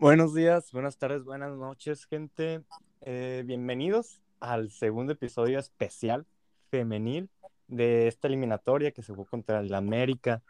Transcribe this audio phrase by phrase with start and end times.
[0.00, 2.64] Buenos días, buenas tardes, buenas noches, gente.
[3.02, 6.24] Eh, bienvenidos al segundo episodio especial
[6.70, 7.28] femenil
[7.66, 10.42] de esta eliminatoria que se jugó contra el América.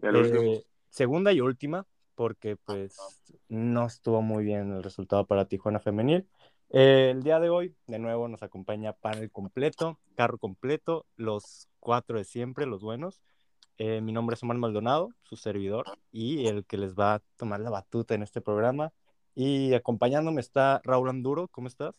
[0.00, 2.96] Eh, segunda y última, porque pues
[3.50, 6.26] no estuvo muy bien el resultado para Tijuana Femenil.
[6.70, 12.16] Eh, el día de hoy, de nuevo, nos acompaña panel completo, carro completo, los cuatro
[12.16, 13.20] de siempre, los buenos.
[13.78, 17.60] Eh, mi nombre es Omar Maldonado, su servidor, y el que les va a tomar
[17.60, 18.92] la batuta en este programa.
[19.34, 21.94] Y acompañándome está Raúl Anduro, ¿cómo estás?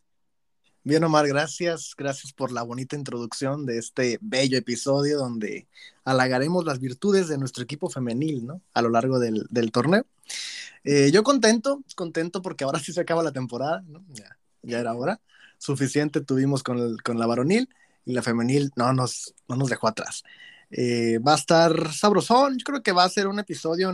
[0.87, 1.95] Bien, Omar, gracias.
[1.97, 5.67] Gracias por la bonita introducción de este bello episodio donde
[6.03, 8.61] halagaremos las virtudes de nuestro equipo femenil, ¿no?
[8.71, 10.05] A lo largo del, torneo.
[10.83, 13.83] Eh, yo contento, contento porque ahora sí se acaba la temporada.
[14.61, 15.19] Ya, era hora.
[15.57, 17.67] Suficiente tuvimos con, la varonil
[18.05, 20.23] y la femenil no nos, no nos dejó atrás.
[20.69, 23.91] Eh, va a estar sabrosón, yo creo que va a ser un episodio...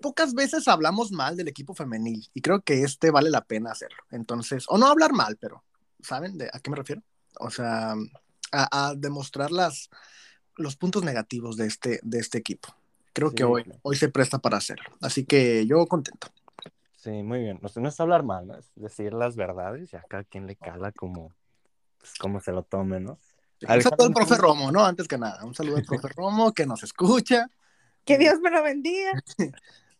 [0.00, 3.98] Pocas veces hablamos mal del equipo femenil y creo que este vale la pena hacerlo.
[4.10, 5.64] Entonces, o no hablar mal, pero
[6.02, 7.02] ¿saben de a qué me refiero?
[7.40, 7.94] O sea,
[8.52, 9.90] a, demostrar las,
[10.56, 12.74] los puntos negativos de este, de este equipo.
[13.12, 14.90] Creo que hoy, hoy se presta para hacerlo.
[15.00, 16.28] Así que yo contento.
[16.96, 17.60] Sí, muy bien.
[17.60, 18.56] No, es hablar mal, ¿no?
[18.56, 21.32] es decir las verdades y acá a quien le cala como,
[21.98, 23.18] pues, como se lo tome, ¿no?
[23.60, 24.84] Un saludo al profe Romo, ¿no?
[24.84, 27.48] Antes que nada, un saludo al profe Romo que nos escucha.
[28.04, 29.12] Que Dios me lo bendiga.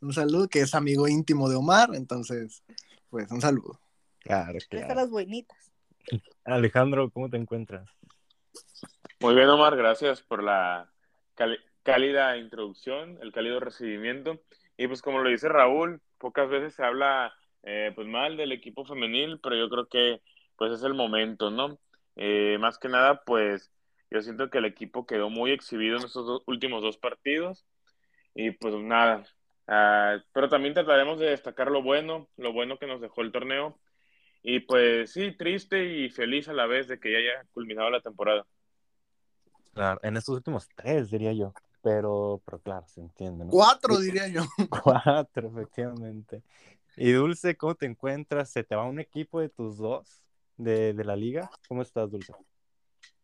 [0.04, 2.62] un saludo que es amigo íntimo de Omar, entonces,
[3.10, 3.80] pues un saludo.
[4.20, 4.94] Claro, claro.
[4.94, 5.72] las buenitas.
[6.44, 7.88] Alejandro, ¿cómo te encuentras?
[9.20, 10.90] Muy bien, Omar, gracias por la
[11.82, 14.40] cálida introducción, el cálido recibimiento.
[14.76, 17.32] Y pues como lo dice Raúl, pocas veces se habla
[17.62, 20.20] eh, pues mal del equipo femenil, pero yo creo que
[20.56, 21.78] pues es el momento, ¿no?
[22.16, 23.72] Eh, más que nada, pues
[24.10, 27.64] yo siento que el equipo quedó muy exhibido en estos últimos dos partidos
[28.34, 29.24] y pues nada.
[29.66, 33.78] Ah, pero también trataremos de destacar lo bueno, lo bueno que nos dejó el torneo.
[34.42, 38.00] Y pues sí, triste y feliz a la vez de que ya haya culminado la
[38.00, 38.46] temporada.
[39.72, 41.52] Claro, en estos últimos tres, diría yo.
[41.82, 43.46] Pero, pero claro, se entiende.
[43.50, 44.42] Cuatro, diría yo.
[44.84, 46.42] Cuatro, efectivamente.
[46.96, 48.50] Y Dulce, ¿cómo te encuentras?
[48.50, 50.24] ¿Se te va un equipo de tus dos?
[50.56, 51.50] de, la liga.
[51.68, 52.32] ¿Cómo estás, Dulce?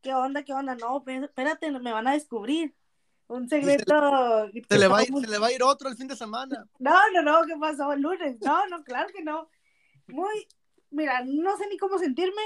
[0.02, 0.42] ¿Qué onda?
[0.42, 0.74] ¿Qué onda?
[0.74, 2.74] No, espérate, me van a descubrir.
[3.30, 4.50] Un secreto.
[4.68, 6.66] Se, le va a ir, se le va a ir otro el fin de semana.
[6.80, 7.92] No, no, no, ¿qué pasó?
[7.92, 8.40] El lunes.
[8.40, 9.48] No, no, claro que no.
[10.08, 10.48] Muy,
[10.90, 12.42] mira, no sé ni cómo sentirme,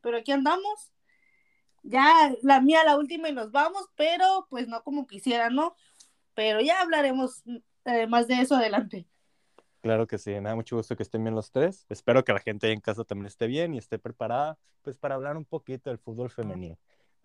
[0.00, 0.92] pero aquí andamos.
[1.84, 5.76] Ya la mía, la última y nos vamos, pero pues no como quisiera, ¿no?
[6.34, 7.44] Pero ya hablaremos
[7.84, 9.06] eh, más de eso adelante.
[9.80, 11.86] Claro que sí, me da mucho gusto que estén bien los tres.
[11.88, 15.36] Espero que la gente en casa también esté bien y esté preparada, pues, para hablar
[15.36, 16.76] un poquito del fútbol femenino.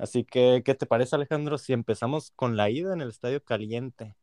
[0.02, 4.16] Así que, ¿qué te parece, Alejandro, si empezamos con la ida en el Estadio Caliente?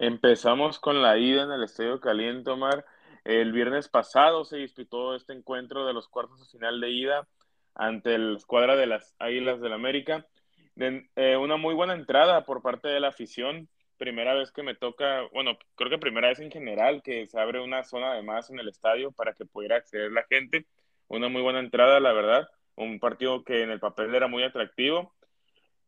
[0.00, 2.84] Empezamos con la ida en el Estadio Caliente, Omar.
[3.22, 7.28] El viernes pasado se disputó este encuentro de los cuartos de final de ida
[7.76, 10.26] ante la escuadra de las Águilas del América.
[10.74, 15.22] Eh, una muy buena entrada por parte de la afición primera vez que me toca,
[15.32, 18.58] bueno, creo que primera vez en general que se abre una zona de más en
[18.58, 20.66] el estadio para que pudiera acceder la gente.
[21.06, 22.48] Una muy buena entrada, la verdad.
[22.76, 25.14] Un partido que en el papel era muy atractivo,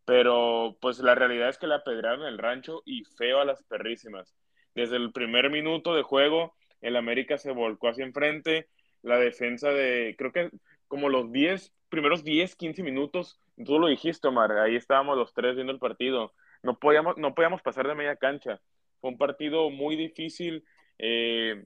[0.04, 4.34] pero pues la realidad es que la apedraron el rancho y feo a las perrísimas.
[4.75, 8.69] Desde el primer minuto de juego, el América se volcó hacia enfrente.
[9.03, 10.50] La defensa de, creo que
[10.88, 15.54] como los 10, primeros 10, 15 minutos, tú lo dijiste, Omar, ahí estábamos los tres
[15.54, 16.32] viendo el partido
[16.62, 18.60] no podíamos, no podíamos pasar de media cancha.
[19.00, 20.64] Fue un partido muy difícil.
[20.99, 21.64] Eh,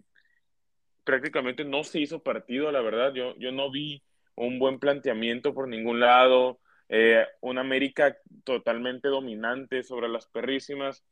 [1.04, 3.12] prácticamente no se hizo partido, la verdad.
[3.14, 4.02] Yo, yo no vi
[4.36, 6.60] un buen planteamiento por ningún lado.
[6.88, 11.04] Eh, una América totalmente dominante sobre las perrísimas.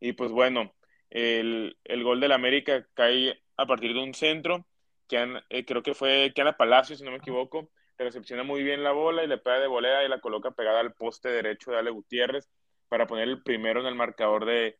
[0.00, 0.74] Y pues bueno,
[1.10, 4.66] el, el gol del América cae a partir de un centro.
[5.08, 7.70] Que eh, creo que fue Kiana Palacio, si no me equivoco.
[7.96, 10.92] Recepciona muy bien la bola y le pega de volea y la coloca pegada al
[10.92, 12.48] poste derecho de Ale Gutiérrez
[12.88, 14.78] para poner el primero en el marcador de,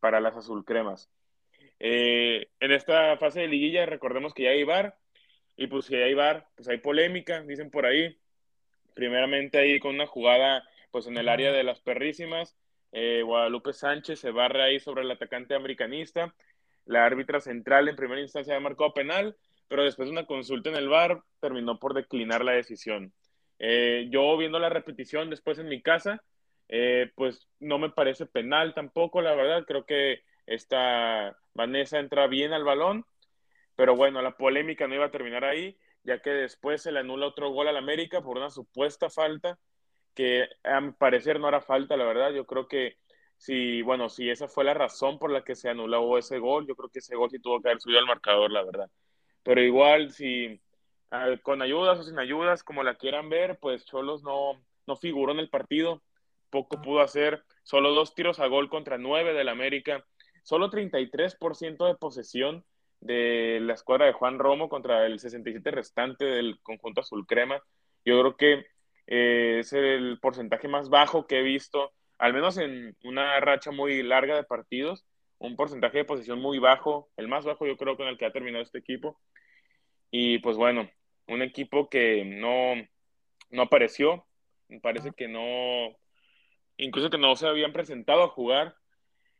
[0.00, 1.10] para las azul cremas.
[1.78, 4.96] Eh, en esta fase de liguilla, recordemos que ya VAR,
[5.56, 8.16] y pues si hay VAR, pues hay polémica, dicen por ahí.
[8.94, 12.56] Primeramente ahí con una jugada pues en el área de las perrísimas,
[12.92, 16.34] eh, Guadalupe Sánchez se barre ahí sobre el atacante americanista,
[16.84, 19.36] la árbitra central en primera instancia ha marcado penal,
[19.68, 23.12] pero después de una consulta en el VAR terminó por declinar la decisión.
[23.60, 26.24] Eh, yo viendo la repetición después en mi casa,
[26.68, 29.64] eh, pues no me parece penal tampoco, la verdad.
[29.66, 33.04] Creo que esta Vanessa entra bien al balón,
[33.80, 35.74] pero bueno, la polémica no iba a terminar ahí,
[36.04, 39.58] ya que después se le anula otro gol al América por una supuesta falta,
[40.14, 42.30] que a mi parecer no era falta, la verdad.
[42.30, 42.98] Yo creo que
[43.38, 46.76] si, bueno, si esa fue la razón por la que se anuló ese gol, yo
[46.76, 48.90] creo que ese gol sí tuvo que haber subido al marcador, la verdad.
[49.42, 50.60] Pero igual, si
[51.10, 55.32] ah, con ayudas o sin ayudas, como la quieran ver, pues Cholos no, no figuró
[55.32, 56.02] en el partido,
[56.50, 60.04] poco pudo hacer, solo dos tiros a gol contra nueve del América,
[60.42, 62.62] solo 33% de posesión
[63.00, 67.62] de la escuadra de Juan Romo contra el 67 restante del conjunto azul crema.
[68.04, 68.66] Yo creo que
[69.06, 74.02] eh, es el porcentaje más bajo que he visto, al menos en una racha muy
[74.02, 75.06] larga de partidos,
[75.38, 78.32] un porcentaje de posesión muy bajo, el más bajo yo creo con el que ha
[78.32, 79.18] terminado este equipo.
[80.10, 80.90] Y pues bueno,
[81.28, 82.74] un equipo que no,
[83.50, 84.26] no apareció,
[84.82, 85.96] parece que no,
[86.76, 88.76] incluso que no se habían presentado a jugar.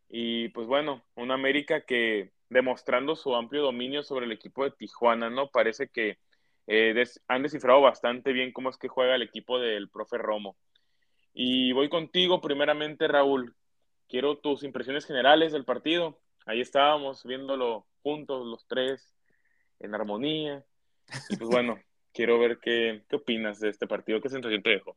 [0.08, 5.30] Y pues bueno, un América que demostrando su amplio dominio sobre el equipo de Tijuana,
[5.30, 5.48] ¿no?
[5.48, 6.18] Parece que
[6.66, 10.56] eh, han descifrado bastante bien cómo es que juega el equipo del profe Romo.
[11.32, 13.56] Y voy contigo primeramente, Raúl.
[14.08, 16.20] Quiero tus impresiones generales del partido.
[16.44, 19.14] Ahí estábamos viéndolo juntos los tres,
[19.78, 20.64] en armonía.
[21.28, 21.78] Y pues bueno,
[22.12, 24.96] quiero ver qué, qué opinas de este partido, qué sensación te dejó.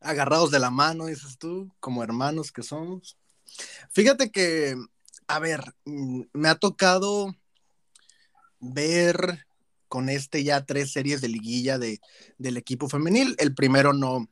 [0.00, 3.18] Agarrados de la mano, dices tú, como hermanos que somos.
[3.90, 4.76] Fíjate que
[5.26, 7.34] a ver, mm, me ha tocado
[8.60, 9.46] ver
[9.88, 12.00] con este ya tres series de liguilla de,
[12.38, 13.36] del equipo femenil.
[13.38, 14.28] El primero no, o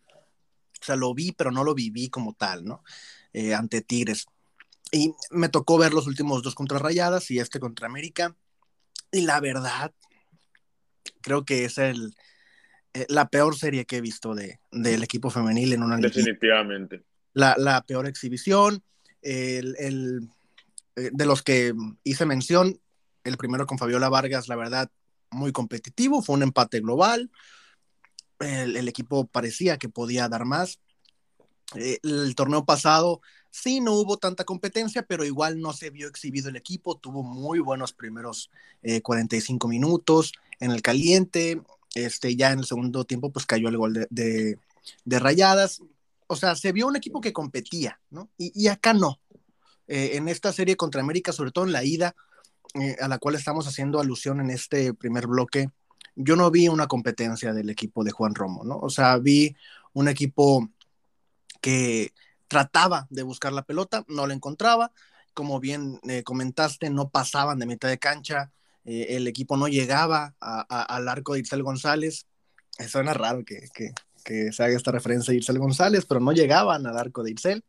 [0.81, 2.83] sea, lo vi, pero no lo viví como tal, ¿no?
[3.33, 4.27] Eh, ante Tigres.
[4.91, 8.37] Y me tocó ver los últimos dos contra Rayadas y este contra América.
[9.11, 9.93] Y la verdad,
[11.21, 12.15] creo que es el,
[12.95, 17.05] eh, la peor serie que he visto de, del equipo femenil en una Definitivamente.
[17.33, 18.83] La, la peor exhibición,
[19.23, 20.29] el, el
[20.95, 21.75] de los que
[22.05, 22.81] hice mención,
[23.25, 24.91] el primero con Fabiola Vargas, la verdad,
[25.31, 27.31] muy competitivo, fue un empate global,
[28.41, 30.81] el, equipo parecía que podía dar más.
[31.77, 36.49] Eh, el torneo pasado sí no hubo tanta competencia, pero igual no se vio exhibido
[36.49, 38.51] el equipo, tuvo muy buenos primeros
[39.03, 41.63] 45 eh, minutos en el caliente,
[41.95, 44.59] este, ya en el segundo tiempo pues cayó el gol de,
[45.05, 45.83] de, rayadas,
[46.27, 48.31] o sea, se vio un equipo que competía, ¿no?
[48.39, 49.21] y acá no,
[49.89, 52.15] eh, en esta serie contra América, sobre todo en la ida,
[52.75, 55.69] eh, a la cual estamos haciendo alusión en este primer bloque,
[56.15, 58.79] yo no vi una competencia del equipo de Juan Romo, ¿no?
[58.79, 59.57] O sea, vi
[59.93, 60.69] un equipo
[61.61, 62.13] que
[62.49, 64.93] trataba de buscar la pelota, no la encontraba,
[65.35, 68.53] como bien eh, comentaste, no pasaban de mitad de cancha,
[68.85, 72.27] el equipo no llegaba al arco de Itzel González,
[72.89, 73.93] suena raro que, que,
[74.25, 77.65] que, se haga esta referencia a Itzel González, pero no llegaban al arco de Itzel,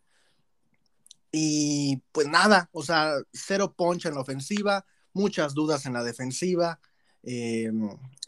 [1.35, 6.79] y pues nada, o sea, cero punch en la ofensiva, muchas dudas en la defensiva,
[7.23, 7.71] eh,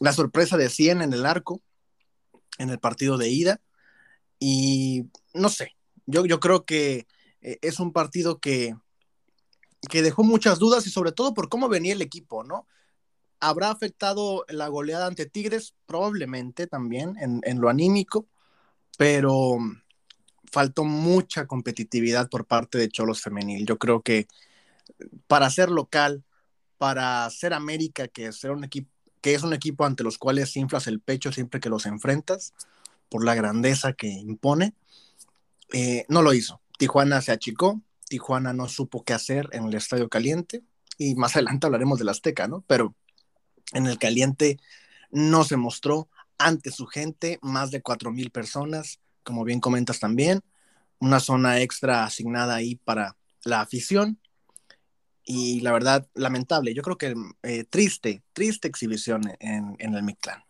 [0.00, 1.62] la sorpresa de 100 en el arco,
[2.58, 3.60] en el partido de ida.
[4.40, 5.04] Y
[5.34, 5.76] no sé,
[6.06, 7.06] yo, yo creo que
[7.42, 8.74] eh, es un partido que,
[9.88, 12.66] que dejó muchas dudas y sobre todo por cómo venía el equipo, ¿no?
[13.38, 15.76] ¿Habrá afectado la goleada ante Tigres?
[15.86, 18.26] Probablemente también en, en lo anímico,
[18.98, 19.58] pero
[20.50, 23.66] faltó mucha competitividad por parte de Cholos Femenil.
[23.66, 24.26] Yo creo que
[25.26, 26.24] para ser local,
[26.78, 28.90] para ser América, que es, un equipo,
[29.20, 32.54] que es un equipo ante los cuales inflas el pecho siempre que los enfrentas,
[33.08, 34.74] por la grandeza que impone,
[35.72, 36.60] eh, no lo hizo.
[36.78, 40.62] Tijuana se achicó, Tijuana no supo qué hacer en el Estadio Caliente,
[40.98, 42.62] y más adelante hablaremos del Azteca, ¿no?
[42.66, 42.94] Pero
[43.72, 44.58] en el Caliente
[45.10, 50.40] no se mostró ante su gente, más de cuatro mil personas, como bien comentas también,
[51.00, 54.18] una zona extra asignada ahí para la afición.
[55.24, 56.72] Y la verdad, lamentable.
[56.72, 60.40] Yo creo que eh, triste, triste exhibición en, en el Mictlán.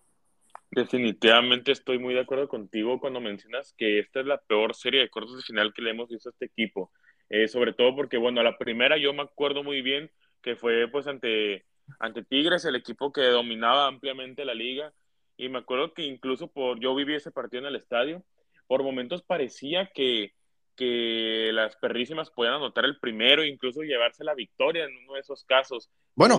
[0.71, 5.09] Definitivamente estoy muy de acuerdo contigo cuando mencionas que esta es la peor serie de
[5.09, 6.93] cortos de final que le hemos visto a este equipo.
[7.31, 10.11] Eh, sobre todo porque, bueno, la primera yo me acuerdo muy bien
[10.43, 11.65] que fue pues ante,
[11.99, 14.93] ante Tigres, el equipo que dominaba ampliamente la liga.
[15.39, 18.23] Y me acuerdo que incluso por, yo viví ese partido en el estadio
[18.67, 20.33] por momentos parecía que,
[20.77, 25.21] que las perrísimas podían anotar el primero e incluso llevarse la victoria en uno de
[25.21, 25.91] esos casos.
[26.15, 26.39] Bueno,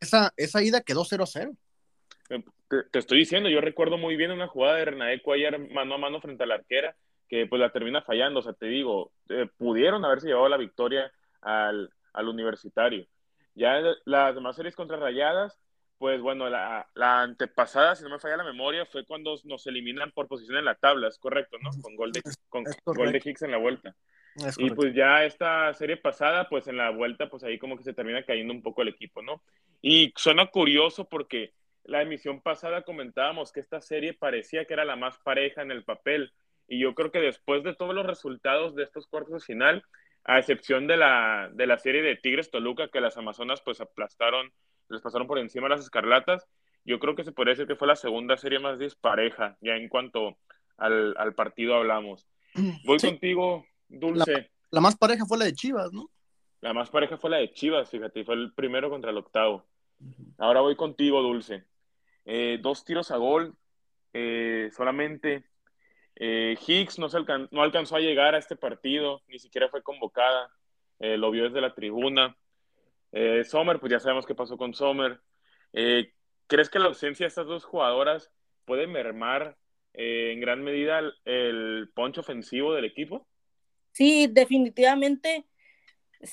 [0.00, 1.56] esa, esa ida quedó 0-0.
[2.30, 2.44] Eh,
[2.90, 6.20] te, estoy diciendo, yo recuerdo muy bien una jugada de Renae Cuellar mano a mano
[6.20, 6.96] frente a la arquera,
[7.28, 11.12] que pues la termina fallando, o sea, te digo, eh, pudieron haberse llevado la victoria
[11.40, 13.06] al, al universitario.
[13.54, 15.58] Ya las demás series contra Rayadas,
[16.02, 20.26] pues bueno, la, antepasada, si no me falla la memoria, fue cuando nos eliminan por
[20.26, 21.70] posición en la tabla, es correcto, ¿no?
[21.80, 23.94] Con gol de, con, gol de Hicks en la vuelta.
[24.56, 27.92] y pues ya esta serie pasada, pues en la vuelta, pues ahí como que se
[27.92, 29.44] termina cayendo un poco el equipo, ¿no?
[29.80, 31.52] Y suena curioso porque
[31.84, 35.84] la emisión pasada comentábamos que esta serie parecía que era la más pareja en el
[35.84, 36.32] papel.
[36.66, 39.84] Y yo creo que después de todos los resultados de estos cuartos de final,
[40.24, 44.52] a excepción de la, de la serie de Tigres Toluca, que las Amazonas pues aplastaron,
[44.92, 46.46] les pasaron por encima las Escarlatas,
[46.84, 49.88] yo creo que se podría decir que fue la segunda serie más dispareja, ya en
[49.88, 50.38] cuanto
[50.76, 52.26] al, al partido hablamos.
[52.84, 54.50] Voy contigo, Dulce.
[54.70, 56.10] La, más pareja fue la de Chivas, ¿no?
[56.60, 59.66] La más pareja fue la de Chivas, fíjate, fue el primero contra el octavo.
[60.38, 61.64] Ahora voy contigo, Dulce.
[62.24, 63.54] Eh, dos tiros a gol,
[64.12, 65.44] eh, solamente.
[66.16, 67.18] Eh, Higgs no, se
[67.50, 70.50] no alcanzó a llegar a este partido, ni siquiera fue convocada,
[70.98, 72.36] lo vio desde la tribuna.
[73.44, 75.20] Sommer, pues ya sabemos qué pasó con Sommer.
[75.72, 78.30] ¿Crees que la ausencia de estas dos jugadoras
[78.64, 79.56] puede mermar
[79.94, 83.26] en gran medida el, el poncho ofensivo del equipo?
[83.92, 85.46] Sí, definitivamente.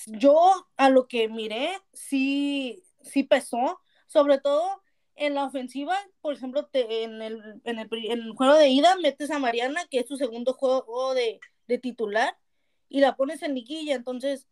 [0.08, 4.82] Yo a lo que miré, sí, sí pesó, sobre todo
[5.16, 9.86] en la ofensiva, por ejemplo, en, el, en, el, juego de ida metes a Mariana,
[9.90, 11.40] que es su segundo juego de,
[11.82, 12.38] titular,
[12.88, 14.48] y la pones en liguilla, entonces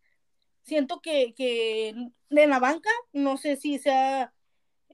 [0.68, 4.34] siento que, que en la banca, no sé si sea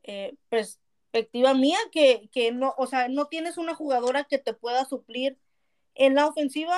[0.04, 4.86] eh, perspectiva mía, que, que, no, o sea, no tienes una jugadora que te pueda
[4.86, 5.40] suplir
[5.96, 6.78] en la ofensiva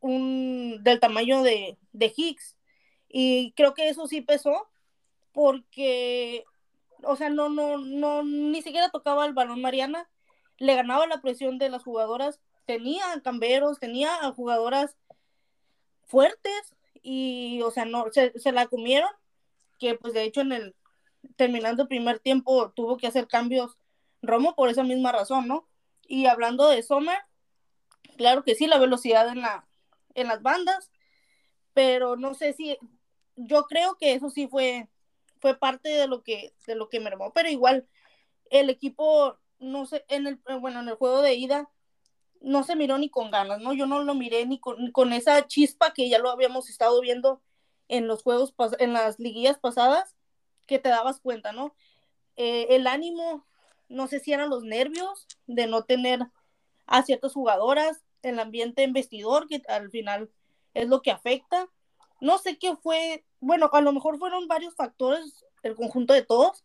[0.00, 2.56] un, del tamaño de, de Higgs.
[3.08, 4.70] Y creo que eso sí pesó,
[5.32, 6.44] porque,
[7.02, 10.08] o sea, no, no, no, ni siquiera tocaba el balón Mariana,
[10.56, 14.96] le ganaba la presión de las jugadoras, tenía camberos, tenía jugadoras
[16.06, 19.10] fuertes y, o sea, no, se, se la comieron,
[19.78, 20.76] que pues de hecho en el,
[21.36, 23.76] terminando el primer tiempo tuvo que hacer cambios
[24.22, 25.66] Romo por esa misma razón, ¿no?
[26.06, 27.18] Y hablando de Sommer,
[28.16, 29.66] claro que sí, la velocidad en, la,
[30.14, 30.90] en las bandas,
[31.72, 32.76] pero no sé si,
[33.36, 34.88] yo creo que eso sí fue
[35.40, 37.88] fue parte de lo que, de lo que mermó, pero igual
[38.50, 41.68] el equipo, no sé, en el, bueno, en el juego de ida,
[42.40, 43.72] no se miró ni con ganas, ¿no?
[43.72, 47.42] Yo no lo miré ni con, con esa chispa que ya lo habíamos estado viendo
[47.88, 50.16] en los juegos, en las liguillas pasadas,
[50.66, 51.74] que te dabas cuenta, ¿no?
[52.36, 53.46] Eh, el ánimo,
[53.88, 56.20] no sé si eran los nervios de no tener
[56.86, 60.30] a ciertas jugadoras, el ambiente en vestidor, que al final
[60.74, 61.68] es lo que afecta.
[62.20, 66.64] No sé qué fue bueno, a lo mejor fueron varios factores, el conjunto de todos,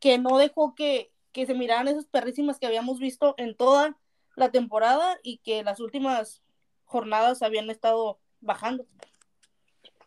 [0.00, 3.96] que no dejó que, que se miraran esas perrísimas que habíamos visto en toda
[4.36, 6.42] la temporada y que las últimas
[6.84, 8.86] jornadas habían estado bajando.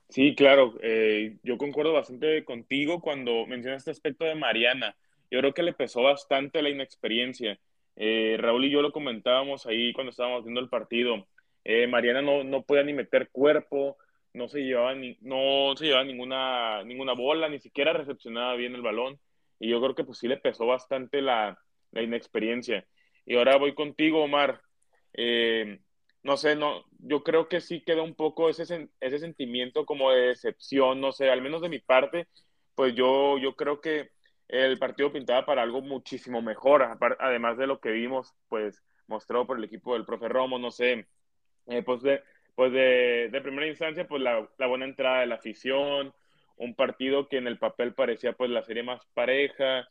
[0.10, 4.96] Sí, claro, eh, yo concuerdo bastante contigo cuando mencionas este aspecto de Mariana.
[5.30, 7.60] Yo creo que le pesó bastante la inexperiencia.
[7.98, 11.28] Eh, Raúl y yo lo comentábamos ahí cuando estábamos viendo el partido.
[11.66, 13.98] Eh, Mariana no, no podía ni meter cuerpo,
[14.34, 18.82] no se llevaba, ni, no se llevaba ninguna, ninguna bola, ni siquiera recepcionaba bien el
[18.82, 19.20] balón.
[19.60, 21.60] Y yo creo que pues sí le pesó bastante la,
[21.92, 22.86] la inexperiencia.
[23.28, 24.62] Y ahora voy contigo, Omar.
[25.14, 25.80] Eh,
[26.24, 30.28] no sé, no, yo creo que sí queda un poco ese, ese sentimiento como de
[30.28, 32.28] decepción, no sé, al menos de mi parte,
[32.74, 34.12] pues yo, yo creo que
[34.48, 39.58] el partido pintaba para algo muchísimo mejor, además de lo que vimos, pues mostrado por
[39.58, 41.08] el equipo del profe Romo, no sé,
[41.68, 42.22] eh, pues de,
[42.56, 46.14] pues de, primera instancia, pues la, buena entrada de la afición,
[46.56, 49.88] un partido que en el papel parecía pues la serie más pareja,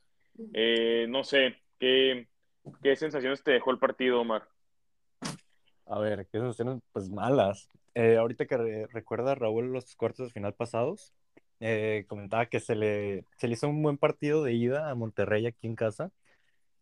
[0.54, 2.28] eh, no sé, ¿qué,
[2.82, 4.48] ¿qué sensaciones te dejó el partido, Omar?
[5.86, 7.70] A ver, qué sensaciones pues malas.
[7.94, 11.14] Eh, ahorita que recuerda Raúl los cuartos de final pasados,
[11.60, 15.66] eh, comentaba que se le, se hizo un buen partido de ida a Monterrey aquí
[15.66, 16.10] en casa.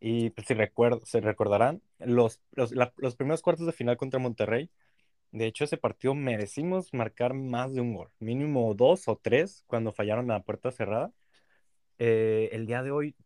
[0.00, 4.70] Y pues, si recuerdo, se recordarán, los, los, los primeros cuartos de final contra Monterrey
[5.34, 9.92] de hecho, ese partido merecimos marcar más de un gol, mínimo dos o tres cuando
[9.92, 11.12] fallaron a puerta cerrada.
[11.98, 13.16] Eh, el día de hoy,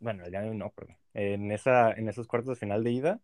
[0.00, 2.92] bueno, el día de hoy no, perdón, en, esa, en esos cuartos de final de
[2.92, 3.20] ida,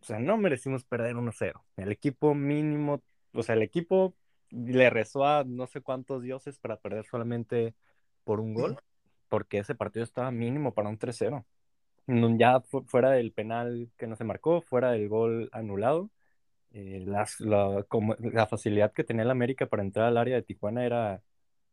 [0.00, 1.62] o sea, no merecimos perder 1-0.
[1.76, 3.02] El equipo mínimo,
[3.32, 4.14] o sea, el equipo
[4.50, 7.74] le rezó a no sé cuántos dioses para perder solamente
[8.24, 8.78] por un gol,
[9.28, 11.44] porque ese partido estaba mínimo para un 3-0.
[12.38, 16.10] Ya fuera del penal que no se marcó, fuera del gol anulado,
[16.72, 20.42] eh, las, la, como, la, facilidad que tenía el América para entrar al área de
[20.42, 21.22] Tijuana era,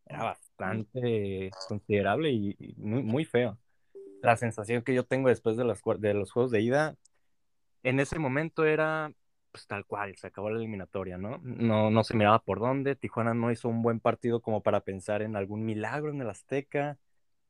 [0.05, 3.57] era bastante considerable y, muy, muy feo.
[4.25, 6.95] La sensación que yo tengo después de los, de los juegos de ida,
[7.83, 9.11] en ese momento era
[9.51, 11.39] pues tal cual, se acabó la eliminatoria, ¿no?
[11.41, 15.21] No, no se miraba por dónde, Tijuana no hizo un buen partido como para pensar
[15.21, 16.97] en algún milagro en el Azteca,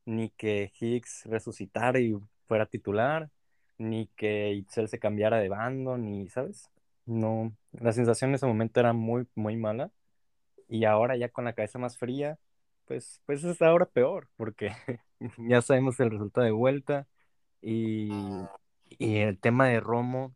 [0.04, 2.16] ni que Higgs resucitara y
[2.46, 3.28] fuera titular,
[3.76, 6.70] ni que Itzel se cambiara de bando, ni, ¿sabes?
[7.06, 9.90] No, la sensación en ese momento era muy, muy mala.
[10.68, 12.38] Y ahora ya con la cabeza más fría,
[12.86, 14.70] pues, pues es ahora peor, porque
[15.38, 17.06] ya sabemos el resultado de vuelta.
[17.62, 18.10] Y,
[18.90, 20.34] y el tema de Romo,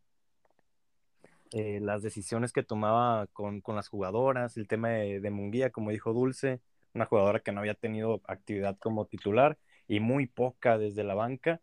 [1.52, 5.90] eh, las decisiones que tomaba con, con, las jugadoras, el tema de, de Munguía, como
[5.90, 6.60] dijo Dulce,
[6.94, 9.58] una jugadora que no había tenido actividad como titular
[9.88, 11.60] y muy poca desde la banca.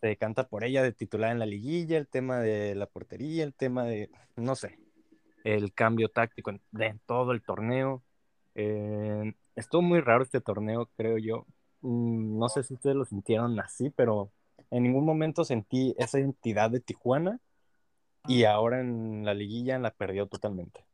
[0.00, 3.52] Se decanta por ella de titular en la liguilla, el tema de la portería, el
[3.54, 4.78] tema de, no sé,
[5.44, 8.02] el cambio táctico de todo el torneo.
[8.54, 11.46] Eh, estuvo muy raro este torneo, creo yo.
[11.86, 14.32] Mm, no sé si ustedes lo sintieron así, pero
[14.72, 17.38] en ningún momento sentí esa identidad de Tijuana
[18.26, 20.84] y ahora en la liguilla la perdió totalmente.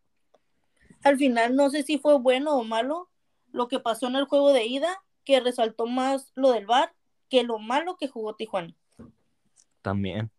[1.02, 3.08] Al final no sé si fue bueno o malo
[3.52, 6.92] lo que pasó en el juego de ida, que resaltó más lo del VAR
[7.30, 8.75] que lo malo que jugó Tijuana.
[9.80, 10.30] También.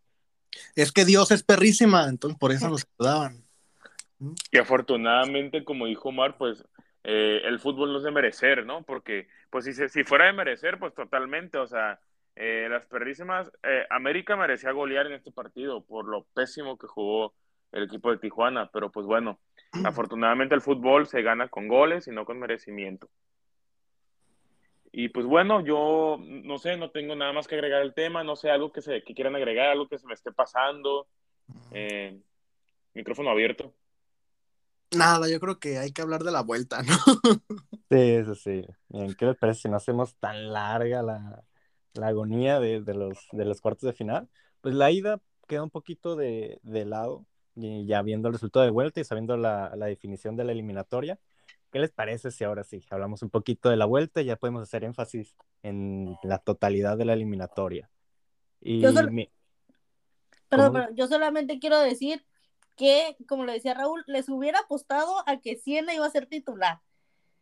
[0.75, 3.43] Es que Dios es perrísima, entonces por eso nos ayudaban.
[4.51, 6.63] Y afortunadamente, como dijo Omar, pues
[7.03, 8.83] eh, el fútbol no es de merecer, ¿no?
[8.83, 11.99] Porque, pues si, si fuera de merecer, pues totalmente, o sea,
[12.35, 17.33] eh, las perrísimas, eh, América merecía golear en este partido por lo pésimo que jugó
[17.71, 19.39] el equipo de Tijuana, pero pues bueno,
[19.83, 23.09] afortunadamente el fútbol se gana con goles y no con merecimiento.
[24.91, 28.35] Y pues bueno, yo no sé, no tengo nada más que agregar al tema, no
[28.35, 31.07] sé, algo que, se, que quieran agregar, algo que se me esté pasando.
[32.93, 33.73] micrófono abierto.
[34.95, 36.95] Nada, yo creo que hay que hablar de la vuelta, ¿no?
[37.89, 38.65] Sí, eso sí.
[39.17, 41.43] ¿Qué les parece si no hacemos tan larga la,
[42.01, 44.29] agonía de, los, de los cuartos de final?
[44.61, 48.99] Pues la ida queda un poquito de, lado, y ya viendo el resultado de vuelta
[48.99, 51.19] y sabiendo la, definición de la eliminatoria.
[51.71, 54.63] ¿Qué les parece si ahora sí hablamos un poquito de la vuelta y ya podemos
[54.63, 57.91] hacer énfasis en la totalidad de la eliminatoria?
[58.59, 58.91] Y yo,
[60.95, 62.23] yo solamente quiero decir
[62.75, 66.81] que, como le decía Raúl, les hubiera apostado a que Siena iba a ser titular.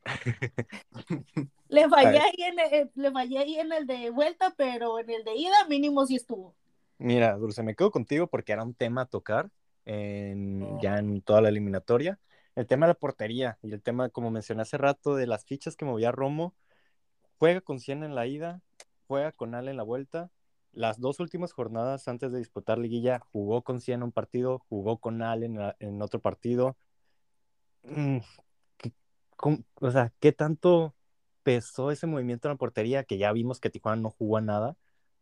[1.70, 5.24] le, fallé ahí en el, le fallé ahí en el de vuelta, pero en el
[5.24, 6.56] de ida mínimo sí estuvo.
[6.98, 9.50] Mira, Dulce, me quedo contigo porque era un tema a tocar
[9.86, 12.20] en, ya en toda la eliminatoria.
[12.56, 15.76] El tema de la portería y el tema, como mencioné hace rato, de las fichas
[15.76, 16.54] que movía Romo.
[17.40, 18.62] Juega con Siena en la ida,
[19.08, 20.30] juega con Ale en la vuelta
[20.73, 25.21] las dos últimas jornadas antes de disputar liguilla jugó con Cien un partido, jugó con
[25.21, 26.77] Allen en, otro partido.
[27.84, 28.19] Mm,
[29.81, 30.95] o sea, ¿qué tanto
[31.43, 33.03] pesó ese movimiento en la portería?
[33.03, 34.77] Que ya vimos que Tijuana no jugó a nada,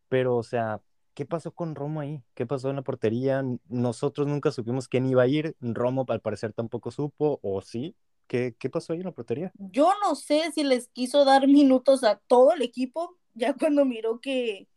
[0.07, 0.81] pero o sea,
[1.13, 2.23] ¿qué pasó con Romo ahí?
[2.33, 3.43] ¿Qué pasó en la portería?
[3.67, 7.95] Nosotros nunca supimos quién iba a ir, Romo al parecer tampoco supo, o sí.
[8.27, 9.51] ¿Qué, qué pasó ahí en la portería?
[9.55, 14.19] Yo no sé si les quiso dar minutos a todo el equipo, ya cuando miró
[14.21, 14.67] que,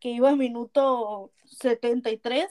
[0.00, 2.48] que iba a minuto 73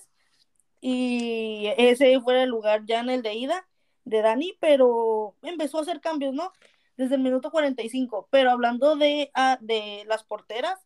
[0.82, 3.68] y ese fue el lugar ya en el de ida
[4.06, 6.52] de Dani, pero empezó a hacer cambios, ¿no?
[6.96, 8.28] Desde el minuto 45.
[8.32, 10.80] Pero hablando de, ah, de las porteras,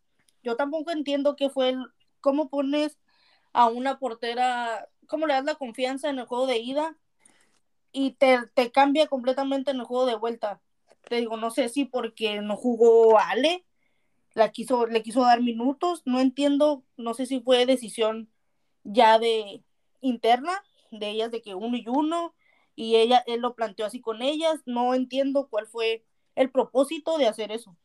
[0.43, 1.86] yo tampoco entiendo qué fue el,
[2.19, 2.97] cómo pones
[3.54, 6.97] a una portera, cómo le das la confianza en el juego de ida
[7.91, 10.62] y te, te cambia completamente en el juego de vuelta.
[11.08, 13.65] Te digo, no sé si porque no jugó Ale
[14.34, 18.30] la quiso, le quiso dar minutos, no entiendo, no sé si fue decisión
[18.84, 19.63] ya de
[20.02, 22.34] interna de ellas de que uno y uno
[22.76, 27.28] y ella él lo planteó así con ellas, no entiendo cuál fue el propósito de
[27.28, 27.78] hacer eso.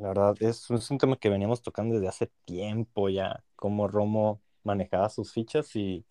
[0.00, 5.08] la verdad es, un tema que veníamos tocando desde hace tiempo ya, cómo Romo manejaba
[5.08, 6.04] sus fichas y,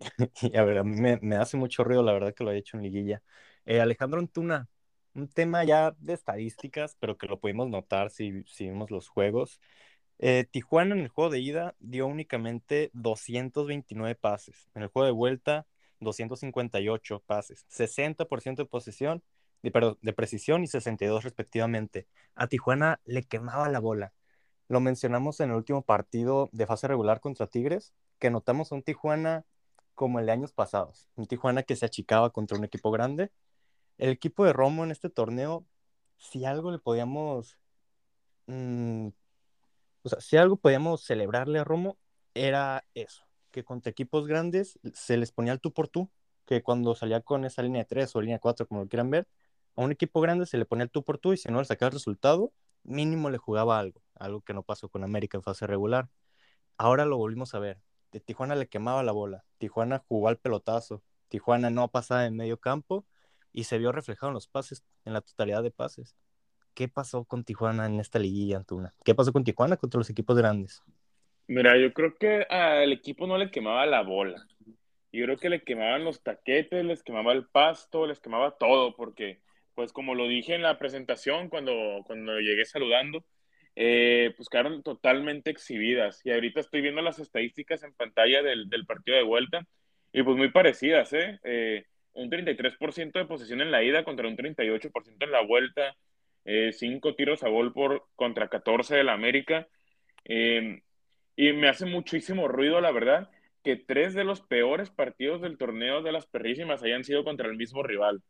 [0.56, 2.82] a ver, a mí me, hace mucho ruido la verdad que lo haya hecho en
[2.82, 3.22] liguilla.
[3.64, 4.68] Eh, Alejandro Antuna,
[5.14, 9.60] un tema ya de estadísticas, pero que lo pudimos notar si, si vimos los juegos.
[10.18, 14.68] Eh, Tijuana en el juego de ida dio únicamente 229 pases.
[14.74, 15.66] En el juego de vuelta,
[16.00, 17.66] 258 pases.
[17.68, 19.22] 60% de posesión,
[19.62, 22.06] de, perdón, de precisión y 62 respectivamente.
[22.34, 24.12] A Tijuana le quemaba la bola.
[24.68, 29.44] Lo mencionamos en el último partido de fase regular contra Tigres, que notamos un Tijuana
[29.94, 31.08] como el de años pasados.
[31.16, 33.30] Un Tijuana que se achicaba contra un equipo grande
[33.98, 35.66] el equipo de Romo en este torneo,
[36.18, 37.58] si algo le podíamos,
[38.46, 39.08] mm,
[40.02, 41.98] o sea, si algo podíamos celebrarle a Romo,
[42.34, 46.10] era eso, que contra equipos grandes se les ponía el tú por tú,
[46.46, 49.28] que cuando salía con esa línea de 3 o línea 4, como lo quieran ver,
[49.76, 51.64] a un equipo grande se le ponía el tú por tú y si no le
[51.64, 52.52] sacaba el resultado,
[52.84, 56.08] mínimo le jugaba algo, algo que no pasó con América en fase regular.
[56.76, 57.80] Ahora lo volvimos a ver.
[58.12, 62.60] De Tijuana le quemaba la bola, Tijuana jugó al pelotazo, Tijuana no pasaba en medio
[62.60, 63.06] campo
[63.54, 66.16] y se vio reflejado en los pases, en la totalidad de pases.
[66.74, 68.92] ¿Qué pasó con Tijuana en esta liguilla, Antuna?
[69.04, 70.82] ¿Qué pasó con Tijuana contra los equipos grandes?
[71.46, 74.44] Mira, yo creo que al equipo no le quemaba la bola.
[75.12, 79.40] Yo creo que le quemaban los taquetes, les quemaba el pasto, les quemaba todo, porque,
[79.76, 83.24] pues como lo dije en la presentación cuando, cuando llegué saludando,
[83.76, 86.26] eh, pues quedaron totalmente exhibidas.
[86.26, 89.64] Y ahorita estoy viendo las estadísticas en pantalla del, del partido de vuelta
[90.12, 91.38] Y pues muy parecidas, ¿eh?
[91.44, 95.96] eh un 33% de posesión en la ida contra un 38% en la vuelta,
[96.44, 99.68] eh, cinco tiros a gol por contra 14 de la América.
[100.24, 100.82] Em,
[101.36, 103.30] y me hace muchísimo ruido, la verdad,
[103.62, 107.56] que tres de los peores partidos del torneo de las perrísimas hayan sido contra el
[107.56, 108.22] mismo rival.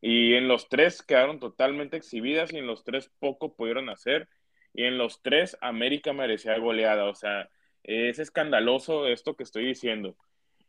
[0.00, 4.28] Y en los tres quedaron totalmente exhibidas y en los tres poco pudieron hacer.
[4.74, 7.06] Y en los tres América merecía goleada.
[7.06, 7.50] O sea,
[7.84, 10.16] es escandaloso esto que estoy diciendo.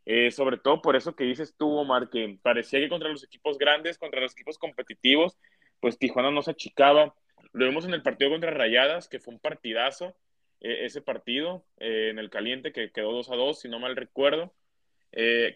[0.06, 3.58] Eh, sobre todo por eso que dices tú, Omar, que parecía que contra los equipos
[3.58, 5.38] grandes, contra los equipos competitivos,
[5.80, 7.16] pues Tijuana no se achicaba.
[7.54, 10.16] Lo vimos en el partido contra Rayadas, que fue un partidazo,
[10.62, 13.96] eh, ese partido eh, en el caliente que quedó 2 a 2, si no mal
[13.96, 14.54] recuerdo.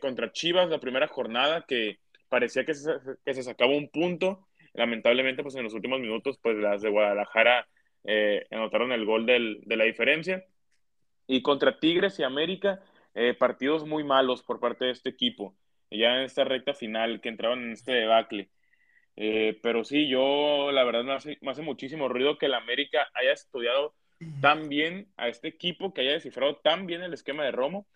[0.02, 2.92] contra Chivas, la primera jornada, que parecía que se,
[3.26, 4.48] que se sacaba un punto.
[4.74, 7.68] Lamentablemente, pues en los últimos minutos, pues las de Guadalajara
[8.52, 10.46] anotaron el gol del, de la diferencia.
[11.28, 12.84] Y contra Tigres y América,
[13.16, 15.56] eh, partidos muy malos por parte de este equipo,
[15.90, 18.52] ya en esta recta final que entraban en este debacle.
[19.16, 23.08] Eh, pero sí, yo la verdad me hace, me hace, muchísimo ruido que el América
[23.14, 23.96] haya estudiado
[24.42, 27.88] tan bien a este equipo, que haya descifrado tan bien el esquema de Romo,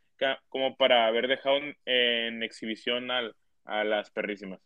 [0.50, 4.60] como para haber dejado en, exhibición a las perrísimas.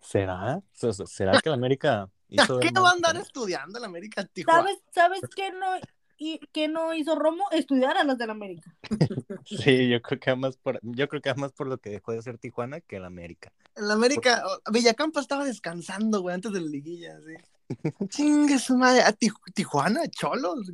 [0.00, 0.60] ¿Será?
[0.72, 4.62] ¿Será que el América hizo ¿Qué va a andar estudiando el América Tijuana?
[4.62, 5.74] ¿Sabes, ¿Sabes qué no?
[6.18, 8.74] Y que no hizo Romo estudiar a las del América.
[9.44, 12.22] sí, yo creo que además por, yo creo que además por lo que dejó de
[12.22, 13.52] ser Tijuana que el América.
[13.74, 17.34] El América, Villacampa estaba descansando, güey, antes de la liguilla, sí.
[18.08, 20.70] Chingue su madre, a Tijuana, Cholos,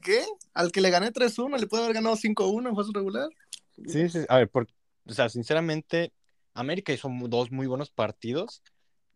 [0.00, 0.24] ¿qué?
[0.54, 3.28] Al que le gané 3-1, le puede haber ganado 5-1 en fase regular.
[3.86, 4.66] Sí, sí, a ver, por,
[5.06, 6.12] o sea, sinceramente,
[6.54, 8.62] América hizo dos muy buenos partidos,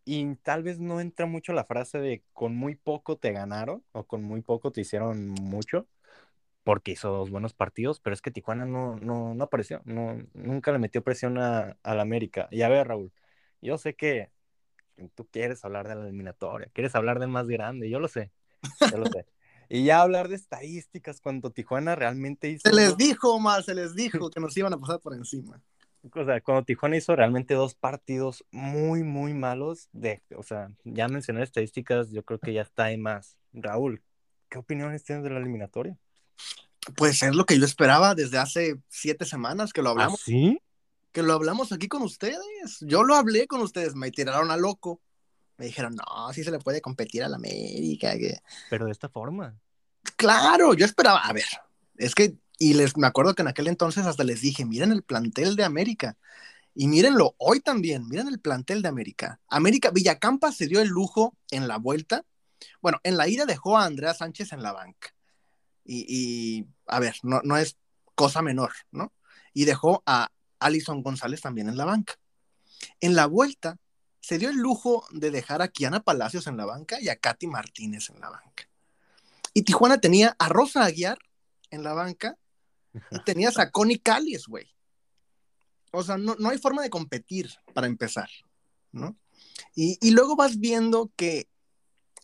[0.07, 4.05] y tal vez no entra mucho la frase de con muy poco te ganaron o
[4.05, 5.85] con muy poco te hicieron mucho,
[6.63, 10.71] porque hizo dos buenos partidos, pero es que Tijuana no, no, no apareció, no, nunca
[10.71, 12.47] le metió presión a, la América.
[12.51, 13.11] Y a ver, Raúl,
[13.61, 14.31] yo sé que
[15.13, 18.31] tú quieres hablar de la eliminatoria, quieres hablar del más grande, yo lo sé,
[18.89, 19.25] yo lo sé.
[19.69, 22.69] Y ya hablar de estadísticas cuando Tijuana realmente hizo...
[22.69, 25.61] Se les dijo, Omar, se les dijo que nos iban a pasar por encima
[26.03, 31.07] o sea, cuando Tijuana hizo realmente dos partidos muy, muy malos, de, o sea, ya
[31.07, 33.37] mencioné estadísticas, yo creo que ya está ahí más.
[33.53, 34.03] Raúl,
[34.49, 35.97] ¿qué opiniones tienes de la eliminatoria?
[36.95, 40.21] Pues es lo que yo esperaba desde hace siete semanas que lo ¿Ah, hablamos.
[40.21, 40.59] ¿Sí?
[41.11, 42.79] Que lo hablamos aquí con ustedes.
[42.81, 45.01] Yo lo hablé con ustedes, me tiraron a loco.
[45.57, 48.13] Me dijeron, no, sí se le puede competir a la América.
[48.69, 49.57] Pero de esta forma.
[50.15, 51.45] Claro, yo esperaba, a ver,
[51.97, 55.03] es que y les, me acuerdo que en aquel entonces hasta les dije, miren el
[55.03, 56.17] plantel de América.
[56.73, 59.39] Y mírenlo hoy también, miren el plantel de América.
[59.47, 62.23] América, Villacampa se dio el lujo en la vuelta.
[62.81, 65.13] Bueno, en la ida dejó a Andrea Sánchez en la banca.
[65.83, 67.77] Y, a ver, no, no es
[68.13, 69.13] cosa menor, ¿no?
[69.53, 72.15] Y dejó a Alison González también en la banca.
[72.99, 73.77] En la vuelta
[74.19, 77.47] se dio el lujo de dejar a Kiana Palacios en la banca y a Katy
[77.47, 78.69] Martínez en la banca.
[79.53, 81.17] Y Tijuana tenía a Rosa Aguiar
[81.71, 82.37] en la banca
[83.11, 84.67] y tenías a Connie Callis, güey.
[85.91, 88.29] O sea, no, hay forma de competir para empezar,
[88.91, 89.17] ¿no?
[89.73, 91.47] Y, y luego vas viendo que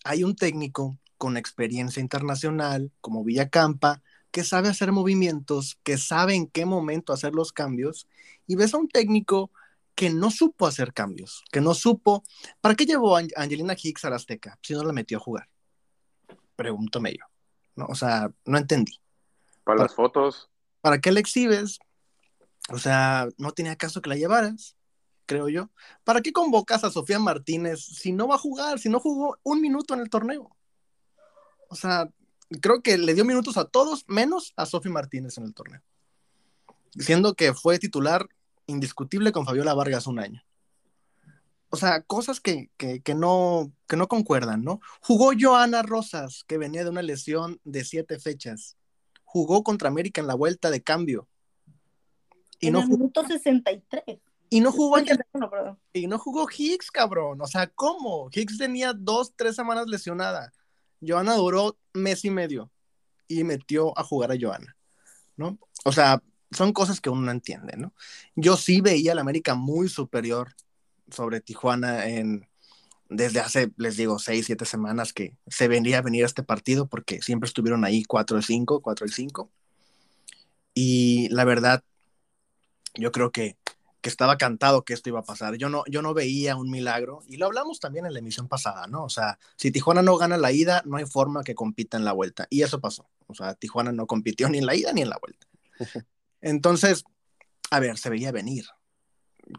[0.03, 6.47] hay un técnico con experiencia internacional como Villacampa, que sabe hacer movimientos, que sabe en
[6.47, 8.07] qué momento hacer los cambios,
[8.47, 9.51] y ves a un técnico
[9.95, 12.23] que no supo hacer cambios, que no supo.
[12.59, 15.49] ¿Para qué llevó a Angelina Hicks a la Azteca si no la metió a jugar?
[16.55, 17.25] Pregúntame yo.
[17.75, 17.85] ¿no?
[17.85, 18.99] O sea, no entendí.
[19.63, 20.49] Para las fotos.
[20.83, 21.79] ¿Para qué la exhibes?
[22.69, 24.75] O sea, no tenía caso que la llevaras,
[25.25, 25.69] creo yo.
[26.03, 29.61] ¿Para qué convocas a Sofía Martínez si no va a jugar, si no jugó un
[29.61, 30.53] minuto en el torneo?
[31.69, 32.09] O sea,
[32.61, 35.81] creo que le dio minutos a todos, menos a Sofía Martínez en el torneo.
[36.93, 38.27] Diciendo que fue titular
[38.65, 40.43] indiscutible con Fabiola Vargas un año.
[41.69, 42.69] O sea, cosas que,
[43.15, 44.81] no, que no concuerdan, ¿no?
[44.99, 48.75] Jugó Joana Rosas, que venía de una lesión de siete fechas
[49.33, 51.27] jugó contra América en la vuelta de cambio.
[52.59, 54.19] Y en no el minuto 63.
[54.51, 54.97] Y no jugó
[55.91, 57.41] Y no jugó Higgs, cabrón.
[57.41, 58.29] O sea, ¿cómo?
[58.31, 60.53] Higgs tenía dos, tres semanas lesionada.
[61.01, 62.71] Joana duró mes y medio
[63.27, 64.77] y metió a jugar a Joana,
[65.35, 65.57] ¿no?
[65.83, 67.91] O sea, son cosas que uno no entiende, ¿no?
[68.35, 70.53] Yo sí veía a la América muy superior
[71.09, 72.47] sobre Tijuana en,
[73.09, 76.87] desde hace, les digo, seis, siete semanas que se venía a venir a este partido
[76.87, 79.51] porque siempre estuvieron ahí 4 y 5, 4 y 5.
[80.73, 81.83] Y la verdad,
[82.95, 83.57] yo creo que,
[84.01, 85.55] que, estaba cantado que esto iba a pasar.
[85.55, 88.87] Yo no, yo no veía un milagro y lo hablamos también en la emisión pasada,
[88.87, 89.03] ¿no?
[89.03, 92.13] O sea, si Tijuana no gana la ida, no hay forma que compita en la
[92.13, 92.47] vuelta.
[92.49, 93.09] Y eso pasó.
[93.27, 95.47] O sea, Tijuana no compitió ni en la ida ni en la vuelta.
[96.41, 97.03] Entonces,
[97.69, 98.65] a ver, se veía venir.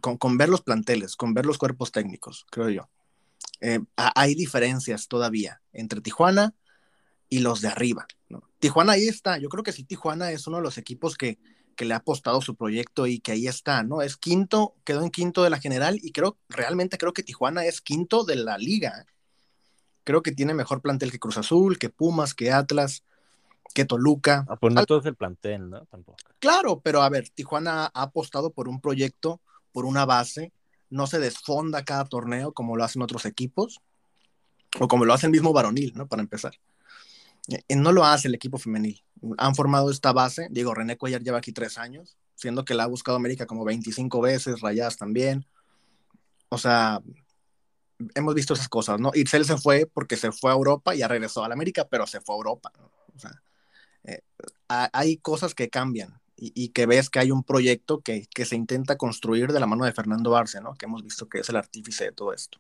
[0.01, 2.89] Con, con ver los planteles, con ver los cuerpos técnicos, creo yo.
[3.67, 6.55] Eh, hay diferencias todavía entre Tijuana
[7.31, 8.07] y los de arriba.
[8.59, 9.39] Tijuana ahí está.
[9.39, 11.39] Yo creo que sí, Tijuana es uno de los equipos que,
[11.75, 14.03] que le ha apostado su proyecto y que ahí está, ¿no?
[14.03, 17.81] Es quinto, quedó en quinto de la general y creo, realmente creo que Tijuana es
[17.81, 19.07] quinto de la liga.
[20.05, 23.03] Creo que tiene mejor plantel que Cruz Azul, que Pumas, que Atlas,
[23.73, 24.45] que Toluca.
[24.47, 25.87] Ah, pues no todo es el plantel, ¿no?
[25.87, 26.19] Tampoco.
[26.39, 29.41] Claro, pero a ver, Tijuana ha apostado por un proyecto,
[29.73, 30.53] por una base,
[30.95, 33.81] no se desfonda cada torneo como lo hacen otros equipos,
[34.79, 36.07] o como lo hace el mismo varonil, ¿no?
[36.07, 36.55] Para empezar.
[37.49, 39.03] Eh, no lo hace el equipo femenil.
[39.39, 40.47] Han formado esta base.
[40.53, 44.21] Digo, René Cuellar lleva aquí tres años, siendo que la ha buscado América como 25
[44.21, 45.45] veces, Rayadas también.
[46.49, 47.03] O sea,
[48.15, 49.11] hemos visto esas cosas, ¿no?
[49.15, 52.07] Itzel se fue porque se fue a Europa y ya regresó a la América, pero
[52.07, 52.73] se fue a Europa.
[53.17, 53.43] O sea,
[54.05, 54.21] eh,
[54.69, 58.97] hay cosas que cambian y, que ves que hay un proyecto que, que, se intenta
[58.97, 60.75] construir de la mano de Fernando Arce, ¿no?
[60.75, 62.59] Que hemos visto que es el artífice de todo esto.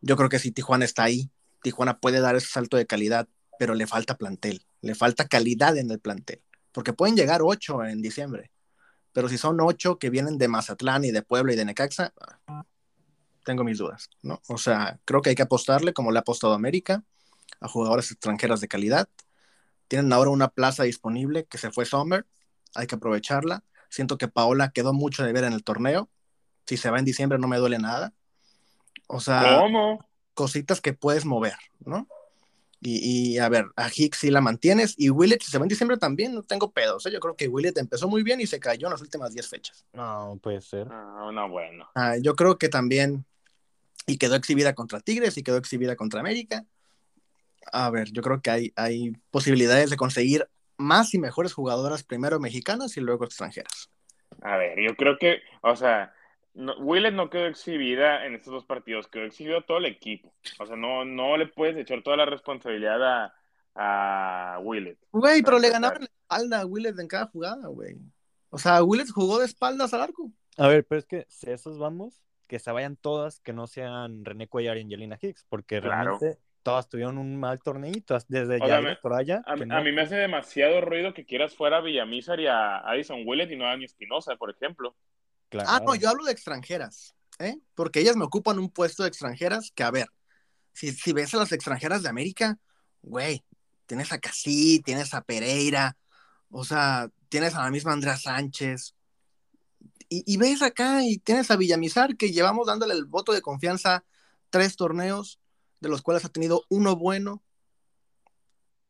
[0.00, 1.30] Yo creo que si Tijuana está ahí,
[1.62, 5.90] Tijuana puede dar ese salto de calidad, pero le falta plantel, le falta calidad en
[5.90, 6.42] el plantel,
[6.72, 8.50] porque pueden llegar ocho en diciembre,
[9.12, 12.12] pero si son ocho que vienen de Mazatlán y de Puebla y de Necaxa,
[13.44, 14.40] tengo mis dudas, ¿no?
[14.48, 17.02] O sea, creo que hay que apostarle, como le ha apostado América,
[17.60, 19.08] a jugadoras extranjeras de calidad.
[19.88, 22.26] Tienen ahora una plaza disponible que se fue Sommer,
[22.74, 23.64] hay que aprovecharla.
[23.88, 26.08] Siento que Paola quedó mucho de ver en el torneo.
[26.66, 28.12] Si se va en diciembre no me duele nada.
[29.08, 29.62] O sea,
[30.34, 32.06] cositas que puedes mover, ¿no?
[32.82, 34.94] Y, a ver, a Hicks sí la mantienes.
[34.96, 37.04] Y Willett, si se va en diciembre también, no tengo pedos.
[37.04, 37.10] ¿eh?
[37.12, 39.84] Yo creo que Willett empezó muy bien y se cayó en las últimas 10 fechas.
[39.92, 40.86] No, puede ser.
[40.86, 41.90] No, no, bueno.
[41.94, 43.26] Ah, yo creo que también.
[44.06, 46.64] Y quedó exhibida contra Tigres y quedó exhibida contra América.
[47.70, 50.48] A ver, yo creo que hay, hay posibilidades de conseguir
[50.80, 53.90] más y mejores jugadoras, primero mexicanas y luego extranjeras.
[54.42, 56.12] A ver, yo creo que, o sea,
[56.54, 60.32] no, Willett no quedó exhibida en estos dos partidos, quedó exhibido todo el equipo.
[60.58, 63.34] O sea, no, no le puedes echar toda la responsabilidad a,
[63.74, 64.98] a Willett.
[65.12, 67.96] Güey, pero le ganaron la espalda a Willett en cada jugada, güey.
[68.50, 70.32] O sea, Willett jugó de espaldas al arco.
[70.56, 74.24] A ver, pero es que si esos vamos, que se vayan todas, que no sean
[74.24, 79.14] René Cuellar y Angelina Hicks, porque realmente todas tuvieron un mal torneito, desde ya por
[79.14, 79.42] allá.
[79.46, 83.50] A, mí me hace demasiado ruido que quieras fuera a Villamizar y a Addison Willett
[83.50, 84.94] y no a Dani Espinosa, por ejemplo.
[85.66, 87.56] Ah, no, yo hablo de extranjeras, ¿eh?
[87.74, 90.08] Porque ellas me ocupan un puesto de extranjeras que, a ver,
[90.72, 92.58] si, si ves a las extranjeras de América,
[93.02, 93.44] güey,
[93.86, 95.96] tienes a Casí, tienes a Pereira,
[96.50, 98.94] o sea, tienes a la misma Andrea Sánchez.
[100.08, 104.04] Y, y, ves acá y tienes a Villamizar que llevamos dándole el voto de confianza
[104.50, 105.40] tres torneos,
[105.80, 107.42] de los cuales ha tenido uno bueno.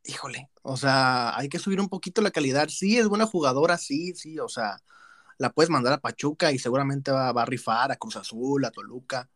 [0.04, 2.68] Híjole, o sea, hay que subir un poquito la calidad.
[2.68, 4.82] Sí, es buena jugadora, sí, sí, o sea,
[5.38, 9.28] la puedes mandar a Pachuca y seguramente va, a rifar a Cruz Azul, a Toluca.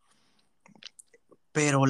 [1.51, 1.85] Pero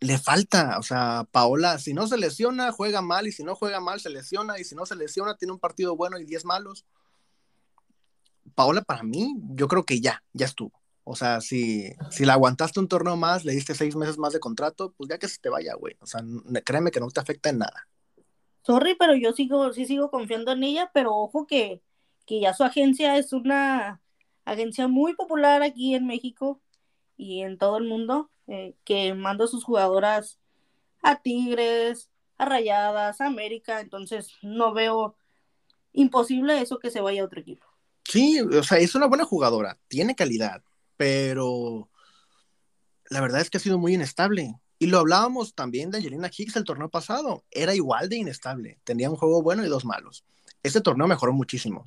[0.00, 3.80] le falta, o sea, Paola, si no se lesiona, juega mal, y si no juega
[3.80, 6.84] mal, se lesiona, y si no se lesiona, tiene un partido bueno y diez malos.
[8.54, 10.72] Paola, para mí, yo creo que ya, ya estuvo.
[11.08, 14.40] O sea, si, si la aguantaste un torneo más, le diste seis meses más de
[14.40, 15.96] contrato, pues ya que se te vaya, güey.
[16.00, 16.20] O sea,
[16.64, 17.88] créeme que no te afecta en nada.
[18.62, 21.80] Sorry, pero yo sigo, sí sigo confiando en ella, pero ojo que
[22.26, 24.00] que ya su agencia es una
[24.44, 26.60] agencia muy popular aquí en México
[27.16, 30.38] y en todo el mundo, eh, que manda a sus jugadoras
[31.02, 35.16] a Tigres, a Rayadas, a América, entonces no veo
[35.92, 37.64] imposible eso que se vaya a otro equipo.
[38.04, 40.62] Sí, o sea, es una buena jugadora, tiene calidad,
[40.96, 41.88] pero
[43.08, 44.54] la verdad es que ha sido muy inestable.
[44.78, 49.08] Y lo hablábamos también de Angelina Hicks el torneo pasado, era igual de inestable, tenía
[49.08, 50.24] un juego bueno y dos malos.
[50.62, 51.84] Este torneo mejoró muchísimo.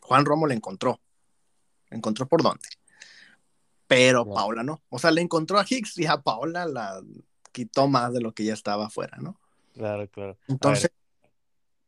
[0.00, 1.00] Juan Romo le encontró.
[1.90, 2.68] encontró por dónde.
[3.88, 4.82] Pero Paola no.
[4.88, 7.02] O sea, le encontró a Hicks y a Paola la
[7.50, 9.40] quitó más de lo que ya estaba afuera, ¿no?
[9.72, 10.38] Claro, claro.
[10.46, 10.92] Entonces,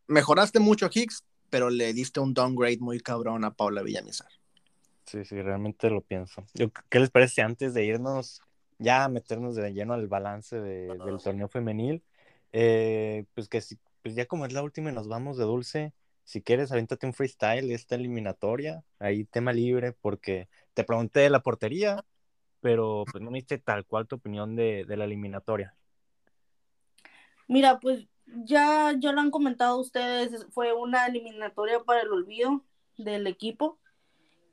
[0.08, 4.28] mejoraste mucho a Hicks, pero le diste un downgrade muy cabrón a Paula Villamizar.
[5.12, 6.42] Sí, sí, realmente lo pienso.
[6.88, 8.40] ¿Qué les parece antes de irnos
[8.78, 12.02] ya a meternos de lleno al balance del torneo femenil?
[12.52, 15.92] Eh, pues que si, pues ya como es la última y nos vamos de dulce,
[16.24, 21.42] si quieres, avéntate un freestyle, esta eliminatoria, ahí tema libre, porque te pregunté de la
[21.42, 22.06] portería,
[22.62, 25.76] pero pues no me diste tal cual tu opinión de, la eliminatoria.
[27.48, 32.64] Mira, pues ya, ya lo han comentado ustedes, fue una eliminatoria para el olvido
[32.96, 33.78] del equipo,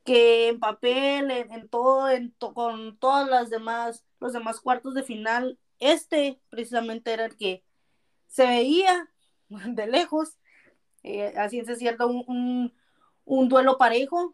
[0.03, 5.59] que en papel, en, todo, en con todas las demás, los demás cuartos de final,
[5.79, 7.63] este precisamente era el que
[8.27, 9.09] se veía
[9.49, 10.39] de lejos
[11.03, 12.73] eh, así es cierto, un,
[13.25, 14.33] duelo parejo,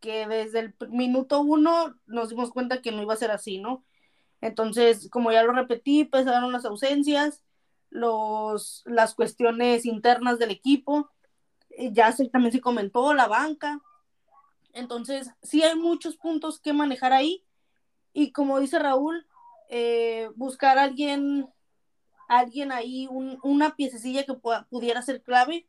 [0.00, 3.84] que desde el minuto uno nos dimos cuenta que no iba a ser así, ¿no?
[4.40, 7.42] Entonces, como ya lo repetí, pesaron las ausencias,
[7.90, 11.10] los, las cuestiones internas del equipo,
[11.70, 13.80] eh, ya se, también se comentó la banca.
[14.76, 17.44] Entonces, sí hay muchos puntos que manejar ahí.
[18.12, 19.26] Y como dice Raúl,
[19.70, 21.48] eh, buscar a alguien,
[22.28, 24.34] alguien ahí, una piececilla que
[24.68, 25.66] pudiera ser clave,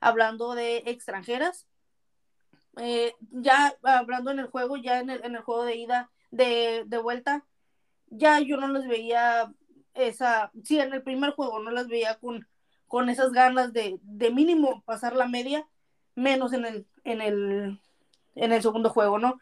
[0.00, 1.66] hablando de extranjeras.
[2.78, 6.84] Eh, ya hablando en el juego, ya en el, en el juego de ida, de,
[6.86, 7.44] de, vuelta,
[8.06, 9.52] ya yo no les veía
[9.94, 12.46] esa, sí, en el primer juego no las veía con,
[12.86, 15.68] con esas ganas de, de mínimo pasar la media,
[16.14, 17.80] menos en el, en el,
[18.34, 19.40] en el segundo juego, ¿no?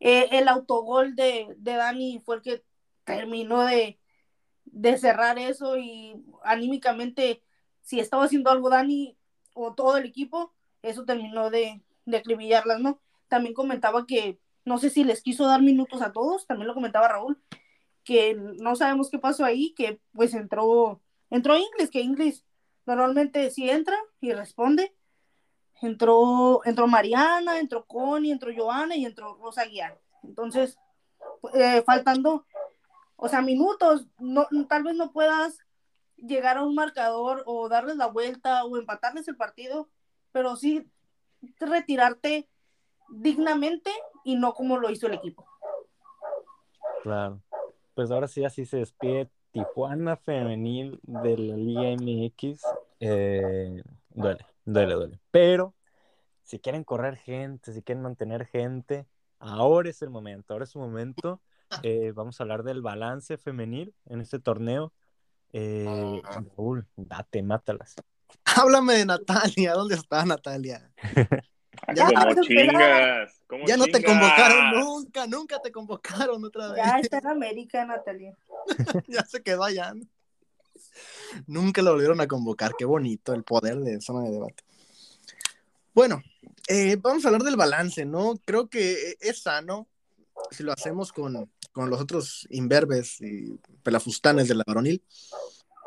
[0.00, 2.64] Eh, el autogol de, de Dani fue el que
[3.04, 4.00] terminó de,
[4.64, 6.14] de cerrar eso y
[6.44, 7.42] anímicamente,
[7.82, 9.16] si estaba haciendo algo Dani
[9.54, 13.00] o todo el equipo, eso terminó de, de acribillarlas, ¿no?
[13.28, 17.08] También comentaba que no sé si les quiso dar minutos a todos, también lo comentaba
[17.08, 17.40] Raúl,
[18.04, 22.44] que no sabemos qué pasó ahí, que pues entró, entró Inglis, que Inglis
[22.86, 24.94] normalmente sí entra y responde.
[25.82, 29.98] Entró, entró Mariana, entró Connie, entró Joana y entró Rosa Guiar.
[30.22, 30.78] Entonces,
[31.54, 32.46] eh, faltando,
[33.16, 35.58] o sea, minutos, no, tal vez no puedas
[36.16, 39.88] llegar a un marcador o darles la vuelta o empatarles el partido,
[40.30, 40.88] pero sí
[41.58, 42.48] retirarte
[43.10, 43.90] dignamente
[44.24, 45.44] y no como lo hizo el equipo.
[47.02, 47.42] Claro
[47.94, 52.62] pues ahora sí así se despide Tijuana Femenil de la Liga MX.
[53.00, 53.82] Eh,
[54.64, 55.20] duele, duele.
[55.30, 55.74] Pero
[56.42, 59.06] si quieren correr gente, si quieren mantener gente,
[59.38, 61.40] ahora es el momento, ahora es el momento.
[61.82, 64.92] Eh, vamos a hablar del balance femenil en este torneo.
[65.54, 67.94] Eh, Raúl, date, mátalas.
[68.44, 70.92] Háblame de Natalia, ¿dónde está Natalia?
[71.96, 73.42] Ya, como chingas.
[73.66, 76.84] ya no te convocaron nunca, nunca te convocaron otra vez.
[76.84, 78.36] Ya está en América, Natalia.
[79.08, 79.94] ya se quedó allá.
[81.46, 82.74] Nunca lo volvieron a convocar.
[82.78, 84.64] Qué bonito el poder de zona de debate.
[85.94, 86.22] Bueno,
[86.68, 88.34] eh, vamos a hablar del balance, ¿no?
[88.44, 89.88] Creo que es sano
[90.50, 95.02] si lo hacemos con, con los otros imberbes y pelafustanes de la varonil,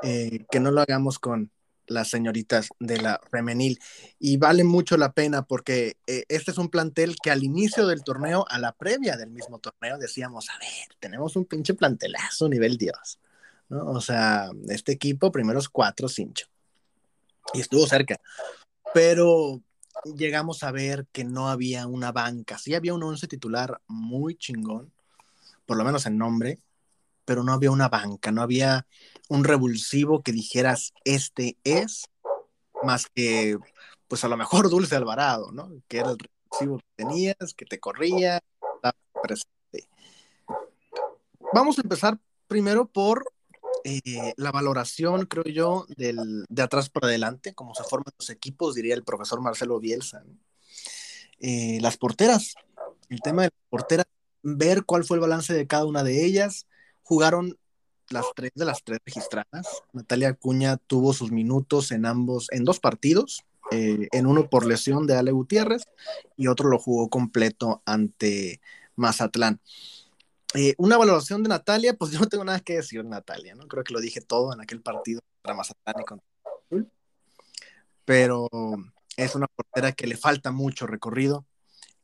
[0.03, 1.51] eh, que no lo hagamos con,
[1.87, 3.79] las señoritas de la femenil.
[4.19, 8.03] Y vale mucho la pena porque eh, este es un plantel que al inicio del
[8.03, 12.77] torneo, a la previa del mismo torneo, decíamos, a ver, tenemos un pinche plantelazo nivel
[12.77, 13.19] Dios.
[13.69, 13.85] ¿No?
[13.91, 16.47] O sea, este equipo, primeros cuatro, cincho.
[17.53, 18.19] Y estuvo cerca.
[18.93, 19.61] Pero
[20.15, 22.57] llegamos a ver que no había una banca.
[22.57, 24.91] Sí había un once titular muy chingón,
[25.65, 26.59] por lo menos en nombre,
[27.25, 28.85] pero no había una banca, no había
[29.29, 32.05] un revulsivo que dijeras, este es,
[32.83, 33.57] más que,
[34.07, 35.71] pues a lo mejor Dulce Alvarado, ¿no?
[35.87, 38.41] Que era el revulsivo que tenías, que te corría,
[39.21, 39.89] presente.
[41.53, 43.31] Vamos a empezar primero por
[43.87, 48.73] eh, la valoración, creo yo, del, de atrás para adelante, cómo se forman los equipos,
[48.73, 50.23] diría el profesor Marcelo Bielsa.
[51.39, 52.55] Eh, las porteras,
[53.09, 54.07] el tema de las porteras,
[54.41, 56.65] ver cuál fue el balance de cada una de ellas,
[57.03, 57.59] jugaron
[58.09, 59.67] las tres de las tres registradas.
[59.93, 65.05] Natalia Acuña tuvo sus minutos en ambos, en dos partidos, eh, en uno por lesión
[65.05, 65.83] de Ale Gutiérrez
[66.37, 68.61] y otro lo jugó completo ante
[68.95, 69.59] Mazatlán.
[70.53, 73.67] Eh, una valoración de Natalia, pues yo no tengo nada que decir, Natalia, ¿no?
[73.67, 76.27] Creo que lo dije todo en aquel partido contra Mazatlán y contra
[78.05, 78.49] Pero
[79.17, 81.45] es una portera que le falta mucho recorrido,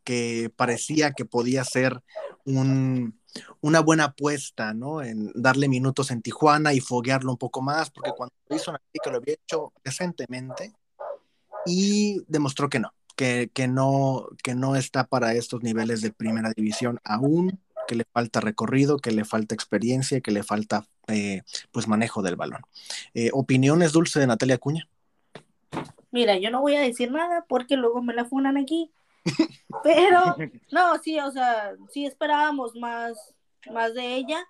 [0.04, 2.01] que parecía que podía ser
[2.45, 3.19] un,
[3.62, 5.01] una buena apuesta, ¿no?
[5.01, 9.12] En darle minutos en Tijuana y foguearlo un poco más, porque cuando lo hizo América
[9.12, 10.73] lo había hecho decentemente
[11.65, 16.51] y demostró que no, que, que no, que no está para estos niveles de primera
[16.56, 17.60] división aún,
[17.91, 21.41] que le falta recorrido, que le falta experiencia, que le falta eh,
[21.73, 22.62] pues manejo del balón.
[23.13, 24.88] Eh, ¿Opiniones dulce de Natalia Cuña?
[26.10, 28.93] Mira, yo no voy a decir nada porque luego me la funan aquí.
[29.84, 30.37] Pero,
[30.71, 33.35] no, sí, o sea, sí esperábamos más,
[33.69, 34.48] más de ella.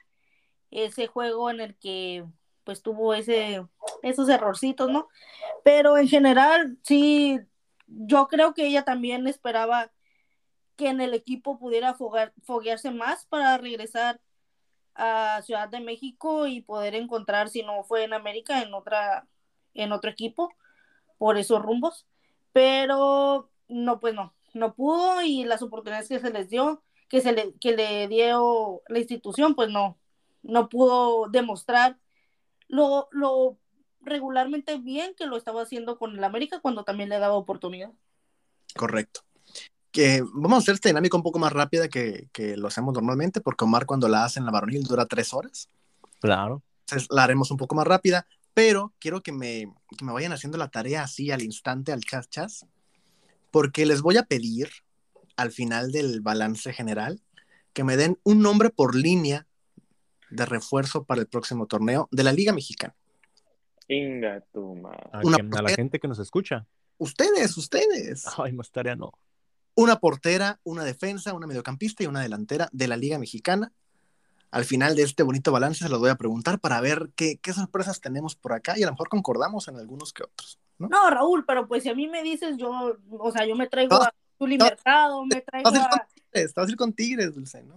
[0.70, 2.24] Ese juego en el que
[2.64, 3.66] pues tuvo ese,
[4.04, 5.08] esos errorcitos, ¿no?
[5.64, 7.40] Pero en general, sí,
[7.88, 9.92] yo creo que ella también esperaba
[10.76, 14.20] que en el equipo pudiera foguearse más para regresar
[14.96, 19.28] a Ciudad de México y poder encontrar, si no fue en América, en otra,
[19.74, 20.54] en otro equipo,
[21.18, 22.06] por esos rumbos.
[22.54, 27.32] Pero no, pues no, no pudo y las oportunidades que se les dio, que, se
[27.32, 29.98] le, que le dio la institución, pues no,
[30.44, 31.98] no pudo demostrar
[32.68, 33.58] lo, lo
[34.02, 37.92] regularmente bien que lo estaba haciendo con el América cuando también le daba oportunidad.
[38.76, 39.22] Correcto.
[39.92, 43.42] Que vamos a hacer esta dinámica un poco más rápida que, que lo hacemos normalmente,
[43.42, 45.70] porque Omar cuando la hace en la varonil dura tres horas.
[46.20, 46.64] Claro.
[46.82, 50.58] Entonces la haremos un poco más rápida, pero quiero que me, que me vayan haciendo
[50.58, 52.66] la tarea así al instante, al chas chas,
[53.52, 54.70] porque les voy a pedir
[55.36, 57.22] al final del balance general
[57.74, 59.48] que me den un nombre por línea
[60.30, 62.96] de refuerzo para el próximo torneo de la Liga Mexicana.
[63.88, 65.10] Inga tu madre.
[65.12, 66.66] A, Una a la gente que nos escucha.
[66.98, 68.26] Ustedes, ustedes.
[68.38, 69.12] Ay, más tarea no.
[69.82, 73.72] Una portera, una defensa, una mediocampista y una delantera de la Liga Mexicana.
[74.52, 77.54] Al final de este bonito balance se los voy a preguntar para ver qué, qué
[77.54, 80.60] sorpresas tenemos por acá y a lo mejor concordamos en algunos que otros.
[80.78, 80.90] ¿no?
[80.90, 83.96] No, Raúl, pero pues si a mí me dices, yo, o sea, yo me traigo
[83.98, 86.94] No, a Tuli Mercado, me traigo a ir con a, Tigres, vas a ir con
[86.94, 87.76] Tigres, Dulce, ¿no?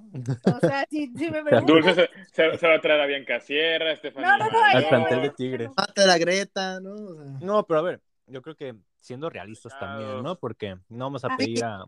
[0.57, 2.09] o sea, si, si me preguntas, Dulce se,
[2.53, 4.37] se- se va a traer a Bianca Sierra, Estefanía.
[4.37, 5.71] No, no, no, Al plantel de Tigres.
[5.77, 6.93] Mata a la Greta, ¿no?
[6.95, 10.39] O sea, No, pero a ver, yo creo que siendo realistas también, ¿no?
[10.39, 11.85] Porque no vamos a pedir a.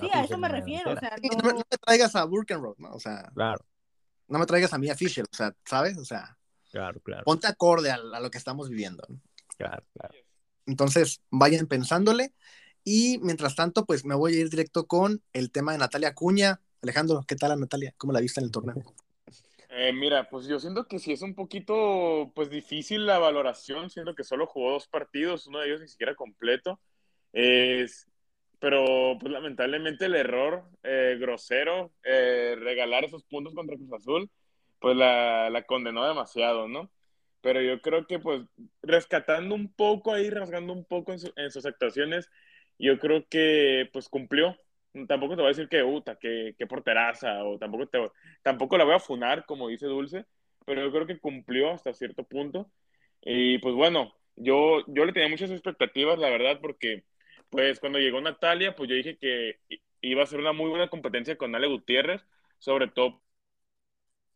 [0.00, 2.24] sí, a a eso me refiero, o sea, no, me, no, no me traigas a
[2.24, 2.92] Burkenroth, ¿no?
[2.92, 3.64] O sea, Claro,
[4.28, 5.96] no me traigas a Mia Fisher, o sea, ¿sabes?
[5.98, 6.36] O sea,
[6.70, 9.04] claro, claro, ponte acorde a, a lo que estamos viviendo.
[9.08, 9.20] ¿no?
[9.56, 10.14] claro, claro.
[10.66, 12.34] Entonces, vayan pensándole.
[12.82, 16.60] Y mientras tanto, pues me voy a ir directo con el tema de Natalia Cuña.
[16.82, 17.94] Alejandro, ¿qué tal a Natalia?
[17.96, 18.74] ¿Cómo la viste en el torneo?
[19.78, 24.14] Eh, mira, pues yo siento que sí es un poquito pues difícil la valoración, siento
[24.14, 26.80] que solo jugó dos partidos, uno de ellos ni siquiera completo.
[27.32, 28.08] Es,
[28.58, 34.30] pero pues lamentablemente el error eh, grosero, eh, regalar esos puntos contra Cruz Azul,
[34.78, 36.90] pues la, la condenó demasiado, ¿no?
[37.42, 38.42] Pero yo creo que pues
[38.82, 42.30] rescatando un poco ahí, rasgando un poco en, en sus actuaciones,
[42.78, 44.56] yo creo que pues cumplió.
[45.08, 47.98] Tampoco te voy a decir que, uta, que, que porteraza, o tampoco te,
[48.42, 50.26] tampoco la voy a funar, como dice Dulce,
[50.64, 52.70] pero yo creo que cumplió hasta cierto punto.
[53.22, 57.04] Y pues bueno, yo, yo le tenía muchas expectativas, la verdad, porque
[57.50, 59.60] pues cuando llegó Natalia, pues yo dije que
[60.00, 62.26] iba a ser una muy buena competencia con Ale Gutiérrez,
[62.58, 63.22] sobre todo,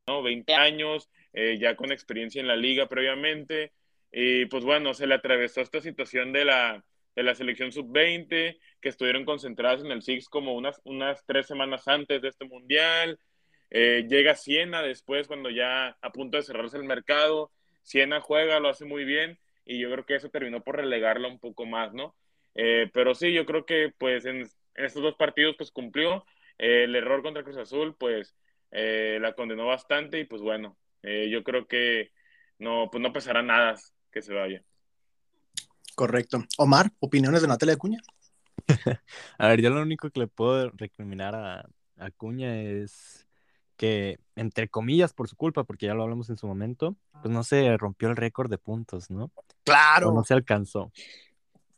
[0.07, 0.23] ¿no?
[0.23, 3.73] 20 años, eh, ya con experiencia en la liga previamente.
[4.13, 6.85] Y pues bueno, se le atravesó esta situación de la,
[7.17, 11.87] de la selección sub-20, que estuvieron concentradas en el Six como unas, unas tres semanas
[11.89, 13.19] antes de este mundial.
[13.71, 17.51] Eh, llega Siena después, cuando ya a punto de cerrarse el mercado.
[17.83, 21.39] Siena juega, lo hace muy bien, y yo creo que eso terminó por relegarla un
[21.41, 22.15] poco más, ¿no?
[22.55, 24.41] Eh, pero sí, yo creo que pues en,
[24.75, 26.25] en estos dos partidos pues cumplió.
[26.59, 28.37] Eh, el error contra Cruz Azul pues
[28.71, 32.13] eh, la condenó bastante y pues bueno, eh, yo creo que
[32.59, 33.77] no, pues no pesará nada
[34.13, 34.63] que se vaya.
[35.95, 36.45] Correcto.
[36.59, 38.01] Omar, ¿opiniones de Natalia Cuña?
[39.39, 41.67] A ver, yo lo único que le puedo recriminar a, a
[41.99, 43.27] Acuña es
[43.77, 47.43] que, entre comillas, por su culpa, porque ya lo hablamos en su momento, pues no
[47.45, 49.25] se rompió el récord de puntos, ¿no?
[49.25, 50.13] O Claro.
[50.13, 50.93] no se alcanzó.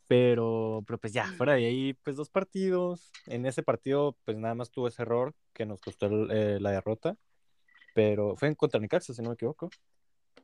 [0.09, 3.11] Pero, pero pues ya, fuera de ahí, pues dos partidos.
[3.27, 6.71] En ese partido, pues nada más tuvo ese error que nos costó el- eh, la
[6.73, 7.17] derrota.
[7.95, 9.71] Pero fue en contra Necaxa, si no me equivoco.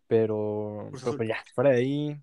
[0.07, 2.21] Pero, Cruz pero, pues ya, fuera de ahí,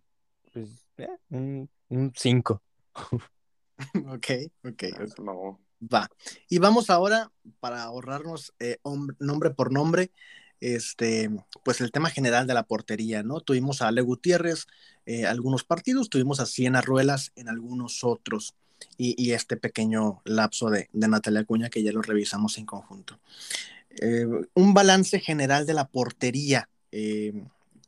[0.54, 2.62] pues eh, un 5.
[2.96, 4.28] ok,
[4.64, 5.20] ok, ok.
[5.20, 5.60] No.
[5.82, 6.10] Va.
[6.50, 8.78] Y vamos ahora, para ahorrarnos eh,
[9.20, 10.12] nombre por nombre,
[10.60, 11.30] este,
[11.64, 13.42] pues el tema general de la portería, ¿no?
[13.42, 14.68] Tuvimos a Ale Gutiérrez
[15.06, 18.56] eh, algunos partidos, tuvimos a Siena Ruelas en algunos otros,
[18.98, 23.20] y, y este pequeño lapso de, de Natalia Acuña que ya lo revisamos en conjunto.
[24.02, 27.34] Eh, un balance general de la portería, eh,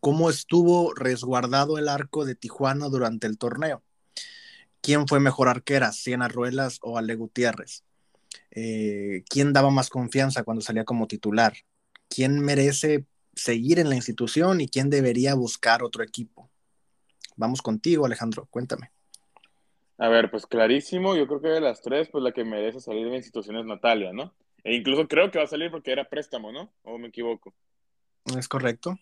[0.08, 3.84] cómo estuvo resguardado el arco de Tijuana durante el torneo.
[4.80, 7.84] ¿Quién fue mejor arquera, Siena Ruelas o Ale Gutiérrez?
[8.52, 11.56] Eh, ¿Quién daba más confianza cuando salía como titular?
[12.08, 13.04] ¿Quién merece
[13.36, 16.50] seguir en la institución y quién debería buscar otro equipo?
[17.36, 18.92] Vamos contigo, Alejandro, cuéntame.
[19.98, 23.04] A ver, pues clarísimo, yo creo que de las tres, pues la que merece salir
[23.04, 24.34] de la institución es Natalia, ¿no?
[24.64, 26.72] E incluso creo que va a salir porque era préstamo, ¿no?
[26.84, 27.54] ¿O me equivoco?
[28.38, 28.98] ¿Es correcto?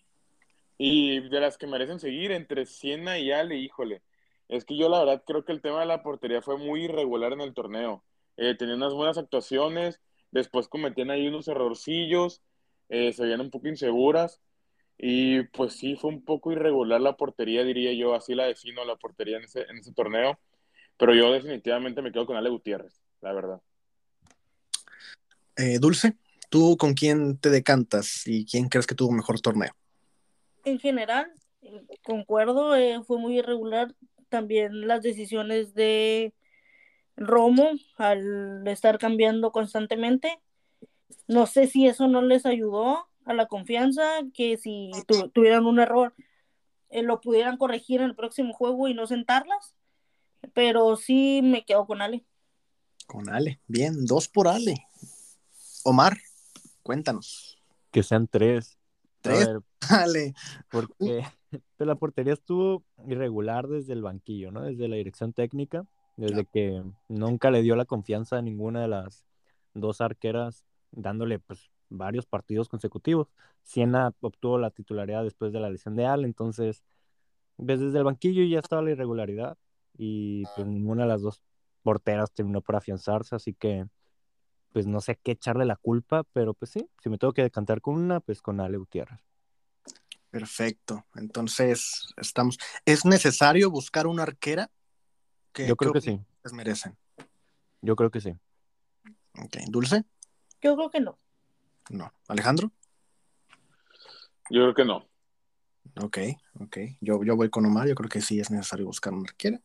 [0.78, 4.02] Y de las que merecen seguir, entre Siena y Ale, híjole.
[4.48, 7.32] Es que yo la verdad creo que el tema de la portería fue muy irregular
[7.32, 8.04] en el torneo.
[8.36, 10.00] Eh, tenían unas buenas actuaciones,
[10.30, 12.42] después cometían ahí unos errorcillos,
[12.88, 14.40] eh, se veían un poco inseguras.
[14.98, 18.96] Y pues sí, fue un poco irregular la portería, diría yo, así la defino la
[18.96, 20.38] portería en ese, en ese torneo.
[20.96, 23.60] Pero yo definitivamente me quedo con Ale Gutiérrez, la verdad.
[25.56, 26.16] Eh, Dulce,
[26.48, 29.72] ¿tú con quién te decantas y quién crees que tuvo mejor torneo?
[30.66, 33.94] En general, eh, concuerdo, eh, fue muy irregular
[34.28, 36.34] también las decisiones de
[37.16, 40.38] Romo al estar cambiando constantemente.
[41.28, 44.04] No sé si eso no les ayudó a la confianza,
[44.34, 46.14] que si tu- tuvieran un error,
[46.90, 49.74] eh, lo pudieran corregir en el próximo juego y no sentarlas.
[50.52, 52.24] Pero sí me quedo con Ale.
[53.06, 53.60] Con Ale.
[53.66, 54.74] Bien, dos por Ale.
[55.84, 56.16] Omar,
[56.82, 57.58] cuéntanos.
[57.92, 58.76] Que sean tres.
[59.22, 59.48] Tres.
[59.90, 60.34] Ale.
[60.70, 61.24] Porque
[61.78, 64.62] la portería estuvo irregular desde el banquillo, ¿no?
[64.62, 69.24] Desde la dirección técnica, desde que nunca le dio la confianza a ninguna de las
[69.74, 73.28] dos arqueras, dándole pues varios partidos consecutivos.
[73.62, 76.84] Siena obtuvo la titularidad después de la lesión de Al, entonces
[77.56, 79.56] pues, desde el banquillo ya estaba la irregularidad
[79.96, 81.42] y pues ninguna de las dos
[81.82, 83.86] porteras terminó por afianzarse, así que
[84.72, 87.80] pues no sé qué echarle la culpa, pero pues sí, si me tengo que decantar
[87.80, 89.20] con una, pues con Ale Gutiérrez.
[90.36, 91.06] Perfecto.
[91.14, 92.58] Entonces, estamos.
[92.84, 94.70] ¿Es necesario buscar una arquera?
[95.50, 96.20] Que, Yo creo que sí.
[96.44, 96.94] Les merecen.
[97.80, 98.36] Yo creo que sí.
[99.42, 99.56] Ok.
[99.68, 100.04] ¿Dulce?
[100.60, 101.18] Yo creo que no.
[101.88, 102.12] No.
[102.28, 102.70] ¿Alejandro?
[104.50, 105.08] Yo creo que no.
[106.02, 106.18] Ok,
[106.60, 106.76] ok.
[107.00, 109.62] Yo, yo voy con Omar, yo creo que sí es necesario buscar una arquera.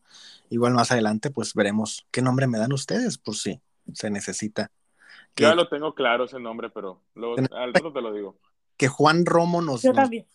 [0.49, 3.59] Igual más adelante, pues veremos qué nombre me dan ustedes, por si
[3.91, 4.71] se necesita.
[5.35, 8.39] Ya lo tengo claro ese nombre, pero luego, al rato te lo digo.
[8.81, 10.25] Que Juan Romo nos, Yo también.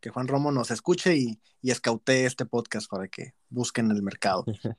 [0.00, 4.44] que Juan Romo nos escuche y, y escautee este podcast para que busquen el mercado.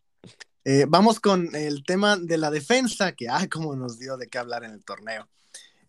[0.69, 4.37] Eh, vamos con el tema de la defensa, que ah, como nos dio de qué
[4.37, 5.29] hablar en el torneo.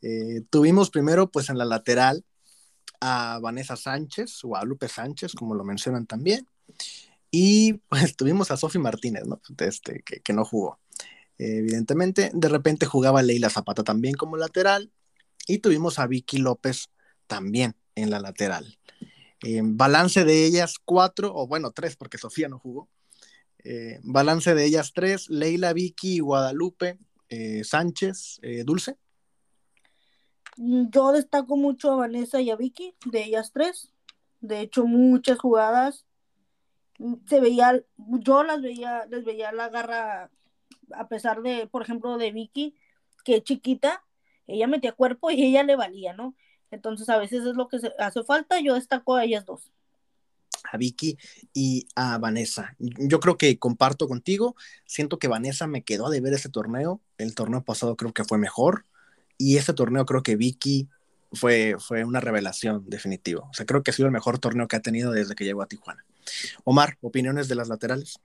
[0.02, 2.24] Eh, tuvimos primero, pues en la lateral,
[3.00, 6.46] a Vanessa Sánchez, o a Lupe Sánchez, como lo mencionan también.
[7.32, 9.40] Y pues tuvimos a Sofi Martínez, ¿no?
[9.58, 10.78] Este, que, que no jugó,
[11.38, 12.30] eh, evidentemente.
[12.32, 14.92] De repente jugaba Leila Zapata también como lateral.
[15.48, 16.90] Y tuvimos a Vicky López
[17.28, 18.78] también en la lateral.
[19.44, 22.88] Eh, balance de ellas cuatro, o bueno, tres, porque Sofía no jugó.
[23.62, 26.98] Eh, balance de ellas tres, Leila, Vicky Guadalupe
[27.62, 28.96] Sánchez, Dulce.
[30.56, 33.92] Yo destaco mucho a Vanessa y a Vicky, de ellas tres.
[34.40, 36.06] De hecho, muchas jugadas
[37.26, 40.30] se veía, yo las veía, les veía la garra,
[40.92, 42.76] a pesar de, por ejemplo, de Vicky,
[43.24, 44.04] que chiquita,
[44.46, 46.34] ella metía cuerpo y ella le valía, ¿no?
[46.70, 49.70] Entonces a veces es lo que hace falta, yo destaco a ellas dos.
[50.70, 51.16] A Vicky
[51.54, 52.74] y a Vanessa.
[52.78, 54.56] Yo creo que comparto contigo,
[54.86, 58.38] siento que Vanessa me quedó de ver ese torneo, el torneo pasado creo que fue
[58.38, 58.84] mejor,
[59.38, 60.88] y este torneo creo que Vicky
[61.32, 63.48] fue, fue una revelación definitiva.
[63.48, 65.62] O sea, creo que ha sido el mejor torneo que ha tenido desde que llegó
[65.62, 66.04] a Tijuana.
[66.64, 68.18] Omar, opiniones de las laterales.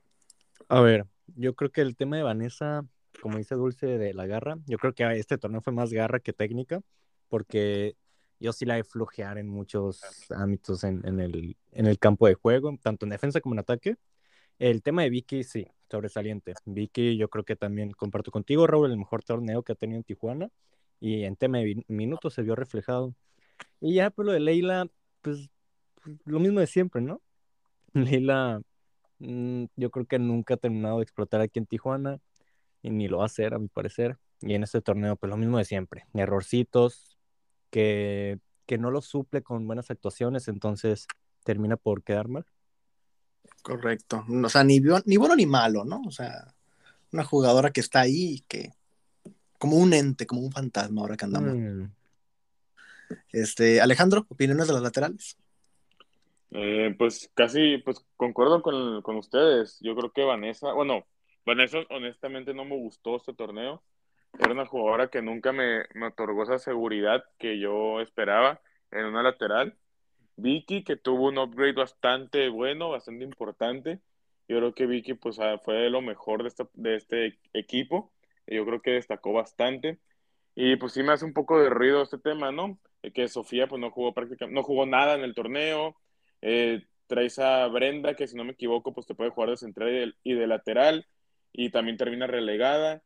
[0.68, 2.86] A ver, yo creo que el tema de Vanessa,
[3.22, 6.34] como dice Dulce de la garra, yo creo que este torneo fue más garra que
[6.34, 6.82] técnica,
[7.30, 7.96] porque
[8.44, 12.78] yo sí la he flojear en muchos ámbitos en, el, en el campo de juego,
[12.82, 13.96] tanto en defensa como en ataque.
[14.60, 16.54] El tema de Vicky, sí, sobresaliente.
[16.66, 20.04] Vicky, yo creo que también comparto contigo, Raúl, el mejor torneo que ha tenido en
[20.04, 20.50] Tijuana
[21.00, 23.16] y en tema de minutos se vio reflejado.
[23.80, 24.88] Y ya, por lo de Leila,
[25.22, 25.50] pues,
[26.04, 27.22] pues lo mismo de siempre, ¿no?
[27.94, 28.62] Leila,
[29.20, 32.20] mm, yo creo que nunca ha terminado de explotar aquí en Tijuana
[32.82, 34.18] y ni lo va a hacer, a mi parecer.
[34.42, 37.13] Y en este torneo, pues lo mismo de siempre, errorcitos
[37.74, 41.08] que, que no lo suple con buenas actuaciones, entonces
[41.44, 42.46] termina por quedar mal.
[43.64, 44.24] Correcto.
[44.30, 46.04] O sea, ni, ni bueno ni malo, ¿no?
[46.06, 46.54] O sea,
[47.12, 48.74] una jugadora que está ahí y que
[49.58, 51.56] como un ente, como un fantasma ahora que andamos.
[51.56, 51.86] Mm.
[53.32, 55.36] Este, Alejandro, opiniones de las laterales.
[56.52, 59.80] Eh, pues casi, pues concuerdo con, con, ustedes.
[59.82, 61.08] Yo creo que Vanessa, bueno,
[61.44, 63.82] Vanessa honestamente no me gustó este torneo.
[64.40, 68.62] Era una jugadora que nunca me, me otorgó esa seguridad que yo esperaba
[68.92, 69.78] en una lateral.
[70.36, 74.00] Vicky, que tuvo un upgrade bastante bueno, bastante importante.
[74.48, 78.14] Yo creo que Vicky pues, ah, fue lo mejor de este, de este equipo
[78.48, 80.00] yo creo que destacó bastante.
[80.56, 82.80] Y pues sí me hace un poco de ruido este tema, ¿no?
[83.14, 85.96] que Sofía pues no jugó prácticamente, no jugó nada en el torneo.
[86.42, 90.16] Eh, traes a Brenda, que si no me equivoco, pues te puede jugar de central
[90.24, 91.06] y de, lateral,
[91.52, 93.04] y también termina relegada.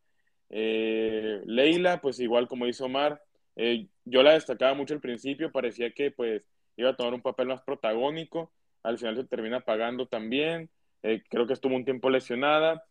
[0.49, 3.23] Eh, Leila, pues igual como hizo Omar,
[3.55, 6.43] eh, yo la destacaba mucho al principio, parecía que pues
[6.77, 8.51] iba a tomar un papel más protagónico,
[8.83, 10.69] al final se termina pagando también,
[11.01, 12.85] creo que estuvo un tiempo lesionada,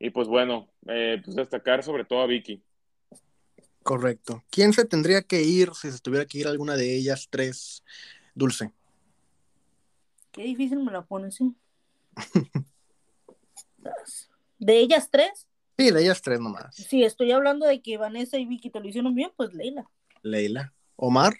[0.00, 2.62] y pues bueno, eh, pues destacar sobre todo a Vicky.
[3.82, 4.42] Correcto.
[4.50, 7.84] ¿Quién se tendría que ir si se tuviera que ir alguna de ellas tres?
[8.34, 8.72] Dulce.
[10.32, 11.54] Qué difícil me la pones, ¿sí?
[14.58, 15.46] ¿De ellas tres?
[15.80, 16.74] Sí, de ellas tres nomás.
[16.74, 19.88] Sí, estoy hablando de que Vanessa y Vicky te lo hicieron bien, pues Leila.
[20.22, 20.74] Leila.
[20.96, 21.32] Omar.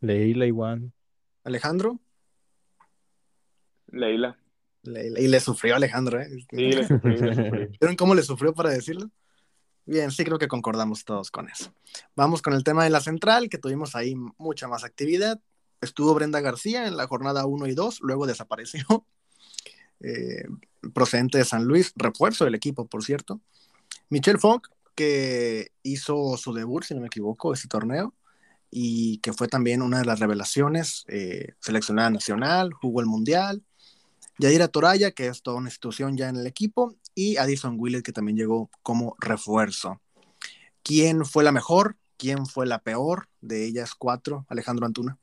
[0.00, 0.90] Leila igual.
[1.44, 2.00] Alejandro.
[3.88, 4.38] Leila.
[4.82, 6.28] y le sufrió Alejandro, ¿eh?
[6.30, 9.10] Sí, le sufrió, ¿Vieron cómo le sufrió para decirlo?
[9.84, 11.74] Bien, sí creo que concordamos todos con eso.
[12.16, 15.38] Vamos con el tema de la central, que tuvimos ahí mucha más actividad.
[15.82, 18.86] Estuvo Brenda García en la jornada 1 y 2, luego desapareció.
[20.04, 20.48] Eh,
[20.92, 23.40] procedente de San Luis, refuerzo del equipo, por cierto.
[24.12, 28.14] Michelle Funk, que hizo su debut, si no me equivoco, ese torneo,
[28.70, 33.62] y que fue también una de las revelaciones, eh, seleccionada nacional, jugó el Mundial.
[34.38, 38.12] Yadira Toraya, que es toda una institución ya en el equipo, y Addison Willett, que
[38.12, 40.02] también llegó como refuerzo.
[40.82, 41.96] ¿Quién fue la mejor?
[42.18, 45.18] ¿Quién fue la peor de ellas cuatro, Alejandro Antuna?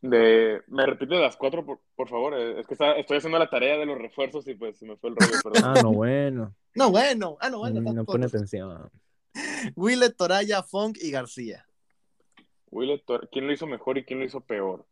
[0.00, 2.34] De, me repite las cuatro, por, favor.
[2.34, 5.16] Es que estoy haciendo la tarea de los refuerzos y pues se me fue el
[5.16, 5.32] rollo.
[5.64, 6.54] ah, no, bueno.
[6.74, 7.36] No, bueno.
[7.40, 7.80] Ah, no, bueno.
[7.80, 8.88] Mm, no pone atención.
[9.74, 11.66] Willet, Toraya, Funk y García.
[12.70, 14.86] Willet, ¿quién lo hizo mejor y quién lo hizo peor?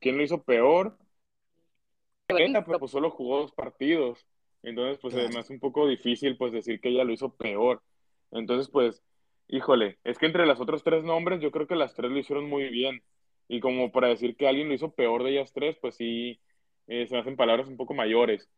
[0.00, 0.98] ¿Quién lo hizo peor?
[2.28, 4.26] Ella, pues, solo jugó dos partidos.
[4.62, 7.82] Entonces, pues es más un poco difícil pues decir que ella lo hizo peor.
[8.30, 9.02] Entonces, pues,
[9.48, 12.48] híjole, es que entre las otros tres nombres yo creo que las tres lo hicieron
[12.48, 13.02] muy bien.
[13.48, 16.40] Y como para decir que alguien lo hizo peor de ellas tres, pues sí,
[16.86, 18.48] eh, se me hacen palabras un poco mayores.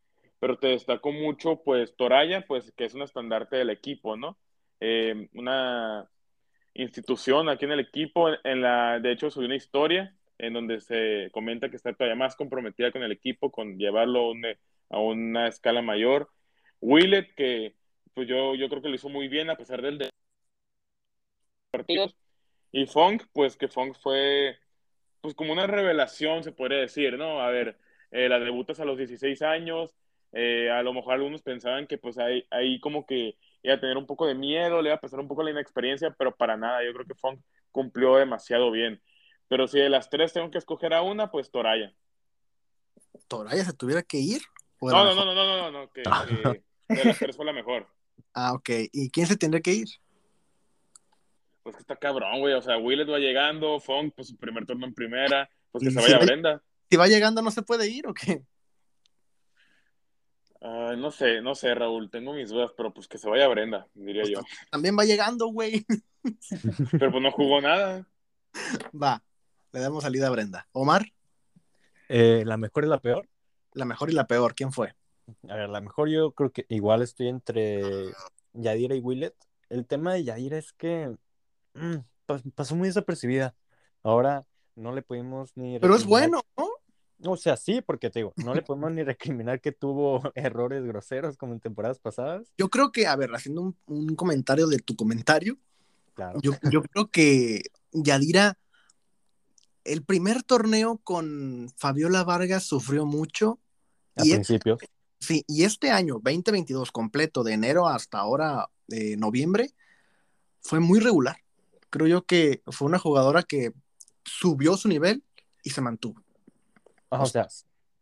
[0.40, 4.38] Pero te destaco mucho, pues, Toraya, pues, que es un estandarte del equipo, ¿no?
[4.80, 6.08] Eh, una
[6.74, 11.30] institución aquí en el equipo, en la, de hecho, soy una historia en donde se
[11.32, 14.32] comenta que está todavía más comprometida con el equipo, con llevarlo
[14.90, 16.30] a una escala mayor.
[16.80, 17.74] Willett, que
[18.14, 20.10] pues yo, yo creo que lo hizo muy bien a pesar del de
[21.78, 22.16] partidos.
[22.72, 24.58] Y Funk, pues que Funk fue
[25.20, 27.40] pues como una revelación, se podría decir, ¿no?
[27.40, 27.78] A ver,
[28.10, 29.94] eh, la debutas a los 16 años,
[30.32, 33.96] eh, a lo mejor algunos pensaban que pues ahí, ahí como que iba a tener
[33.96, 36.84] un poco de miedo, le iba a pasar un poco la inexperiencia, pero para nada,
[36.84, 37.40] yo creo que Funk
[37.72, 39.00] cumplió demasiado bien.
[39.48, 41.94] Pero si de las tres tengo que escoger a una, pues Toraya.
[43.28, 44.42] ¿Toraya se tuviera que ir?
[44.80, 47.88] No, no, no, no, no, no, no, que, de las tres fue la mejor.
[48.36, 48.68] Ah, ok.
[48.92, 49.88] ¿Y quién se tendría que ir?
[51.64, 52.52] Pues que está cabrón, güey.
[52.52, 56.00] O sea, Willet va llegando, Funk, pues su primer turno en primera, pues que se
[56.00, 56.62] vaya Brenda.
[56.90, 58.44] Si va llegando, ¿no se puede ir o qué?
[60.60, 63.86] Uh, no sé, no sé, Raúl, tengo mis dudas, pero pues que se vaya Brenda,
[63.94, 64.40] diría pues yo.
[64.70, 65.84] También va llegando, güey.
[66.92, 68.06] pero pues no jugó nada.
[68.94, 69.22] Va,
[69.72, 70.68] le damos salida a Brenda.
[70.72, 71.06] ¿Omar?
[72.10, 73.26] Eh, ¿La mejor y la peor?
[73.72, 74.94] La mejor y la peor, ¿quién fue?
[75.48, 77.82] A ver, la mejor yo creo que igual estoy entre
[78.52, 79.34] Yadira y Willet.
[79.70, 81.16] El tema de Yadira es que
[81.74, 83.54] mm, pasó muy desapercibida.
[84.02, 84.46] Ahora
[84.76, 85.78] no le pudimos ni...
[85.78, 86.68] Pero es bueno, ¿no?
[87.26, 91.36] O sea, sí, porque te digo, no le podemos ni recriminar que tuvo errores groseros
[91.36, 92.52] como en temporadas pasadas.
[92.58, 95.58] Yo creo que, a ver, haciendo un, comentario de tu comentario,
[96.14, 96.38] claro.
[96.42, 97.62] yo, yo creo que
[97.92, 98.58] Yadira,
[99.84, 103.60] el primer torneo con Fabiola Vargas sufrió mucho.
[104.16, 104.78] Al principio.
[105.18, 109.74] sí, y este año, 2022, completo, de enero hasta ahora, de noviembre,
[110.60, 111.43] fue muy regular.
[111.94, 113.72] Creo yo que fue una jugadora que
[114.24, 115.22] subió su nivel
[115.62, 116.20] y se mantuvo.
[117.08, 117.46] o sea,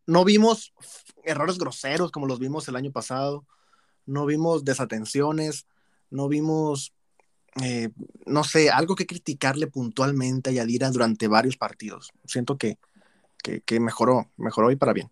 [0.06, 0.72] no vimos
[1.24, 3.44] errores groseros como los vimos el año pasado,
[4.06, 5.66] no vimos desatenciones,
[6.08, 6.94] no vimos
[7.62, 7.90] eh,
[8.24, 12.12] no sé, algo que criticarle puntualmente a Yadira durante varios partidos.
[12.24, 12.78] Siento que,
[13.42, 15.10] que, mejoró, mejoró y para bien.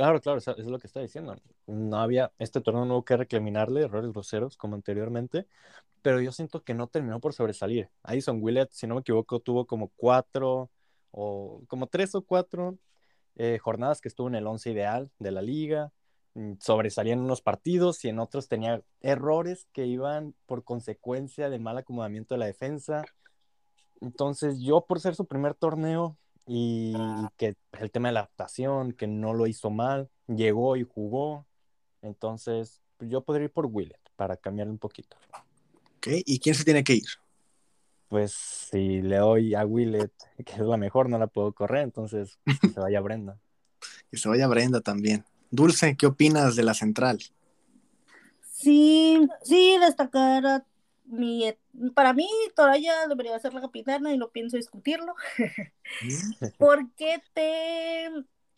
[0.00, 1.36] Claro, claro, eso es lo que está diciendo.
[1.66, 5.46] No había, este torneo no hubo que reclaminarle errores groseros como anteriormente,
[6.00, 7.90] pero yo siento que no terminó por sobresalir.
[8.02, 10.70] Addison Willett, si no me equivoco, tuvo como cuatro
[11.10, 12.78] o como tres o cuatro
[13.36, 15.92] eh, jornadas que estuvo en el once ideal de la liga.
[16.32, 21.60] Mm, sobresalía en unos partidos y en otros tenía errores que iban por consecuencia del
[21.60, 23.04] mal acomodamiento de la defensa.
[24.00, 26.16] Entonces yo por ser su primer torneo
[26.52, 26.92] y
[27.36, 31.46] que el tema de la adaptación, que no lo hizo mal, llegó y jugó,
[32.02, 35.16] entonces pues, yo podría ir por Willett para cambiar un poquito.
[35.98, 37.06] Ok, ¿y quién se tiene que ir?
[38.08, 40.12] Pues si le doy a Willett,
[40.44, 43.38] que es la mejor, no la puedo correr, entonces que se vaya Brenda.
[44.10, 45.24] que se vaya Brenda también.
[45.52, 47.20] Dulce, ¿qué opinas de la central?
[48.50, 50.64] Sí, sí, destacar
[51.10, 51.52] mi,
[51.94, 55.14] para mí Toraya debería ser la capitana y no pienso discutirlo.
[56.58, 58.10] Porque te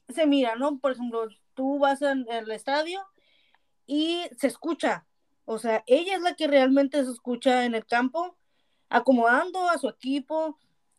[0.09, 0.79] se mira, ¿no?
[0.79, 3.01] Por ejemplo, tú vas al estadio
[3.87, 5.07] y se escucha.
[5.45, 8.37] O sea, ella es la que realmente se escucha en el campo,
[8.91, 10.59] acomodando a su equipo,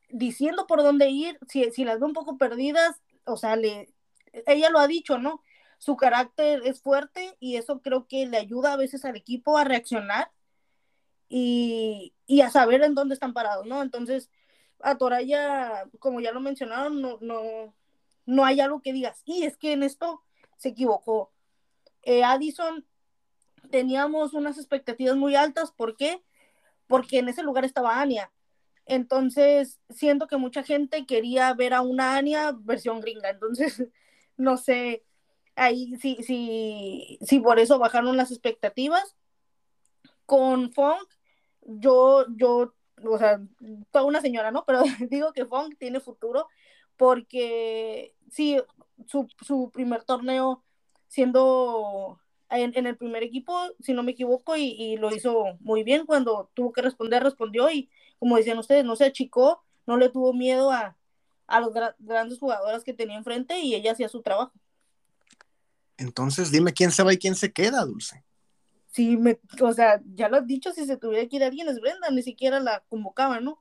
[0.10, 1.38] diciendo por dónde ir.
[1.48, 3.94] Si, si las ve un poco perdidas, o sea, le,
[4.48, 5.42] ella lo ha dicho, ¿no?
[5.84, 9.66] su carácter es fuerte y eso creo que le ayuda a veces al equipo a
[9.66, 10.32] reaccionar
[11.36, 13.82] y, a saber en dónde están parados, ¿no?
[13.82, 14.30] Entonces,
[14.80, 17.74] a Toraya, como ya lo mencionaron, no, no,
[18.26, 20.22] no hay algo que digas, y es que en esto
[20.58, 21.32] se equivocó.
[22.04, 22.86] Eh, Addison,
[23.72, 26.24] teníamos unas expectativas muy altas, ¿por qué?
[26.88, 28.32] Porque en ese lugar estaba Ania.
[28.86, 33.30] Entonces, siento que mucha gente quería ver a una Ania versión gringa.
[33.32, 33.84] Entonces,
[34.38, 35.04] no sé,
[35.56, 39.16] ahí sí, sí, sí, por eso bajaron las expectativas.
[40.26, 41.10] con Funk,
[41.66, 43.42] yo, yo, o sea,
[43.92, 44.64] toda una señora, ¿no?
[44.66, 46.48] Pero digo que Funk tiene futuro
[46.98, 48.58] porque sí,
[49.08, 50.64] su, su primer torneo
[51.08, 56.06] siendo en, el primer equipo, si no me equivoco, y, lo hizo muy bien.
[56.06, 57.90] Cuando tuvo que responder, respondió y,
[58.20, 60.98] como decían ustedes, no se achicó, no le tuvo miedo a,
[61.48, 64.54] a los grandes jugadoras que tenía enfrente y ella hacía su trabajo.
[65.98, 68.24] Entonces, dime quién se va y quién se queda, Dulce.
[68.94, 71.82] Sí, me, o sea, ya lo has dicho, si se tuviera que ir alguien es
[71.82, 73.60] Brenda, ni siquiera la convocaba, ¿no?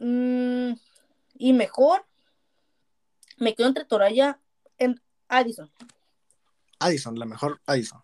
[0.00, 0.72] Mm,
[1.38, 2.04] y mejor,
[3.38, 4.40] me quedo entre Toraya
[4.78, 5.70] en Addison.
[6.80, 8.02] Addison, la mejor Addison.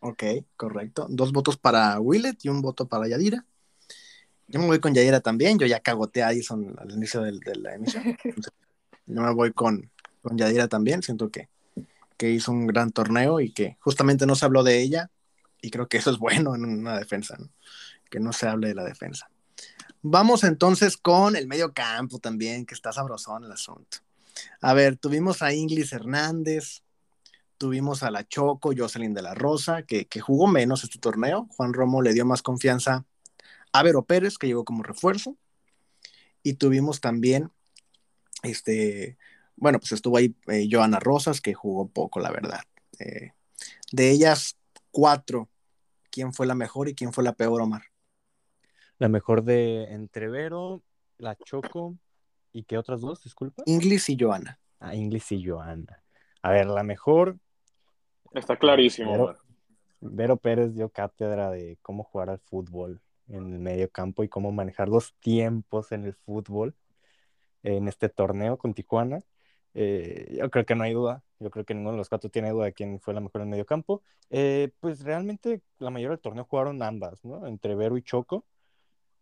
[0.00, 0.24] Ok,
[0.56, 1.06] correcto.
[1.10, 3.44] Dos votos para Willet y un voto para Yadira.
[4.48, 5.58] Yo me voy con Yadira también.
[5.58, 8.16] Yo ya cagoteé a Addison al inicio de, la emisión.
[9.06, 9.90] yo me voy con,
[10.22, 11.02] con Yadira también.
[11.02, 11.50] Siento que,
[12.16, 15.10] que hizo un gran torneo y que justamente no se habló de ella.
[15.60, 17.36] Y creo que eso es bueno en una defensa,
[18.10, 19.30] que no se hable de la defensa.
[20.02, 23.98] Vamos entonces con el medio campo también, que está sabrosón el asunto.
[24.60, 26.82] A ver, tuvimos a Inglis Hernández,
[27.58, 31.46] Tuvimos a la Choco, Jocelyn de la Rosa, que, jugó menos este torneo.
[31.56, 33.06] Juan Romo le dio más confianza
[33.72, 35.38] a Vero Pérez, que llegó como refuerzo.
[36.42, 37.50] Y tuvimos también,
[38.42, 39.16] este,
[39.56, 42.60] bueno, pues estuvo ahí eh, Joana Rosas, que jugó poco, la verdad.
[42.98, 43.32] Eh,
[43.92, 44.56] de ellas,
[44.90, 45.48] cuatro,
[46.10, 47.82] ¿quién fue la mejor y quién fue la peor, Omar?
[48.98, 50.82] La mejor de Entrevero,
[51.18, 51.96] la Choco,
[52.52, 53.62] ¿y qué otras dos, disculpa?
[53.66, 54.58] Inglis y Joana.
[54.80, 56.02] Ah, Inglis y Joana.
[56.42, 57.38] A ver, la mejor,
[58.36, 59.34] Está clarísimo.
[60.00, 64.52] Vero, Pérez dio cátedra de cómo jugar al fútbol en el medio campo y cómo
[64.52, 66.74] manejar los tiempos en el fútbol
[67.62, 69.20] en este torneo con Tijuana.
[69.78, 71.22] Eh, yo creo que no hay duda.
[71.38, 73.50] Yo creo que ninguno de los cuatro tiene duda de quién fue la mejor en
[73.50, 74.02] medio campo.
[74.30, 77.46] Eh, pues realmente la mayoría del torneo jugaron ambas, ¿no?
[77.46, 78.46] Entre Vero y Choco.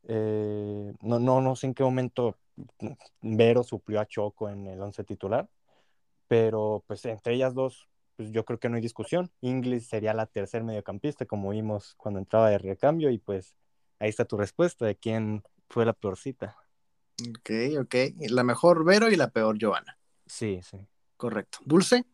[0.06, 2.38] Eh, no, no, no sé en qué momento
[3.20, 5.48] Vero suplió a Choco en el once titular,
[6.28, 9.32] pero pues entre ellas dos pues yo creo que no hay discusión.
[9.40, 13.56] Inglis sería la tercer mediocampista, como vimos cuando entraba de recambio, y pues
[13.98, 16.56] ahí está tu respuesta de quién fue la peorcita.
[17.28, 17.50] Ok,
[17.80, 17.94] ok.
[18.30, 19.98] La mejor Vero y la peor Giovanna.
[20.26, 20.78] Sí, sí.
[21.16, 21.58] Correcto.
[21.64, 22.04] ¿Dulce?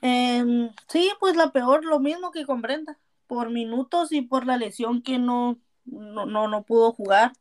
[0.00, 4.56] Em, sí, pues la peor, lo mismo que con Brenda, por minutos y por la
[4.56, 7.32] lesión que no, no, no, pudo jugar.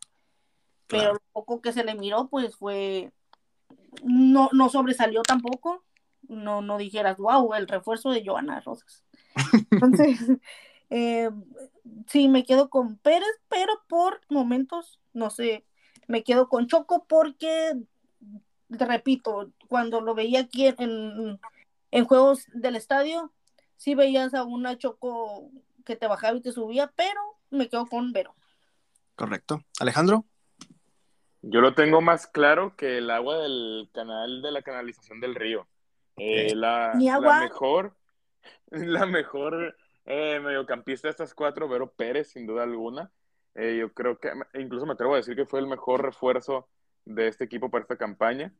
[0.87, 3.11] Pero lo poco que se le miró, pues fue.
[4.03, 5.83] No, no sobresalió tampoco
[6.31, 9.03] no, no dijeras, wow, el refuerzo de Joana Rosas.
[9.71, 10.19] Entonces,
[10.89, 11.29] eh,
[12.07, 15.65] sí, me quedo con Pérez, pero por momentos, no sé,
[16.07, 17.73] me quedo con Choco porque,
[18.71, 21.39] repito, cuando lo veía aquí en,
[21.91, 23.31] en juegos del estadio,
[23.77, 25.49] sí veías a una Choco
[25.85, 27.19] que te bajaba y te subía, pero
[27.49, 28.35] me quedo con Vero.
[29.15, 29.63] Correcto.
[29.79, 30.25] Alejandro.
[31.41, 35.67] Yo lo tengo más claro que el agua del canal de la canalización del río.
[36.17, 37.95] Eh, la, mejor,
[38.69, 43.11] la mejor eh, mediocampista de estas cuatro, Vero Pérez, sin duda alguna.
[43.55, 46.69] Eh, yo creo que, incluso me atrevo a decir que fue el mejor refuerzo
[47.05, 48.53] de este equipo para esta campaña.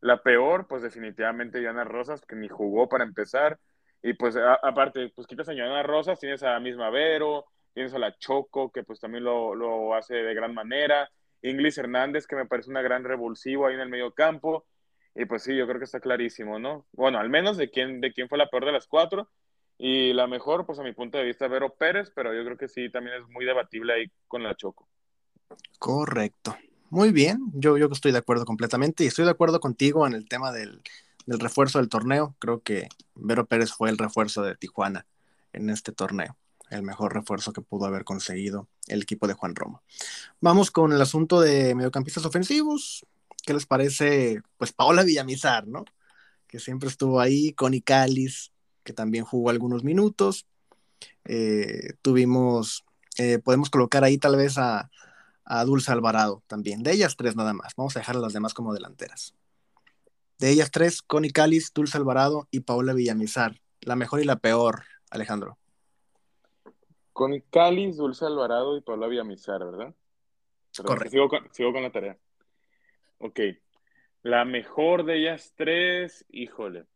[0.00, 3.58] La peor, pues definitivamente Diana Rosas, que ni jugó para empezar.
[4.02, 7.98] Y pues aparte, pues quitas a Diana Rosas, tienes a la misma Vero, tienes a
[7.98, 11.10] la Choco, que pues también lo, lo hace de gran manera.
[11.40, 14.66] Inglis Hernández, que me parece una gran revulsivo ahí en el medio campo.
[15.14, 16.86] Y pues sí, yo creo que está clarísimo, ¿no?
[16.92, 19.30] Bueno, al menos de quién, de quién fue la peor de las cuatro.
[19.78, 22.68] Y la mejor, pues a mi punto de vista, Vero Pérez, pero yo creo que
[22.68, 24.88] sí, también es muy debatible ahí con la Choco.
[25.78, 26.56] Correcto.
[26.94, 30.28] Muy bien, yo, yo estoy de acuerdo completamente y estoy de acuerdo contigo en el
[30.28, 30.80] tema del,
[31.26, 32.36] refuerzo del torneo.
[32.38, 35.04] Creo que Vero Pérez fue el refuerzo de Tijuana
[35.52, 36.36] en este torneo,
[36.70, 39.82] el mejor refuerzo que pudo haber conseguido el equipo de Juan Roma.
[40.40, 43.04] Vamos con el asunto de mediocampistas ofensivos.
[43.44, 44.42] ¿Qué les parece?
[44.56, 45.84] Pues Paola Villamizar, ¿no?
[46.46, 48.52] Que siempre estuvo ahí, Connie Calis,
[48.84, 50.46] que también jugó algunos minutos.
[51.24, 52.84] Eh, tuvimos,
[53.18, 54.92] eh, podemos colocar ahí tal vez a,
[55.66, 56.82] Dulce Alvarado también.
[56.82, 57.74] De ellas tres nada más.
[57.76, 59.34] Vamos a dejar a las demás como delanteras.
[60.38, 63.60] De ellas tres, Connie Calis, Dulce Alvarado y Paola Villamizar.
[63.80, 65.58] La mejor y la peor, Alejandro.
[67.12, 69.94] Connie Calis, Dulce Alvarado y Paola Villamizar, ¿verdad?
[70.82, 71.28] Correcto.
[71.52, 72.18] sigo con la tarea.
[73.18, 73.40] Ok.
[74.22, 76.86] La mejor de ellas tres, híjole.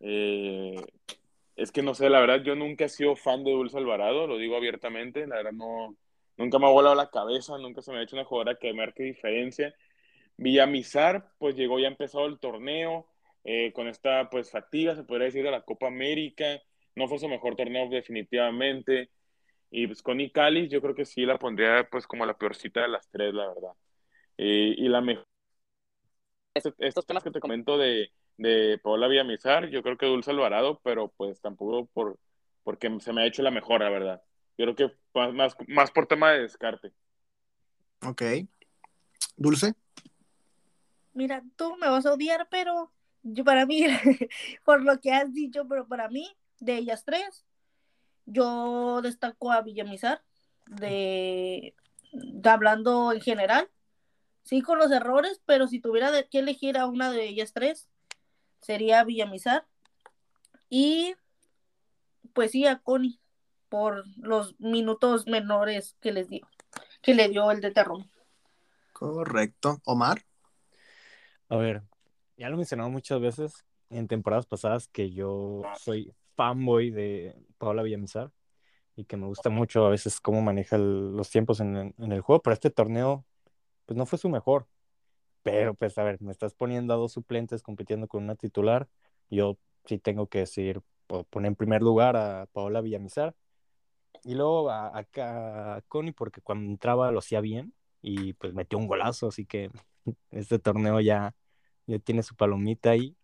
[0.00, 0.76] Eh,
[1.56, 4.36] es que no sé, la verdad, yo nunca he sido fan de Dulce Alvarado, lo
[4.36, 5.96] digo abiertamente, la verdad no,
[6.36, 9.02] nunca me ha volado la cabeza, nunca se me ha hecho una jugadora que marque
[9.02, 9.74] diferencia.
[10.36, 13.06] Villamizar, pues llegó ya empezado el torneo,
[13.44, 16.60] eh, con esta pues fatiga, se podría decir, de la Copa América,
[16.94, 19.10] no fue su mejor torneo definitivamente.
[19.70, 22.88] Y pues con Icalis yo creo que sí la pondría pues como la peorcita de
[22.88, 23.72] las tres, la verdad.
[24.38, 25.26] Eh, y la mejor...
[26.54, 31.12] Estas penas que te comento de, de Paola Villamizar, yo creo que Dulce Alvarado, pero
[31.16, 32.18] pues tampoco por,
[32.62, 34.22] porque se me ha hecho la mejor, la verdad.
[34.58, 36.92] Yo creo que más, más por tema de descarte.
[38.06, 38.22] Ok.
[39.36, 39.74] Dulce.
[41.12, 42.92] Mira, tú me vas a odiar, pero
[43.22, 43.84] yo para mí,
[44.64, 47.44] por lo que has dicho, pero para mí, de ellas tres,
[48.26, 50.22] yo destaco a Villamizar,
[50.66, 51.74] de,
[52.44, 53.68] hablando en general,
[54.42, 57.88] sí con los errores, pero si tuviera que elegir a una de ellas tres,
[58.60, 59.66] sería Villamizar.
[60.68, 61.14] Y
[62.32, 63.18] pues sí, a Connie,
[63.68, 66.46] por los minutos menores que les dio,
[67.02, 68.04] que le dio el de terror.
[68.92, 69.78] Correcto.
[69.84, 70.22] Omar.
[71.48, 71.82] A ver,
[72.36, 77.82] ya lo he mencionado muchas veces en temporadas pasadas que yo soy fanboy de Paola
[77.82, 78.30] Villamizar
[78.96, 82.54] y que me gusta mucho a veces cómo maneja los tiempos en, el juego, pero
[82.54, 83.24] este torneo
[83.84, 84.66] pues no fue su mejor.
[85.42, 88.88] Pero pues a ver, me estás poniendo a dos suplentes compitiendo con una titular,
[89.30, 90.80] yo sí tengo que decir,
[91.30, 93.34] poner en primer lugar a Paola Villamizar
[94.26, 97.72] y luego a, a, Connie porque cuando entraba lo hacía bien
[98.02, 99.70] y pues metió un golazo, así que
[100.30, 101.34] este torneo ya,
[101.86, 103.16] ya tiene su palomita ahí.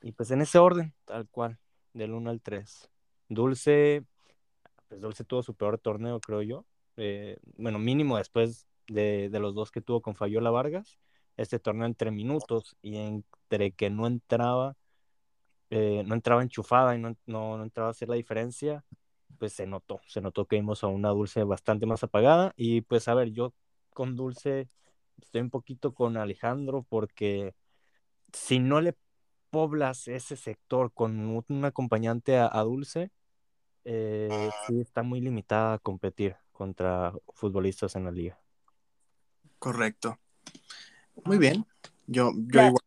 [0.00, 1.58] Y pues en ese orden, tal cual,
[1.92, 2.90] del 1 al 3.
[3.28, 4.04] Dulce,
[4.88, 6.64] pues Dulce tuvo su peor torneo, creo yo.
[6.96, 10.98] Eh, bueno, mínimo después de, los dos que tuvo con Fayola Vargas.
[11.36, 14.76] Este torneo entre minutos y entre que no entraba,
[15.70, 18.84] eh, no entraba enchufada y no, no, entraba a hacer la diferencia,
[19.38, 22.52] pues se notó, se notó que vimos a una Dulce bastante más apagada.
[22.56, 23.54] Y pues a ver, yo
[23.90, 24.68] con Dulce
[25.20, 27.54] estoy un poquito con Alejandro porque
[28.32, 28.96] si no le
[29.50, 33.10] poblas ese sector con un acompañante a, Dulce,
[33.84, 38.38] eh, sí está muy limitada a competir contra futbolistas en la liga.
[39.58, 40.18] Correcto.
[41.24, 41.66] Muy bien.
[42.06, 42.82] Yo, yo la, igual.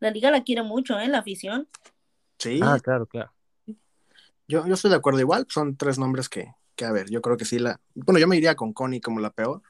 [0.00, 1.08] La liga la quiere mucho, ¿eh?
[1.08, 1.68] La afición.
[2.38, 2.60] Sí.
[2.62, 3.32] Ah, claro, claro.
[4.50, 5.46] Yo, yo estoy de acuerdo igual.
[5.48, 7.80] Son tres nombres que, que, a ver, yo creo que sí la.
[7.94, 9.62] Bueno, yo me iría con Connie como la peor.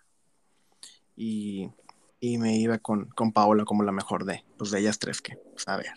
[1.17, 1.71] Y
[2.21, 5.37] y me iba con, con Paola como la mejor de, pues de ellas tres que,
[5.37, 5.93] pues, a ver,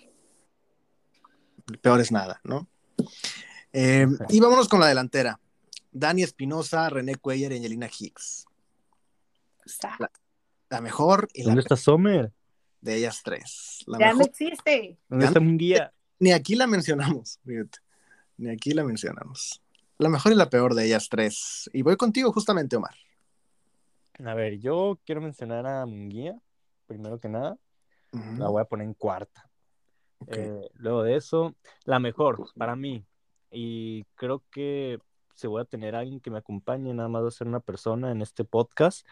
[1.69, 2.67] el peor es nada, ¿no?
[3.73, 5.39] Eh, y vámonos con la delantera.
[5.91, 8.45] Dani Espinosa, René Cuellar y Angelina Hicks.
[10.69, 12.31] La, mejor y ¿Dónde está Sommer?
[12.81, 13.85] De ellas tres.
[13.99, 14.97] ya no existe.
[15.07, 15.93] ¿Dónde está guía?
[16.19, 17.79] Ni aquí la mencionamos, fíjate.
[18.37, 19.61] Ni aquí la mencionamos.
[19.97, 21.69] La mejor y la peor de ellas tres.
[21.73, 22.95] Y voy contigo justamente, Omar.
[24.23, 26.39] A ver, yo quiero mencionar a Munguía,
[26.87, 27.57] primero que nada.
[28.37, 29.49] La voy a poner en cuarta.
[30.27, 31.55] Eh, luego de eso,
[31.85, 33.03] la mejor para mí.
[33.49, 34.99] Y creo que
[35.33, 38.11] se voy a tener alguien que me acompañe, nada más va a ser una persona
[38.11, 39.07] en este podcast.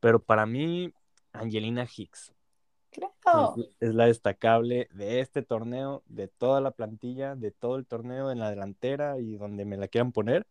[0.00, 0.92] Pero para mí,
[1.32, 2.32] Angelina Hicks.
[2.94, 3.56] Claro.
[3.80, 8.38] Es, la destacable de este torneo, de toda la plantilla, de todo el torneo en
[8.38, 10.46] la delantera y donde me la quieran poner.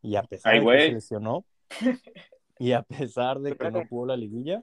[0.00, 1.44] Y a pesar de que se lesionó,
[2.58, 4.62] Y a pesar de que no pudo la liguilla,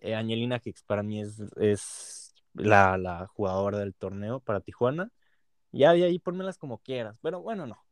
[0.00, 5.10] eh, Angelina Hicks para mí es, es la, jugadora del torneo para Tijuana.
[5.72, 7.82] Ya de ahí ponmelas como quieras, pero bueno, no.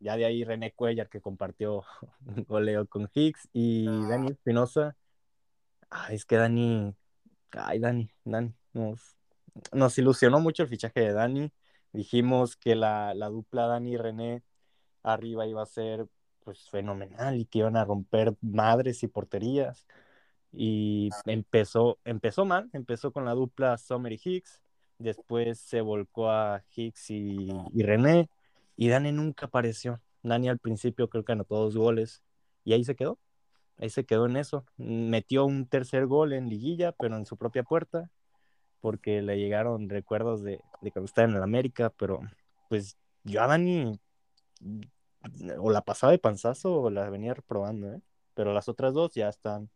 [0.00, 1.84] Ya de ahí René Cuellar que compartió
[2.26, 4.96] un goleo con Hicks y Dani Espinosa.
[5.88, 6.96] Ay, es que Dani,
[7.58, 9.16] ay, Dani, Dani, nos,
[9.72, 11.52] nos ilusionó mucho el fichaje de Dani.
[11.92, 14.42] Dijimos que la, la dupla Dani y René
[15.02, 16.06] arriba iba a ser
[16.44, 19.86] pues fenomenal y que iban a romper madres y porterías.
[20.52, 24.60] Y empezó, empezó mal, empezó con la dupla Summer y Hicks,
[24.98, 28.28] después se volcó a Hicks y, René,
[28.76, 30.00] y Dani nunca apareció.
[30.22, 32.22] Dani al principio creo que anotó dos goles,
[32.64, 33.18] y ahí se quedó,
[33.78, 34.64] ahí se quedó en eso.
[34.76, 38.10] Metió un tercer gol en liguilla, pero en su propia puerta,
[38.80, 42.20] porque le llegaron recuerdos de, de cuando estaba en el América, pero
[42.68, 43.98] pues yo a Dani
[45.58, 48.00] o la pasaba de panzazo o la venía reprobando, ¿eh?
[48.34, 49.70] Pero las otras dos ya están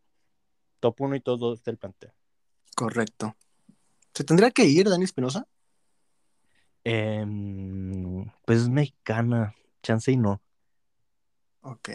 [0.81, 2.13] top 1 y top 2 del plantel.
[2.75, 3.37] Correcto.
[4.15, 5.47] ¿Se tendría que ir Dani Espinosa?
[6.85, 10.41] Em, pues es mexicana, chance y no.
[11.61, 11.91] Ok.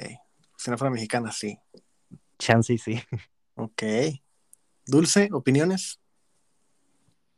[0.57, 1.57] Si no fuera mexicana, sí.
[2.41, 2.99] Chance y sí.
[3.55, 3.83] Ok.
[4.87, 5.99] Dulce, ¿opiniones?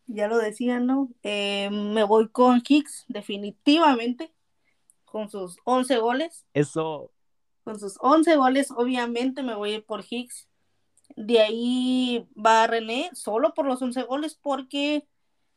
[0.07, 1.09] Ya lo decía, ¿no?
[1.23, 4.33] Eh, me voy con Hicks, definitivamente
[5.03, 6.45] con sus 11 goles.
[6.53, 7.11] Eso.
[7.65, 10.47] Con sus 11 goles, obviamente me voy por Hicks.
[11.17, 15.05] De ahí va René, solo por los 11 goles, porque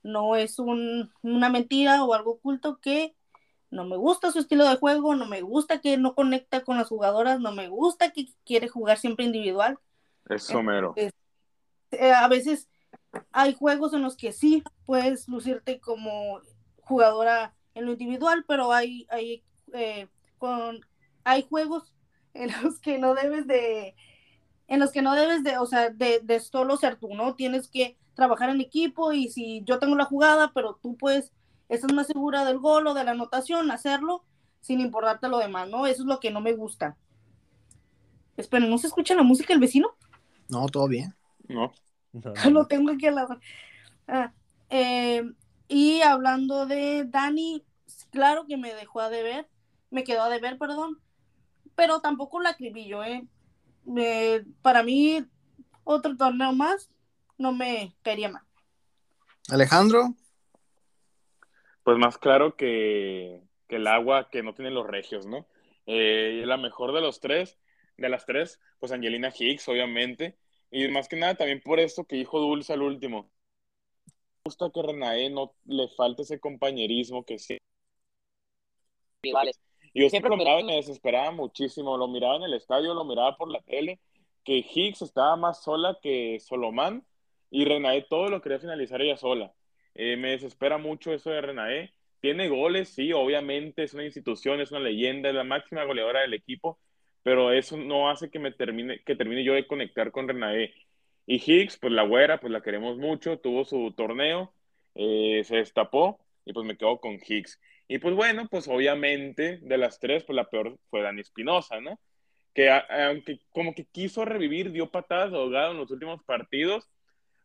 [0.02, 3.14] no es una mentira o algo oculto que
[3.70, 6.88] No me gusta su estilo de juego, no me gusta que no conecta con las
[6.88, 9.78] jugadoras, no me gusta que quiere jugar siempre individual.
[10.28, 10.94] Es somero.
[10.96, 12.68] Eh, a veces
[13.32, 16.40] hay juegos en los que sí puedes lucirte como
[16.80, 20.08] jugadora en lo individual, pero hay, hay, eh,
[20.38, 20.80] con,
[21.24, 21.92] hay juegos
[22.34, 23.94] en los que no debes de,
[24.68, 27.34] en los que no debes de, o sea, de, de solo ser tú, ¿no?
[27.34, 31.32] Tienes que trabajar en equipo y si yo tengo la jugada, pero tú puedes,
[31.68, 34.24] estás más segura del gol o de la anotación, hacerlo
[34.60, 35.86] sin importarte lo demás, ¿no?
[35.86, 36.96] Eso es lo que no me gusta.
[38.36, 39.96] Espera, ¿no se escucha la música del vecino?
[40.48, 41.14] No, todo bien.
[41.48, 41.72] No.
[42.50, 43.38] Lo tengo aquí al lado.
[44.08, 44.32] Ah,
[44.70, 45.22] eh,
[45.68, 47.64] y hablando de Dani,
[48.10, 49.48] claro que me dejó a deber,
[49.90, 51.00] me quedó a deber, perdón,
[51.74, 53.26] pero tampoco la acribillo, ¿eh?
[54.62, 55.24] para mí,
[55.84, 56.90] otro torneo más
[57.38, 58.42] no me caería mal.
[59.48, 60.14] Alejandro.
[61.86, 65.46] Pues más claro que, que el agua que no tienen los regios, ¿no?
[65.86, 67.60] Eh, la mejor de los tres,
[67.96, 70.36] de las tres, pues Angelina Hicks, obviamente.
[70.72, 73.30] Y más que nada también por esto que dijo Dulce al último.
[74.08, 74.12] Me
[74.46, 77.58] gusta que Renae no le falte ese compañerismo que sí.
[79.94, 81.96] Y yo siempre lo miraba y me desesperaba muchísimo.
[81.96, 84.00] Lo miraba en el estadio, lo miraba por la tele,
[84.42, 87.06] que Hicks estaba más sola que Solomán
[87.48, 89.54] y Renae todo lo quería finalizar ella sola.
[89.96, 91.92] Eh, me desespera mucho eso de Renae.
[92.20, 96.34] Tiene goles, sí, obviamente es una institución, es una leyenda, es la máxima goleadora del
[96.34, 96.78] equipo,
[97.22, 100.74] pero eso no hace que me termine, que termine yo de conectar con Renae.
[101.26, 104.52] Y Higgs, pues la güera, pues la queremos mucho, tuvo su torneo,
[104.94, 107.60] eh, se destapó y pues me quedo con Higgs.
[107.88, 112.00] Y pues bueno, pues obviamente de las tres, pues la peor fue Dani Espinosa, ¿no?
[112.54, 116.88] Que aunque como que quiso revivir, dio patadas de ahogado en los últimos partidos,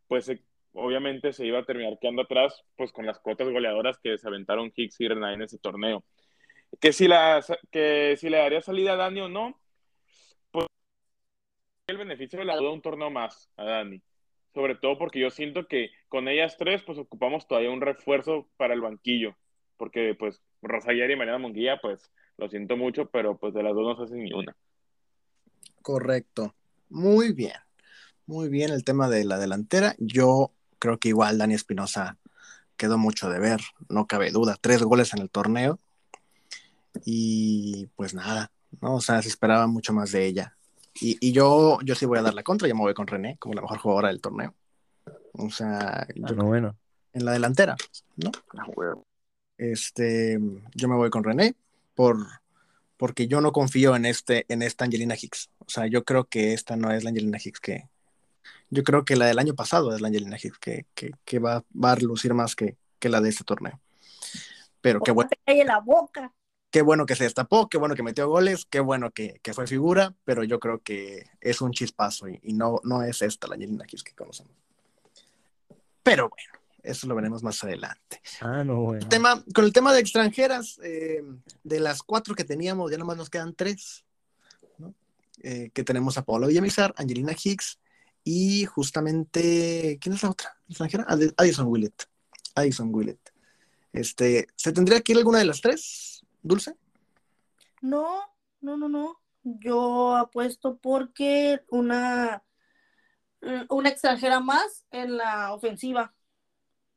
[0.07, 0.41] pues eh,
[0.73, 4.71] obviamente se iba a terminar quedando atrás, pues con las cuotas goleadoras que se aventaron
[4.75, 6.03] Higgs y Renae en ese torneo.
[6.79, 9.59] Que si, la, que si le daría salida a Dani o no,
[11.87, 14.01] el beneficio de la duda un torneo más a Dani.
[14.53, 18.73] Sobre todo porque yo siento que con ellas tres, pues ocupamos todavía un refuerzo para
[18.73, 19.35] el banquillo.
[19.77, 23.83] Porque, pues, Rosayer y Mariana Monguía, pues, lo siento mucho, pero pues de las dos
[23.83, 24.55] no se hacen ni una.
[25.81, 26.55] Correcto.
[26.89, 27.53] Muy bien.
[28.25, 29.95] Muy bien el tema de la delantera.
[29.99, 30.51] Yo
[30.81, 32.17] creo que igual Dani Espinosa
[32.75, 34.57] quedó mucho de ver, no cabe duda.
[34.59, 35.79] Tres goles en el torneo.
[37.05, 38.51] Y pues nada,
[38.81, 38.95] ¿no?
[38.95, 40.57] O sea, se esperaba mucho más de ella.
[40.99, 43.53] Y, yo, yo sí voy a dar la contra, yo me voy con René como
[43.53, 44.53] la mejor jugadora del torneo.
[45.33, 46.75] O sea, ah, bueno.
[47.13, 47.77] en la delantera,
[48.17, 48.31] ¿no?
[48.57, 48.65] Ah,
[49.57, 50.37] este,
[50.75, 51.55] yo me voy con René
[51.95, 52.17] por,
[52.97, 55.49] porque yo no confío en, este, en esta Angelina Hicks.
[55.59, 57.87] O sea, yo creo que esta no es la Angelina Hicks que...
[58.71, 61.63] Yo creo que la del año pasado es la Angelina Hicks que, que, que va,
[61.73, 63.79] va, a lucir más que, que la de este torneo.
[64.81, 65.29] Pero qué bueno.
[65.45, 66.33] la boca
[66.71, 69.67] qué bueno que se destapó, qué bueno que metió goles, qué bueno que, que fue
[69.67, 73.55] figura, pero yo creo que es un chispazo y, y no, no es esta la
[73.55, 74.55] Angelina Kiss que conocemos.
[76.01, 78.21] Pero bueno, eso lo veremos más adelante.
[78.39, 79.07] Ah, no, bueno.
[79.07, 81.21] Tema, con el tema de extranjeras, eh,
[81.63, 84.05] de las cuatro que teníamos, ya nomás nos quedan tres,
[84.77, 84.95] ¿no?
[85.43, 87.79] eh, que tenemos a Paula Villamizar, Angelina Hicks
[88.23, 91.05] y justamente, ¿quién es la otra extranjera?
[91.37, 92.03] Addison Willett.
[92.55, 93.31] Addison Willett.
[93.93, 96.25] Este, ¿Se tendría que ir alguna de las tres?
[96.41, 96.75] Dulce?
[97.81, 98.21] No,
[98.61, 99.19] no, no, no.
[99.43, 102.43] Yo apuesto porque una,
[103.41, 106.13] mm, una extranjera más en la ofensiva.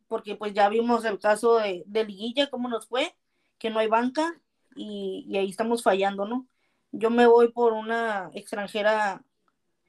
[0.08, 3.16] Porque pues ya vimos el caso de, Liguilla, cómo nos fue,
[3.58, 4.40] que no hay banca
[4.76, 6.46] y, ahí estamos fallando, ¿no?
[6.92, 9.24] Yo me voy por una extranjera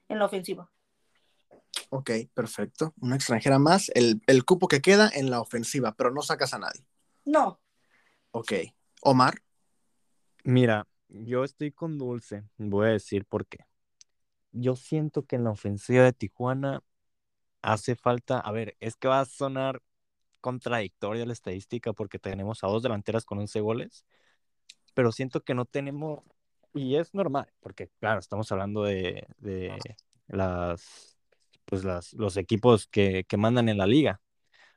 [0.08, 0.70] en la ofensiva.
[1.90, 2.94] Ok, perfecto.
[3.00, 6.58] Una extranjera más, el, el, cupo que queda en la ofensiva, pero no sacas a
[6.58, 6.84] nadie.
[7.24, 7.60] No.
[8.30, 8.52] Ok.
[9.02, 9.42] Omar.
[10.44, 13.66] Mira, yo estoy con Dulce, voy a decir por qué.
[14.52, 16.82] Yo siento que en la ofensiva de Tijuana
[17.62, 19.82] hace falta, a ver, es que va a sonar
[20.40, 24.04] contradictoria la estadística porque tenemos a dos delanteras con 11 goles,
[24.94, 26.22] pero siento que no tenemos,
[26.72, 29.26] y es normal, porque claro, estamos hablando de,
[30.28, 31.15] las,
[31.66, 34.20] pues las, los equipos que, que mandan en la liga,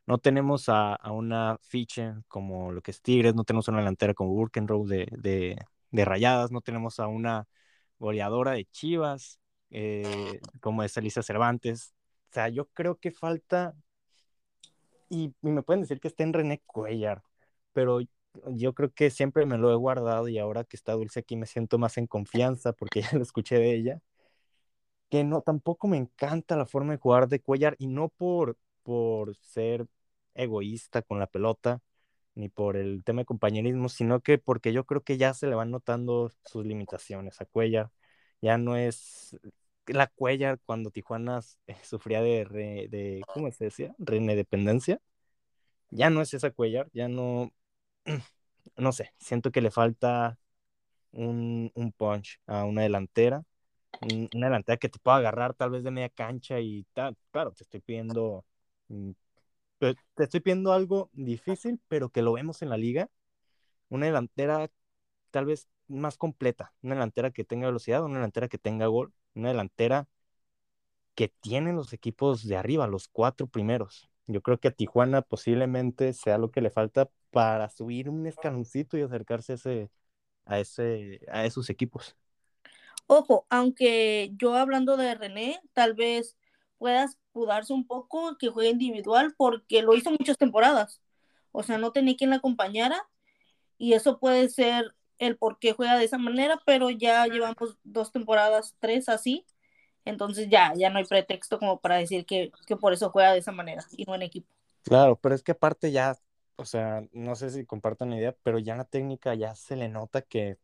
[0.09, 4.33] no tenemos a, una ficha como lo que es Tigres, no tenemos una delantera como
[4.33, 5.07] Burkenrow de,
[5.91, 7.47] de, Rayadas, no tenemos a una
[7.99, 11.93] goleadora de Chivas eh, como es Elisa Cervantes.
[12.31, 13.75] O sea, yo creo que falta,
[15.09, 17.21] y, me pueden decir que está en René Cuellar,
[17.73, 17.99] pero
[18.47, 21.45] yo creo que siempre me lo he guardado y ahora que está Dulce aquí me
[21.45, 24.01] siento más en confianza porque ya lo escuché de ella.
[25.09, 29.35] Que no, tampoco me encanta la forma de jugar de Cuellar y no por, por
[29.37, 29.87] ser
[30.35, 31.81] egoísta con la pelota,
[32.35, 35.55] ni por el tema de compañerismo, sino que porque yo creo que ya se le
[35.55, 37.91] van notando sus limitaciones a Cuellar.
[38.41, 39.37] Ya no es
[39.87, 41.41] la Cuellar cuando Tijuana
[41.83, 42.45] sufría de,
[42.89, 43.95] de, ¿cómo se decía?
[43.99, 45.01] Renedependencia.
[45.89, 47.51] Ya no es esa Cuellar, ya no,
[48.77, 50.37] no sé, siento que le falta
[51.11, 53.43] un, un punch a una delantera,
[54.01, 57.17] una delantera que te pueda agarrar tal vez de media cancha y tal.
[57.31, 58.45] Claro, te estoy pidiendo
[58.89, 59.11] mm,
[59.79, 63.09] te estoy pidiendo algo difícil, pero que lo vemos en la liga.
[63.89, 64.69] Una delantera
[65.31, 69.49] tal vez más completa, una delantera que tenga velocidad, una delantera que tenga gol, una
[69.49, 70.07] delantera
[71.15, 74.09] que tienen los equipos de arriba, los cuatro primeros.
[74.27, 78.97] Yo creo que a Tijuana posiblemente sea lo que le falta para subir un escaloncito
[78.97, 79.91] y acercarse a, ese,
[80.45, 82.17] a, ese, a esos equipos.
[83.11, 86.37] Ojo, aunque yo hablando de René, tal vez
[86.77, 91.01] puedas pudarse un poco que juegue individual porque lo hizo muchas temporadas.
[91.51, 93.01] O sea, no tenía quien la acompañara
[93.79, 98.11] y eso puede ser el por qué juega de esa manera, pero ya llevamos dos
[98.11, 99.43] temporadas, tres así.
[100.05, 103.39] Entonces ya, ya no hay pretexto como para decir que, que por eso juega de
[103.39, 104.53] esa manera y no en equipo.
[104.83, 106.15] Claro, pero es que aparte ya,
[106.57, 109.75] o sea, no sé si compartan la idea, pero ya en la técnica ya se
[109.75, 110.59] le nota que,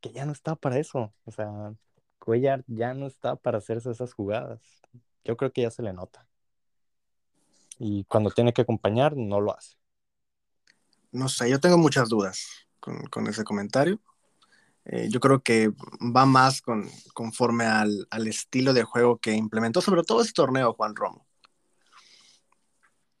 [0.00, 1.12] que ya no está para eso.
[1.24, 1.74] O sea,
[2.18, 4.60] Cuellar ya no está para hacerse esas jugadas
[5.26, 6.26] yo creo que ya se le nota.
[7.78, 9.76] Y cuando tiene que acompañar, no lo hace.
[11.10, 12.46] No sé, yo tengo muchas dudas
[12.80, 14.00] con, ese comentario.
[14.84, 15.72] Eh, yo creo que
[16.14, 20.94] va más con, conforme al, estilo de juego que implementó, sobre todo este torneo Juan
[20.94, 21.26] Romo.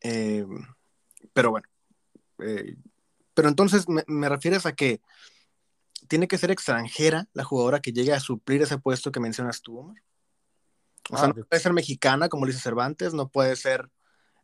[0.00, 0.46] Eh,
[1.32, 1.66] pero bueno,
[2.38, 2.76] eh,
[3.34, 5.00] pero entonces me, me, refieres a que
[6.08, 9.78] tiene que ser extranjera la jugadora que llegue a suplir ese puesto que mencionas tú,
[9.78, 9.96] Omar.
[11.10, 13.90] O sea, ah, no puede ser mexicana como dice Cervantes, no puede ser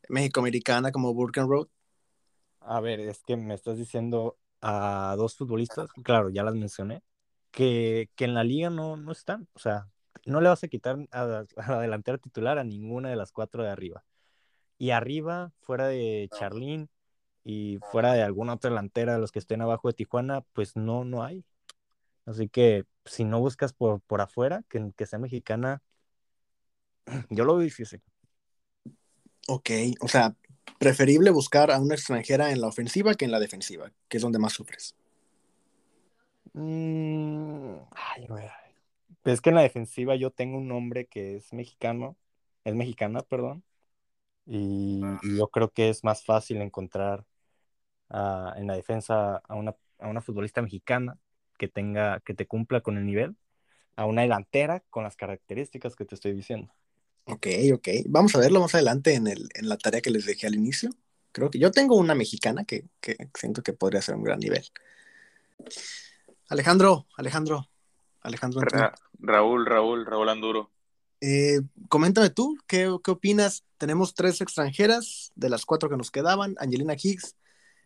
[0.08, 1.68] mexicoamericana como Road.
[2.60, 7.02] A ver, es que me estás diciendo a dos futbolistas, claro, ya las mencioné,
[7.50, 9.48] que, en la liga no, no están.
[9.54, 9.88] O sea,
[10.24, 13.70] no le vas a quitar a, la delantera titular a ninguna de las cuatro de
[13.70, 14.04] arriba.
[14.78, 16.88] Y arriba, fuera de Charlín
[17.44, 21.04] y fuera de alguna otra delantera de los que estén abajo de Tijuana, pues no,
[21.04, 21.44] no hay.
[22.26, 25.82] Así que si no buscas por, por afuera, que, que sea mexicana,
[27.30, 28.00] yo lo veo difícil.
[29.48, 29.70] Ok,
[30.00, 30.36] o sea,
[30.78, 34.38] preferible buscar a una extranjera en la ofensiva que en la defensiva, que es donde
[34.38, 34.94] más sufres.
[36.52, 38.28] Mm, ay,
[39.24, 42.16] Es que en la defensiva yo tengo un nombre que es mexicano,
[42.64, 43.64] es mexicana, perdón,
[44.46, 45.00] y,
[45.36, 47.24] yo creo que es más fácil encontrar
[48.10, 51.16] en la defensa a una, a una futbolista mexicana
[51.62, 53.36] que tenga, que te cumpla con el nivel,
[53.94, 56.74] a una delantera con las características que te estoy diciendo.
[57.26, 57.88] Ok, ok.
[58.06, 60.90] Vamos a verlo más adelante en, el, en la tarea que les dejé al inicio.
[61.30, 64.64] Creo que yo tengo una mexicana que, que siento que podría ser un gran nivel.
[66.48, 67.68] Alejandro, Alejandro,
[68.22, 68.60] Alejandro.
[69.20, 70.72] Raúl, Raúl, Raúl Anduro.
[71.20, 73.64] Eh, coméntame tú, ¿qué, ¿qué, opinas?
[73.78, 77.36] Tenemos tres extranjeras de las cuatro que nos quedaban, Angelina Higgs,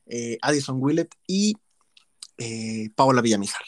[0.07, 1.57] eh, Addison Willett y
[2.39, 3.63] eh, Paola Villamizar.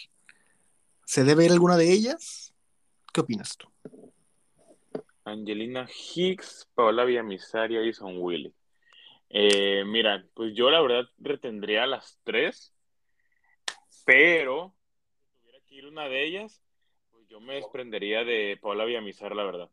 [1.05, 2.53] ¿Se debe ir alguna de ellas?
[3.13, 3.69] ¿Qué opinas tú?
[5.25, 8.55] Angelina Hicks, Paola Villamizar y Addison Willy.
[9.31, 12.73] Eh, mira, pues yo la verdad retendría las tres,
[14.05, 14.75] pero
[15.21, 16.63] si tuviera que ir una de ellas,
[17.11, 19.71] pues yo me desprendería de Paola Villamizar, la verdad.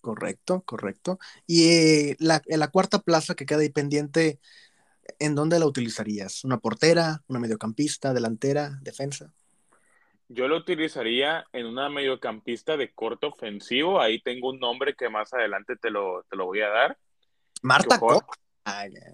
[0.00, 1.18] Correcto, correcto.
[1.46, 4.40] Y eh, la, la, cuarta plaza que queda ahí pendiente,
[5.18, 6.44] ¿en dónde la utilizarías?
[6.44, 9.32] ¿Una portera, una mediocampista, delantera, defensa?
[10.28, 14.00] Yo lo utilizaría en una mediocampista de corto ofensivo.
[14.00, 16.98] Ahí tengo un nombre que más adelante te lo, te lo voy a dar.
[17.62, 18.22] Marta que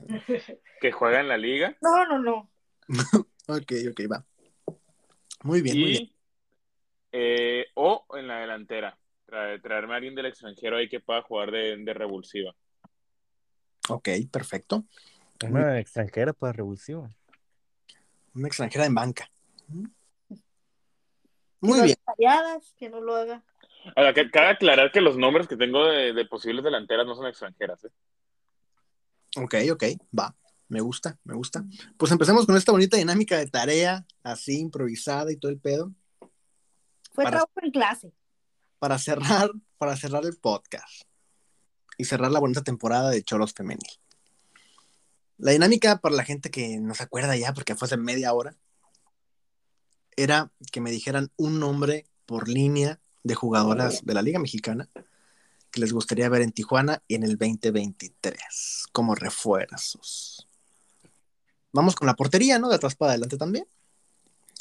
[0.80, 1.76] que juega en la liga.
[1.80, 2.50] No, no, no.
[3.48, 4.24] ok, ok, va.
[5.42, 6.12] Muy bien, muy bien.
[7.12, 8.98] Eh, o en la delantera.
[9.26, 12.54] traerme a alguien del extranjero ahí que pueda jugar de, de revulsiva.
[13.88, 14.84] Ok, perfecto.
[15.44, 17.10] Una extranjera para revulsivo.
[18.34, 19.30] Una extranjera en banca.
[21.60, 21.96] Muy bien.
[22.76, 23.42] que no lo haga.
[23.94, 27.84] Ahora, que, cabe aclarar que los nombres que tengo de, posibles delanteras no son extranjeras.
[27.84, 27.90] ¿eh?
[29.36, 29.84] Ok, ok,
[30.18, 30.34] va.
[30.68, 31.64] Me gusta, me gusta.
[31.96, 35.92] Pues empecemos con esta bonita dinámica de tarea, así improvisada y todo el pedo.
[37.12, 38.12] Fue trabajo en clase.
[38.78, 41.04] Para cerrar, para cerrar el podcast
[41.96, 43.88] y cerrar la bonita temporada de Choros Femenil.
[45.38, 48.56] La dinámica para la gente que no se acuerda ya, porque fue hace media hora,
[50.16, 54.88] era que me dijeran un nombre por línea de jugadoras de la Liga Mexicana
[55.70, 60.48] que les gustaría ver en Tijuana y en el 2023 como refuerzos.
[61.72, 62.70] vamos con la portería, ¿no?
[62.70, 63.66] De atrás para adelante también.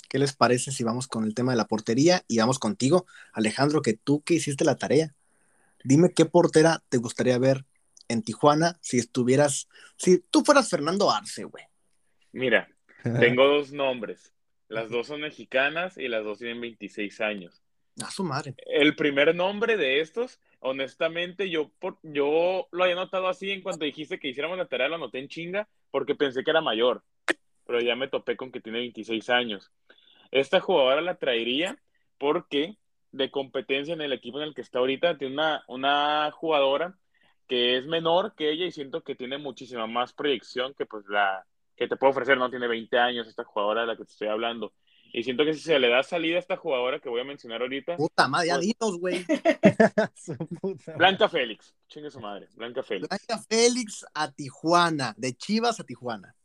[0.09, 3.81] ¿Qué les parece si vamos con el tema de la portería y vamos contigo, Alejandro,
[3.81, 5.15] que tú que hiciste la tarea?
[5.85, 7.65] Dime qué portera te gustaría ver
[8.07, 9.67] en Tijuana si estuvieras,
[9.97, 11.65] si tú fueras Fernando Arce, güey.
[12.31, 12.69] Mira,
[13.19, 14.33] tengo dos nombres.
[14.67, 17.61] Las dos son mexicanas y las dos tienen 26 años.
[18.03, 18.55] A su madre.
[18.65, 23.85] El primer nombre de estos, honestamente, yo, por, yo lo había notado así en cuanto
[23.85, 27.03] dijiste que hiciéramos la tarea, lo anoté en chinga porque pensé que era mayor,
[27.65, 29.71] pero ya me topé con que tiene 26 años.
[30.31, 31.79] Esta jugadora la traería
[32.17, 32.75] porque
[33.11, 36.97] de competencia en el equipo en el que está ahorita tiene una, una jugadora
[37.47, 41.45] que es menor que ella y siento que tiene muchísima más proyección que pues la
[41.75, 44.27] que te puedo ofrecer, no tiene 20 años esta jugadora de la que te estoy
[44.29, 44.73] hablando.
[45.11, 47.61] Y siento que si se le da salida a esta jugadora que voy a mencionar
[47.61, 47.95] ahorita.
[47.95, 49.25] Puta madre, ya dinos, güey.
[50.97, 53.07] Blanca Félix, chingue su madre, Blanca Félix.
[53.07, 56.35] Blanca Félix a Tijuana, de Chivas a Tijuana.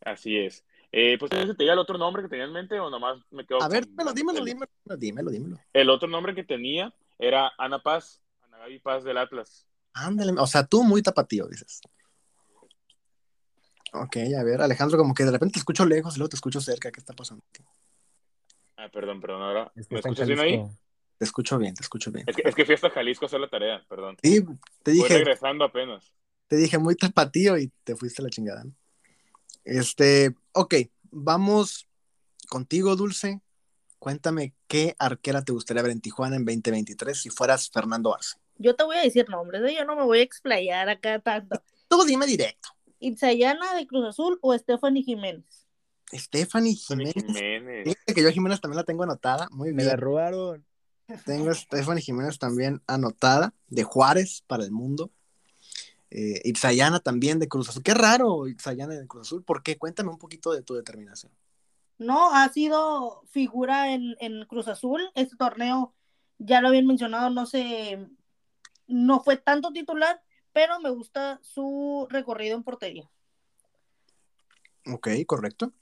[0.00, 0.64] Así es.
[0.90, 3.62] Eh, pues te diga el otro nombre que tenía en mente o nomás me quedo.
[3.62, 5.58] A ver, dímelo, dímelo, dímelo, dímelo, dímelo.
[5.74, 9.66] El otro nombre que tenía era Ana Paz, Ana Gaby Paz del Atlas.
[9.98, 11.80] Ándale, o sea, tú muy tapatío, dices.
[13.92, 16.60] Ok, a ver, Alejandro, como que de repente te escucho lejos y luego te escucho
[16.60, 16.90] cerca.
[16.90, 17.42] ¿Qué está pasando?
[18.76, 19.42] Ah, perdón, perdón.
[19.42, 20.62] Ahora, ¿me escuchas bien ahí?
[21.16, 22.24] Te escucho bien, te escucho bien.
[22.28, 24.16] Es que, es que fui hasta Jalisco a hacer la tarea, perdón.
[24.22, 24.44] Sí,
[24.82, 25.08] te dije.
[25.08, 26.12] Voy regresando apenas.
[26.46, 28.64] Te dije muy tapatío y te fuiste a la chingada.
[28.64, 28.72] ¿no?
[29.64, 30.74] Este, ok,
[31.10, 31.88] vamos
[32.48, 33.40] contigo, Dulce.
[33.98, 38.38] Cuéntame qué arquera te gustaría ver en Tijuana en 2023 si fueras Fernando Arce.
[38.58, 39.76] Yo te voy a decir nombres, ¿eh?
[39.78, 41.62] yo no me voy a explayar acá tanto.
[41.88, 42.68] Todo dime directo.
[43.00, 45.66] Itzayana de Cruz Azul o Stephanie Jiménez.
[46.12, 47.14] Stephanie Jiménez.
[47.14, 47.84] Jiménez.
[47.84, 49.48] Fíjate que yo a Jiménez también la tengo anotada.
[49.52, 49.88] Muy Me bien.
[49.88, 50.66] la robaron.
[51.24, 55.10] Tengo a Stephanie Jiménez también anotada, de Juárez para el mundo.
[56.10, 57.82] Eh, Itzayana también de Cruz Azul.
[57.82, 59.44] Qué raro, Itzayana de Cruz Azul.
[59.44, 59.78] ¿Por qué?
[59.78, 61.32] Cuéntame un poquito de tu determinación.
[61.98, 65.10] No, ha sido figura en, en Cruz Azul.
[65.14, 65.94] Este torneo,
[66.38, 68.06] ya lo habían mencionado, no sé,
[68.88, 70.20] no fue tanto titular,
[70.52, 73.08] pero me gusta su recorrido en portería.
[74.86, 75.72] Ok, correcto.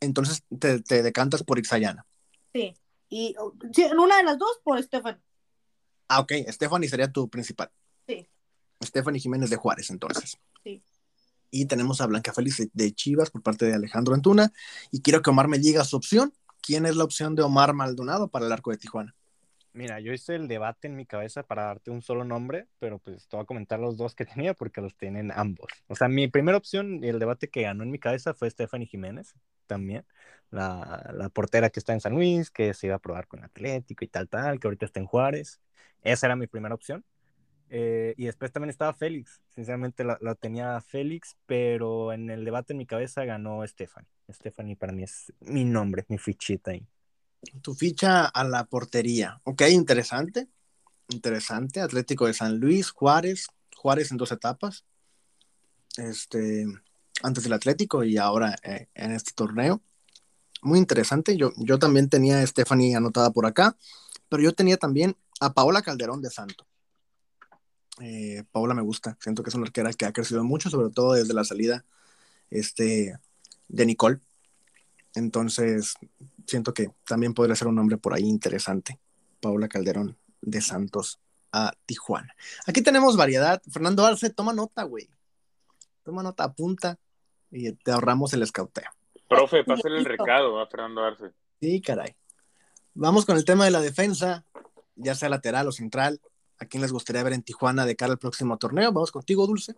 [0.00, 2.06] Entonces te, te decantas por Itzayana.
[2.54, 2.74] Sí.
[3.08, 5.22] Y oh, sí, en una de las dos por Estefan.
[6.08, 6.32] Ah, ok.
[6.48, 7.70] Stephanie sería tu principal.
[8.06, 8.28] Sí.
[8.82, 10.38] Stephanie Jiménez de Juárez, entonces.
[10.64, 10.82] Sí.
[11.50, 14.52] Y tenemos a Blanca Félix de- de Chivas por parte de Alejandro Antuna.
[14.90, 16.32] Y quiero que Omar me diga su opción.
[16.62, 19.14] ¿Quién es la opción de Omar Maldonado para el arco de Tijuana?
[19.74, 23.26] Mira, yo hice el debate en mi cabeza para darte un solo nombre, pero pues
[23.26, 25.68] te voy a comentar los dos que tenía porque los tienen ambos.
[25.88, 28.86] O sea, mi primera opción y el debate que ganó en mi cabeza fue Stephanie
[28.86, 29.34] Jiménez,
[29.66, 30.04] también,
[30.50, 34.04] la, la portera que está en San Luis, que se iba a probar con Atlético
[34.04, 35.60] y tal, tal, que ahorita está en Juárez.
[36.02, 37.04] Esa era mi primera opción.
[37.70, 39.42] Eh, y después también estaba Félix.
[39.50, 44.08] Sinceramente la, la tenía Félix, pero en el debate en mi cabeza ganó Stephanie.
[44.30, 46.86] Stephanie para mí es mi nombre, mi fichita ahí.
[47.62, 49.40] Tu ficha a la portería.
[49.44, 50.48] Ok, interesante.
[51.08, 51.80] Interesante.
[51.80, 53.48] Atlético de San Luis, Juárez.
[53.76, 54.84] Juárez en dos etapas.
[55.96, 56.66] Este,
[57.22, 59.82] antes del Atlético y ahora eh, en este torneo.
[60.62, 61.36] Muy interesante.
[61.36, 63.76] Yo, yo también tenía a Stephanie anotada por acá,
[64.28, 66.66] pero yo tenía también a Paola Calderón de Santo.
[68.00, 69.16] Eh, Paola me gusta.
[69.20, 71.84] Siento que es una arquera que ha crecido mucho, sobre todo desde la salida
[72.50, 73.18] este,
[73.68, 74.20] de Nicole.
[75.14, 75.94] Entonces,
[76.46, 78.98] siento que también podría ser un nombre por ahí interesante.
[79.40, 81.20] Paula Calderón de Santos
[81.52, 82.34] a Tijuana.
[82.66, 83.62] Aquí tenemos variedad.
[83.70, 85.08] Fernando Arce, toma nota, güey.
[86.02, 86.98] Toma nota, apunta
[87.50, 88.90] y te ahorramos el escauteo.
[89.28, 91.32] Profe, pásale el recado a Fernando Arce.
[91.60, 92.14] Sí, caray.
[92.94, 94.44] Vamos con el tema de la defensa,
[94.96, 96.20] ya sea lateral o central.
[96.58, 98.92] ¿A quién les gustaría ver en Tijuana de cara al próximo torneo?
[98.92, 99.74] Vamos contigo, Dulce.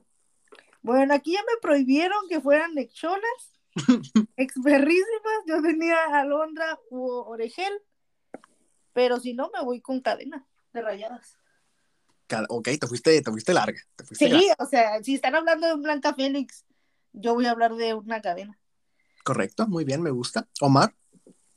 [0.82, 3.53] Bueno, aquí ya me prohibieron que fueran excholas,
[4.36, 5.42] experrísimas.
[5.46, 7.72] Yo tenía Alondra u Oregel,
[8.92, 11.38] pero si no, me voy con cadena de rayadas.
[12.48, 13.78] Ok, te fuiste, te fuiste larga.
[13.96, 14.56] Te fuiste Sí, larga.
[14.58, 16.64] o sea, si están hablando de Blanca Félix,
[17.12, 18.58] yo voy a hablar de una cadena.
[19.24, 20.48] Correcto, muy bien, me gusta.
[20.60, 20.94] Omar,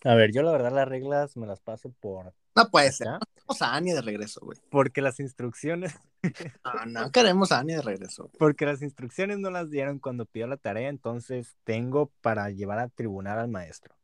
[0.03, 3.07] A ver, yo la verdad las reglas me las paso por no puede ser.
[3.07, 4.57] acá, Tenemos a Ania de regreso, güey.
[4.69, 5.95] porque las instrucciones,
[6.65, 8.29] No, no queremos a Ania de regreso.
[8.37, 12.89] porque las instrucciones no las dieron cuando pidió la tarea, entonces tengo para llevar a
[12.89, 13.95] tribunal al maestro.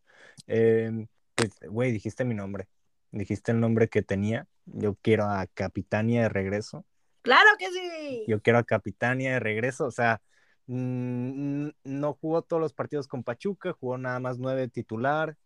[0.47, 2.67] Eh, pues, güey, dijiste mi nombre,
[3.11, 4.47] dijiste el nombre que tenía.
[4.65, 6.85] Yo quiero a Capitania de regreso.
[7.21, 8.23] ¡Claro que sí!
[8.27, 9.85] Yo quiero a Capitania de regreso.
[9.85, 10.21] O sea,
[10.67, 15.37] no jugó todos los partidos con Pachuca, jugó nada más nueve titular.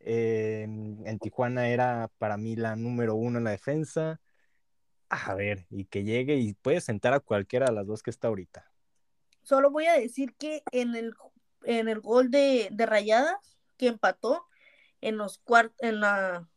[0.00, 4.20] En Tijuana era para mí la número uno en la defensa.
[5.08, 8.28] A ver, y que llegue y puede sentar a cualquiera de las dos que está
[8.28, 8.70] ahorita.
[9.42, 11.14] Solo voy a decir que en el,
[11.64, 14.46] en el gol de, Rayadas, que empató
[15.00, 15.42] en los,
[15.78, 16.00] en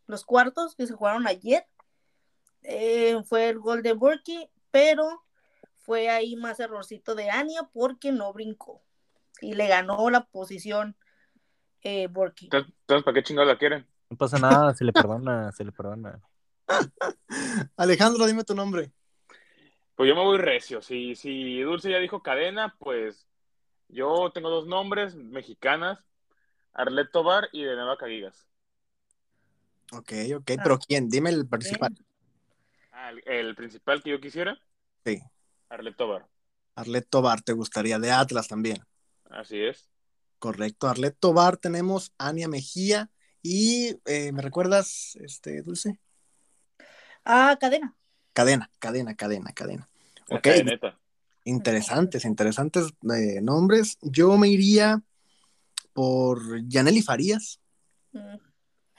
[0.06, 1.66] los cuartos que se jugaron ayer.
[2.62, 5.24] Eh, fue el gol de Burki, pero
[5.76, 8.82] fue ahí más errorcito de Ania porque no brincó
[9.42, 10.96] y le ganó la posición
[11.84, 12.46] eh, Burki.
[12.46, 13.88] Entonces, ¿para qué chingados la quieren?
[14.10, 16.22] No pasa nada, se le perdona, se le perdona.
[17.78, 18.92] Alejandro, dime tu nombre.
[19.96, 20.82] Pues yo me voy recio.
[20.82, 23.28] Si, si Dulce ya dijo cadena, pues
[23.90, 26.04] yo tengo dos nombres mexicanas,
[26.74, 28.48] Arlet Tobar y de Nueva Caguigas.
[29.92, 31.10] Ok, ok, pero ¿quién?
[31.10, 31.94] Dime el principal.
[32.92, 34.58] Ah, el, el principal que yo quisiera,
[35.06, 35.22] Sí.
[35.70, 36.26] Arlet Tobar.
[36.76, 38.00] Arlet Tobar, ¿te gustaría?
[38.00, 38.78] De Atlas también.
[39.30, 39.90] Así es.
[40.44, 40.90] Correcto.
[40.90, 43.10] Arlet Tobar, tenemos Ania Mejía
[43.42, 46.02] y eh, ¿me recuerdas, este, Dulce?
[47.24, 47.96] Ah, cadena.
[48.34, 49.90] Cadena, cadena, cadena, cadena.
[50.28, 51.00] La Ok, cadeneta.
[51.46, 53.98] interesantes, interesantes eh, nombres.
[54.02, 55.02] Yo me iría
[55.94, 57.62] por Yaneli Farías.
[58.12, 58.36] Mm,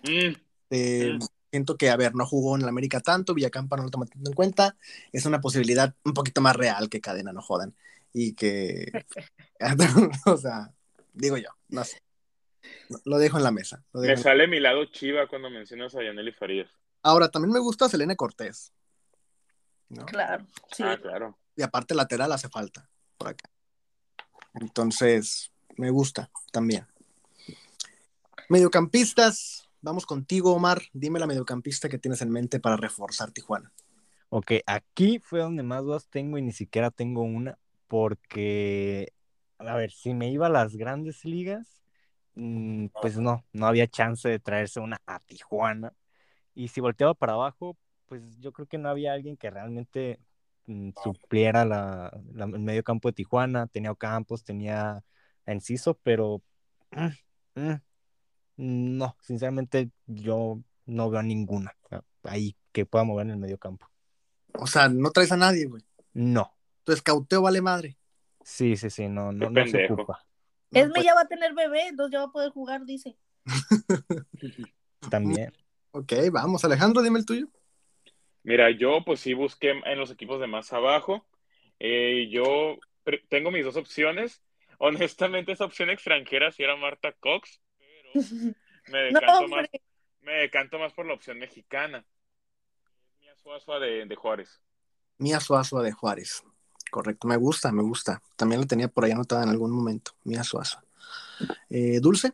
[0.02, 0.34] Mm,
[0.70, 1.26] Eh, Mm.
[1.50, 4.30] Siento que, a ver, no jugó en el América tanto, Villacampa no lo toma tanto
[4.30, 4.78] en cuenta.
[5.12, 7.76] Es una posibilidad un poquito más real que Cadena, no jodan.
[8.14, 8.90] Y que,
[10.26, 10.72] o sea,
[11.14, 12.02] digo yo, no sé.
[13.04, 13.82] Lo dejo en la mesa.
[13.92, 16.70] lo dejo Me en- sale mi lado chiva cuando mencionas a Yaneli Farías.
[17.02, 18.72] Ahora, también me gusta Selena Cortés.
[19.88, 20.06] ¿no?
[20.06, 20.82] claro, sí.
[20.82, 21.38] Ah, claro.
[21.56, 23.48] Y aparte lateral hace falta por acá.
[24.54, 26.86] Entonces, me gusta también.
[28.48, 30.82] Mediocampistas, vamos contigo, Omar.
[30.92, 33.72] Dime la mediocampista que tienes en mente para reforzar Tijuana.
[34.28, 37.56] Ok, aquí fue donde más dudas tengo y ni siquiera tengo una,
[37.88, 39.12] porque,
[39.58, 41.82] a ver, si me iba a las grandes ligas,
[42.34, 45.92] mm, pues no, no había chance de traerse una a Tijuana.
[46.54, 47.76] Y si volteaba para abajo,
[48.06, 50.20] pues yo creo que no había alguien que realmente
[50.66, 53.66] mm, supliera la, la- el medio campo de Tijuana.
[53.68, 55.02] Tenía Campos, tenía
[55.46, 56.42] Enciso, pero
[56.92, 57.76] mm, mm,
[58.56, 63.88] no, sinceramente yo no veo ninguna ah, ahí que pueda mover en el medio campo.
[64.58, 65.82] O sea, no traes a nadie, güey.
[66.12, 66.52] No.
[66.84, 67.96] Tu escauteo vale madre.
[68.44, 70.24] Sí, sí, sí, no, no, no se ocupa.
[70.70, 73.16] No, Esme pues, ya va a tener bebé, entonces ya va a poder jugar, dice.
[75.10, 75.52] También.
[75.92, 76.64] ok, vamos.
[76.64, 77.48] Alejandro, dime el tuyo.
[78.42, 81.26] Mira, yo pues sí busqué en los equipos de más abajo.
[81.80, 82.78] Eh, yo
[83.28, 84.42] tengo mis dos opciones.
[84.78, 88.10] Honestamente, esa opción extranjera sí era Marta Cox, pero
[88.92, 89.66] me No, decanto, más,
[90.20, 92.04] me decanto más por la opción mexicana.
[93.20, 94.60] Mía Suazua de, de Juárez.
[95.16, 96.44] Mía Suazua de Juárez.
[96.90, 98.22] Correcto, me gusta, me gusta.
[98.36, 100.12] También la tenía por ahí anotada en algún momento.
[100.24, 100.84] Mía Suazua.
[101.70, 102.32] Eh, Dulce.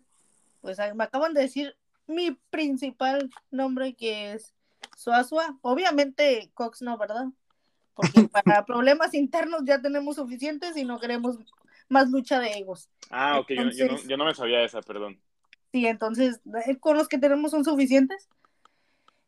[0.61, 4.55] Pues me acaban de decir mi principal nombre que es
[4.97, 5.57] Suazua.
[5.63, 7.27] Obviamente Cox no, ¿verdad?
[7.95, 11.39] Porque para problemas internos ya tenemos suficientes y no queremos
[11.89, 12.89] más lucha de egos.
[13.11, 15.21] Ah, ok, yo, yo no, yo no me sabía esa, perdón.
[15.73, 18.29] Sí, entonces eh, con los que tenemos son suficientes.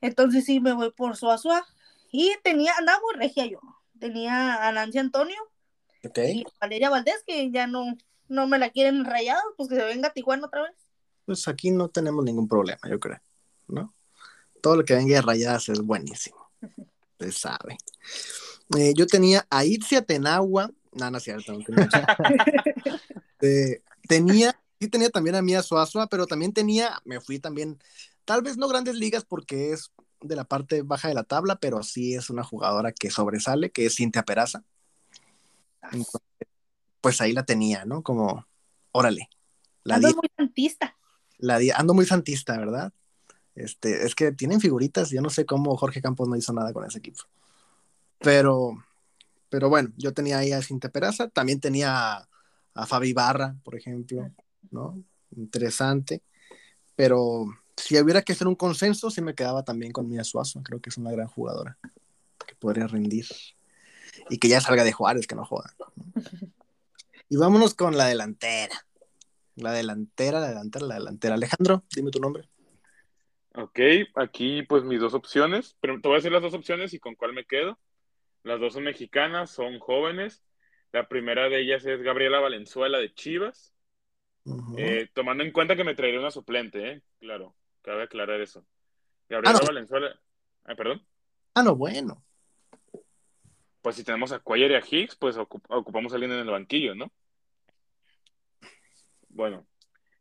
[0.00, 1.64] Entonces sí me voy por Suazua.
[2.10, 3.60] Y tenía, andaba regia yo.
[4.02, 5.36] Tenía a Nancy Antonio
[6.04, 6.18] Ok.
[6.18, 7.96] y a Valeria Valdés, que ya no,
[8.26, 10.74] no me la quieren rayados, pues que se venga a Tijuana otra vez.
[11.24, 13.20] Pues aquí no tenemos ningún problema, yo creo.
[13.68, 13.94] ¿No?
[14.60, 16.50] Todo lo que venga de rayadas es buenísimo.
[17.20, 17.78] Se sabe.
[18.76, 20.72] Eh, yo tenía a Itzia Tenagua.
[20.90, 21.52] No, no es cierto.
[21.52, 22.06] no tenía.
[23.40, 27.76] Eh, tenía, sí tenía también a Mía Suazua, pero también tenía, me fui también,
[28.24, 29.90] tal vez no grandes ligas porque es
[30.22, 33.86] de la parte baja de la tabla, pero sí es una jugadora que sobresale, que
[33.86, 34.64] es Cintia Peraza.
[35.82, 36.20] Entonces,
[37.00, 38.02] pues ahí la tenía, ¿no?
[38.02, 38.46] Como,
[38.92, 39.28] órale.
[39.84, 40.96] La Ando muy santista.
[41.38, 42.92] la ando muy santista, ¿verdad?
[43.54, 46.84] Este, es que tienen figuritas, yo no sé cómo Jorge Campos no hizo nada con
[46.86, 47.22] ese equipo.
[48.18, 48.82] Pero,
[49.48, 52.28] pero bueno, yo tenía ahí a Cintia Peraza, también tenía a,
[52.74, 54.30] a Fabi Barra, por ejemplo,
[54.70, 55.02] ¿no?
[55.36, 56.22] Interesante.
[56.94, 57.46] Pero
[57.76, 60.90] si hubiera que hacer un consenso, sí me quedaba también con Mía Suazo, creo que
[60.90, 61.78] es una gran jugadora
[62.46, 63.26] que podría rendir.
[64.28, 65.74] Y que ya salga de Juárez, que no joda.
[67.28, 68.84] Y vámonos con la delantera.
[69.56, 71.34] La delantera, la delantera, la delantera.
[71.34, 72.48] Alejandro, dime tu nombre.
[73.54, 73.80] Ok,
[74.16, 75.76] aquí pues mis dos opciones.
[75.80, 77.78] Pero te voy a decir las dos opciones y con cuál me quedo.
[78.42, 80.42] Las dos son mexicanas, son jóvenes.
[80.92, 83.72] La primera de ellas es Gabriela Valenzuela de Chivas.
[84.76, 87.02] Eh, tomando en cuenta que me traeré una suplente, ¿eh?
[87.20, 88.64] Claro, cabe aclarar eso.
[89.28, 89.66] Gabriela Ah, no.
[89.66, 90.20] Valenzuela.
[90.64, 91.06] Ah, perdón.
[91.54, 92.24] Ah, no, bueno.
[93.82, 96.50] Pues si tenemos a Cuellar y a Higgs, pues ocup- ocupamos a alguien en el
[96.50, 97.12] banquillo, ¿no?
[99.28, 99.66] Bueno,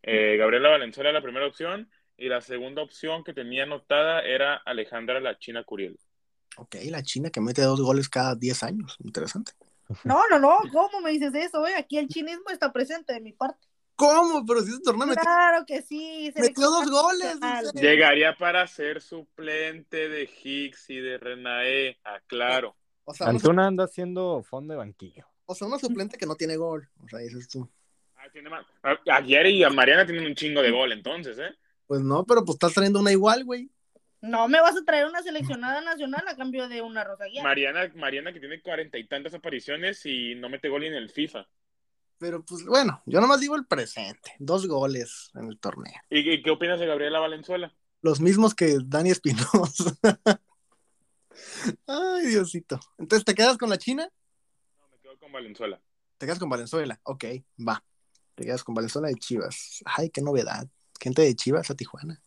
[0.03, 1.89] eh, Gabriela Valenzuela es la primera opción.
[2.17, 5.97] Y la segunda opción que tenía anotada era Alejandra La China Curiel.
[6.57, 8.95] Ok, la China que mete dos goles cada 10 años.
[9.03, 9.53] Interesante.
[10.03, 11.65] No, no, no, ¿cómo me dices eso?
[11.67, 11.73] eh?
[11.75, 13.67] Aquí el chinismo está presente de mi parte.
[14.01, 14.45] ¿Cómo?
[14.45, 16.31] Pero si ese torneo metió, Claro que sí.
[16.35, 17.37] metió dos goles.
[17.75, 22.75] Llegaría para ser suplente de Hicks y de Renae, aclaro.
[23.03, 25.25] O sea, una, Antuna anda haciendo fondo de banquillo.
[25.45, 26.89] o sea, una suplente que no tiene gol.
[27.03, 27.69] O sea, dices tú.
[28.15, 31.51] Ah, tiene más- a- Ayer y a Mariana tienen un chingo de gol, entonces, ¿eh?
[31.87, 33.69] Pues no, pero pues estás trayendo una igual, güey.
[34.21, 37.41] No me vas a traer una seleccionada nacional a cambio de una Rosaguía.
[37.43, 41.47] Mariana, Mariana que tiene cuarenta y tantas apariciones y no mete gol en el FIFA.
[42.21, 44.35] Pero pues bueno, yo nomás digo el presente.
[44.37, 45.99] Dos goles en el torneo.
[46.07, 47.73] ¿Y, qué opinas de Gabriela Valenzuela?
[48.03, 49.97] Los mismos que Dani Espinosa.
[51.87, 52.79] Ay, Diosito.
[52.99, 54.07] Entonces, ¿te quedas con la China?
[54.77, 55.81] No, me quedo con Valenzuela.
[56.19, 56.99] Te quedas con Valenzuela.
[57.01, 57.25] Ok,
[57.67, 57.83] va.
[58.35, 59.81] Te quedas con Valenzuela de Chivas.
[59.85, 60.67] Ay, qué novedad.
[60.99, 62.21] Gente de Chivas a Tijuana.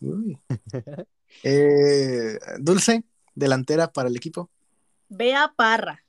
[0.00, 0.38] Uy.
[1.44, 3.04] Eh, Dulce,
[3.36, 4.50] delantera para el equipo.
[5.08, 6.04] Bea Parra,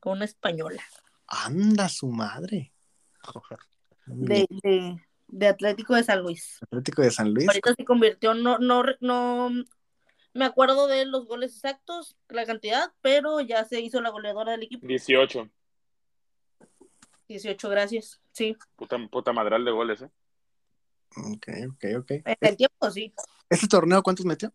[0.00, 0.82] con una española.
[1.28, 2.72] Anda su madre.
[4.06, 4.96] De, de,
[5.26, 6.58] de Atlético de San Luis.
[6.62, 7.48] Atlético de San Luis.
[7.48, 9.50] Ahorita se convirtió, no, no, no
[10.32, 14.62] me acuerdo de los goles exactos, la cantidad, pero ya se hizo la goleadora del
[14.64, 14.86] equipo.
[14.86, 15.48] 18.
[17.28, 18.20] 18, gracias.
[18.32, 20.10] Sí, Puta, puta madral de goles, ¿eh?
[21.16, 22.10] Ok, ok, ok.
[22.10, 23.12] en el tiempo sí.
[23.48, 24.52] ¿Este torneo cuántos metió?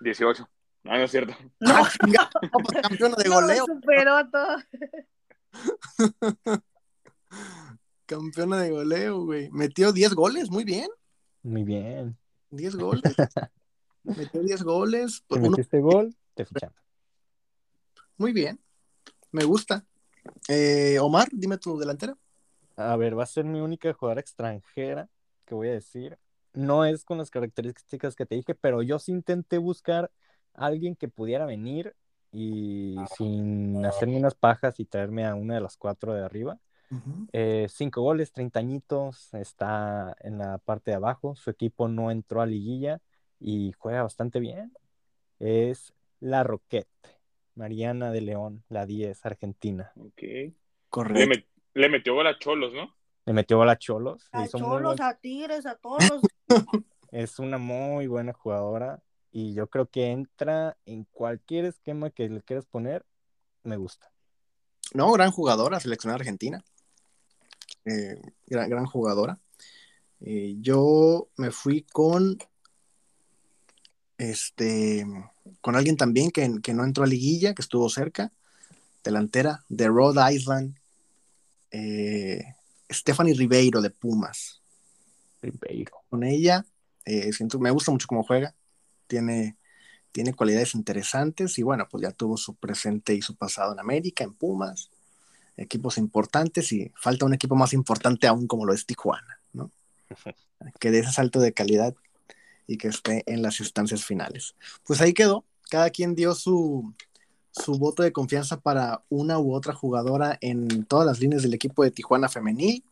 [0.00, 0.48] 18.
[0.84, 1.34] Ah, no es cierto.
[1.60, 1.90] No, Ah.
[2.42, 3.64] No, pues, campeona de no, goleo.
[3.66, 4.56] superó todo.
[8.06, 9.50] Campeona de goleo, güey.
[9.50, 10.88] Metió 10 goles, muy bien.
[11.42, 12.16] Muy bien.
[12.50, 13.02] 10 goles.
[14.02, 15.14] Metió 10 goles.
[15.16, 16.76] Si Por uno, metiste gol, te fichamos.
[18.16, 18.60] muy bien.
[19.32, 19.84] Me gusta.
[20.48, 22.16] Eh, Omar, dime tu delantera.
[22.76, 25.08] A ver, va a ser mi única jugadora extranjera
[25.44, 26.18] que voy a decir.
[26.52, 30.10] No es con las características que te dije, pero yo sí intenté buscar
[30.54, 31.96] a alguien que pudiera venir
[32.34, 36.58] y sin hacerme unas pajas y traerme a una de las cuatro de arriba.
[37.32, 41.34] Eh, cinco goles, 30 añitos, está en la parte de abajo.
[41.36, 43.00] Su equipo no entró a liguilla
[43.40, 44.72] y juega bastante bien.
[45.38, 46.88] Es la Roquette,
[47.54, 49.92] Mariana de León, la 10, Argentina.
[49.96, 50.22] Ok.
[50.22, 50.54] Le,
[50.88, 51.28] Correcto.
[51.34, 52.94] met- le metió gol a Cholos, ¿no?
[53.26, 54.28] Le metió gol a Cholos.
[54.32, 56.22] A Cholos, buen- a Tigres, a todos.
[57.10, 59.00] Es una muy buena jugadora
[59.36, 63.04] y yo creo que entra en cualquier esquema que le quieras poner,
[63.64, 64.12] me gusta.
[64.92, 66.64] No, gran jugadora, seleccionada argentina.
[67.84, 69.40] Eh, gran, gran jugadora.
[70.20, 72.38] Eh, yo me fui con
[74.18, 75.04] este
[75.60, 78.32] con alguien también que, que no entró a liguilla, que estuvo cerca,
[79.02, 80.78] delantera de Rhode Island,
[81.72, 82.54] eh,
[82.88, 84.62] Stephanie Ribeiro de Pumas.
[85.42, 86.04] Ribeiro.
[86.08, 86.64] Con ella,
[87.04, 88.54] eh, siento, me gusta mucho cómo juega,
[89.14, 89.56] tiene,
[90.10, 94.24] tiene cualidades interesantes y bueno, pues ya tuvo su presente y su pasado en América,
[94.24, 94.90] en Pumas,
[95.56, 99.70] equipos importantes y falta un equipo más importante aún como lo es Tijuana, ¿no?
[100.80, 101.94] Que dé ese salto de calidad
[102.66, 104.56] y que esté en las instancias finales.
[104.84, 106.92] Pues ahí quedó, cada quien dio su,
[107.52, 111.84] su voto de confianza para una u otra jugadora en todas las líneas del equipo
[111.84, 112.82] de Tijuana femenil.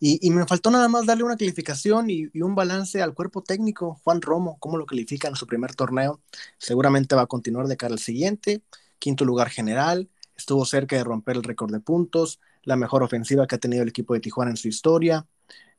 [0.00, 4.00] Y, me faltó nada más darle una calificación y, un balance al cuerpo técnico.
[4.04, 6.20] Juan Romo, cómo lo califica en su primer torneo.
[6.58, 8.62] Seguramente va a continuar de cara al siguiente.
[8.98, 10.08] Quinto lugar general.
[10.36, 12.40] Estuvo cerca de romper el récord de puntos.
[12.64, 15.26] La mejor ofensiva que ha tenido el equipo de Tijuana en su historia.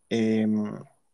[0.10, 0.48] Eh,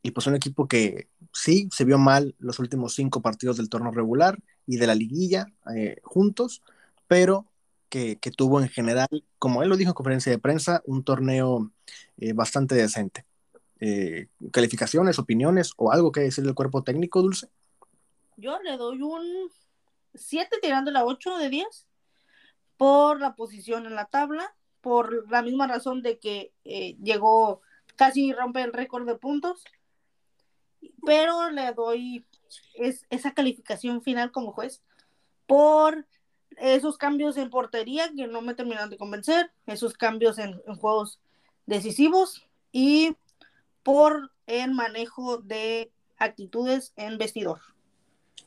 [0.01, 3.91] y pues un equipo que sí se vio mal los últimos cinco partidos del torneo
[3.91, 6.64] regular y de la liguilla eh, juntos,
[7.07, 7.48] pero
[7.89, 9.07] que, tuvo en general,
[9.37, 11.71] como él lo dijo en conferencia de prensa, un torneo
[12.17, 13.25] eh, bastante decente.
[13.79, 17.47] Eh, ¿Calificaciones, opiniones o algo que decir del cuerpo técnico, Dulce?
[18.37, 19.49] Yo le doy un
[20.13, 21.87] 7 tirando la 8 de 10
[22.77, 27.61] por la posición en la tabla, por la misma razón de que eh, llegó
[27.95, 29.63] casi rompe el récord de puntos,
[31.05, 32.25] pero le doy
[32.75, 34.81] es, esa calificación final como juez
[35.45, 36.05] por
[36.57, 41.19] esos cambios en portería que no me terminaron de convencer, esos cambios en, en juegos
[41.65, 43.15] decisivos y
[43.84, 47.59] por el manejo de actitudes en vestidor.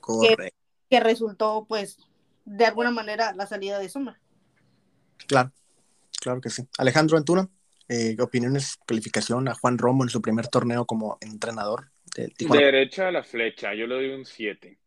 [0.00, 0.42] Correcto.
[0.42, 0.52] Que,
[0.90, 1.98] que, resultó, pues,
[2.44, 4.16] de alguna manera la salida de Summer.
[5.26, 5.52] Claro,
[6.20, 6.62] claro que sí.
[6.78, 7.48] Alejandro Antuna,
[7.88, 11.90] eh, opiniones, calificación a Juan Romo en su primer torneo como entrenador.
[12.14, 14.78] De Derecha a la flecha, yo le doy un 7.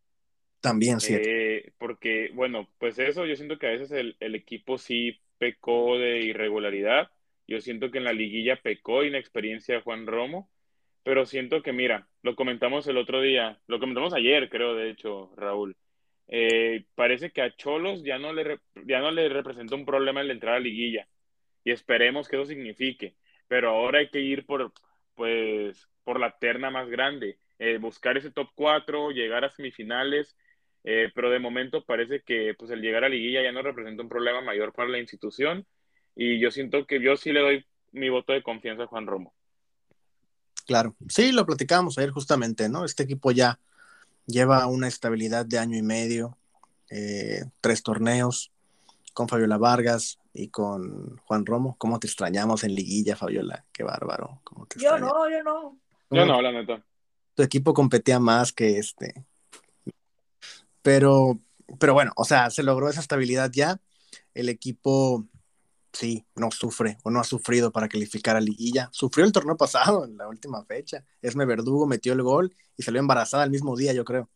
[0.69, 1.23] También 7.
[1.25, 5.97] Eh, porque, bueno, pues eso, yo siento que a veces el, el, equipo sí pecó
[5.97, 7.09] de irregularidad.
[7.47, 10.49] Yo siento que en la liguilla pecó inexperiencia de Juan Romo.
[11.03, 15.31] Pero siento que, mira, lo comentamos el otro día, lo comentamos ayer, creo, de hecho,
[15.37, 15.77] Raúl.
[16.27, 20.31] Eh, parece que a Cholos ya no, le, ya no le representa un problema el
[20.31, 21.07] entrar a liguilla.
[21.63, 23.15] Y esperemos que eso signifique.
[23.47, 24.73] pero ahora hay que ir por,
[25.13, 30.35] pues, por la terna más grande, eh, buscar ese top 4, llegar a semifinales,
[30.87, 34.09] eh, pero de momento parece que pues el llegar a liguilla ya no representa un
[34.09, 35.65] problema mayor para la institución
[36.15, 39.33] y yo siento que yo sí le doy mi voto de confianza a Juan Romo.
[40.67, 42.85] Claro, sí, lo platicábamos ayer justamente, ¿no?
[42.85, 43.59] Este equipo ya
[44.27, 46.37] lleva una estabilidad de año y medio,
[46.91, 48.51] eh, tres torneos
[49.13, 51.75] con Fabiola Vargas y con Juan Romo.
[51.79, 53.65] ¿Cómo te extrañamos en liguilla, Fabiola?
[53.71, 54.41] Qué bárbaro.
[54.75, 55.79] yo no, yo no.
[56.11, 56.85] Yo no, la neta.
[57.33, 59.25] Tu equipo competía más que este.
[60.85, 61.39] Pero,
[61.79, 63.81] pero bueno, o sea, se logró esa estabilidad ya.
[64.35, 65.25] El equipo
[65.91, 68.89] sí, no sufre o no ha sufrido para calificar a liguilla.
[68.91, 71.03] Sufrió el torneo pasado, en la última fecha.
[71.23, 74.29] Esme Verdugo metió el gol y salió embarazada el mismo día, yo creo.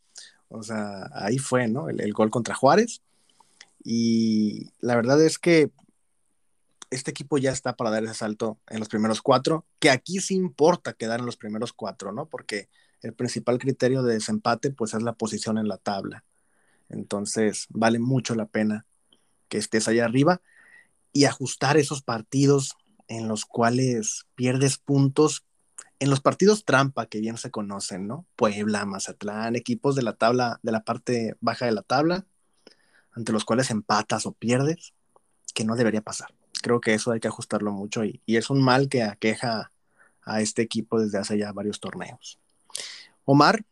[0.48, 1.88] O sea, ahí fue, ¿no?
[1.88, 3.04] El, gol contra Juárez.
[3.84, 5.70] Y la verdad es que
[6.90, 10.34] este equipo ya está para dar ese salto en los primeros cuatro, que aquí sí
[10.34, 12.26] importa quedar en los primeros cuatro, ¿no?
[12.26, 12.70] Porque
[13.04, 16.24] el principal criterio de desempate, pues es la posición en la tabla.
[16.90, 18.86] Entonces, vale mucho la pena
[19.48, 20.42] que estés allá arriba
[21.14, 22.76] y ajustar esos partidos
[23.08, 25.46] en los cuales pierdes puntos
[26.00, 28.26] en los partidos trampa que bien se conocen, ¿no?
[28.36, 32.26] Puebla, Mazatlán, equipos de la tabla, de la parte baja de la tabla,
[33.12, 34.94] ante los cuales empatas o pierdes,
[35.54, 36.34] que no debería pasar.
[36.62, 39.72] Creo que eso hay que ajustarlo mucho y, es un mal que aqueja
[40.24, 42.40] a este equipo desde hace ya varios torneos.
[43.26, 43.66] Omar,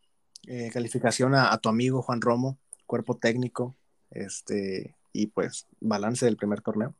[0.48, 2.57] eh, calificación a, tu amigo Juan Romo,
[2.88, 3.76] cuerpo técnico,
[4.09, 6.95] este, y pues balance del primer torneo.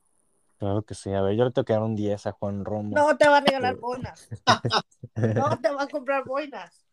[0.58, 1.12] Claro que sí.
[1.14, 2.96] A ver, yo le tengo que dar un 10 a Juan Romo.
[2.96, 4.28] No te va a regalar boinas.
[5.16, 6.86] no te va a comprar boinas.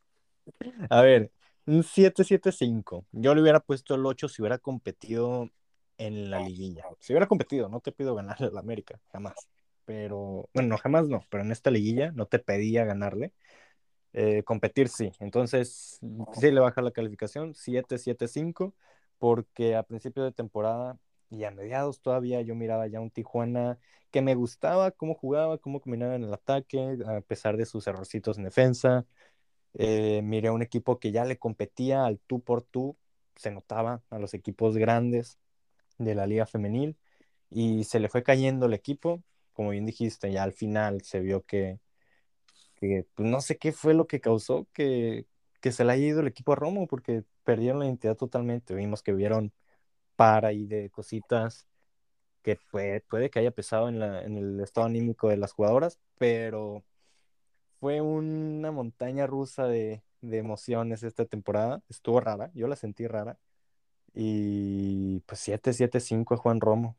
[0.91, 1.31] A ver,
[1.66, 3.07] un 7-7-5.
[3.12, 5.51] Yo le hubiera puesto el 8 si hubiera competido
[5.97, 6.85] en la liguilla.
[7.01, 9.35] Si hubiera competido, no te pido ganarle al América, jamás.
[9.87, 13.33] Pero, bueno, no, jamás no, pero en esta liguilla no te pedía ganarle.
[14.16, 15.11] Eh, competir sí.
[15.19, 15.99] Entonces,
[16.35, 18.74] sí le baja la calificación, 7-7-5,
[19.19, 20.99] porque a principio de temporada
[21.31, 23.78] y a mediados todavía yo miraba ya un Tijuana
[24.12, 28.39] que me gustaba cómo jugaba, cómo combinaba en el ataque, a pesar de sus errorcitos
[28.39, 29.05] en defensa.
[29.74, 32.97] Eh, miré un equipo que ya le competía al tú por tú,
[33.36, 35.39] se notaba a los equipos grandes
[35.99, 36.97] de la liga femenil
[37.51, 39.23] y se le fue cayendo el equipo,
[39.53, 41.81] como bien dijiste, ya al final se vio que,
[43.15, 45.27] pues, no sé qué fue lo que causó que,
[45.61, 49.02] que se le haya ido el equipo a Romo, porque perdieron la identidad totalmente, vimos
[49.02, 49.52] que vieron
[50.16, 51.66] para y de cositas
[52.43, 55.98] que puede, puede que haya pesado en, la, en el estado anímico de las jugadoras,
[56.19, 56.85] pero
[57.81, 61.82] fue una montaña rusa de, de emociones esta temporada.
[61.89, 63.39] Estuvo rara, yo la sentí rara.
[64.15, 66.97] Y pues 7-7-5 Juan Romo.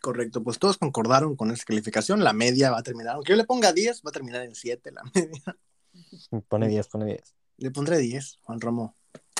[0.00, 2.22] Correcto, pues todos concordaron con esa calificación.
[2.22, 4.92] La media va a terminar, aunque yo le ponga 10, va a terminar en 7
[4.92, 5.56] la media.
[6.48, 7.34] Pone 10, pone 10.
[7.58, 8.94] Le pondré 10, Juan Romo.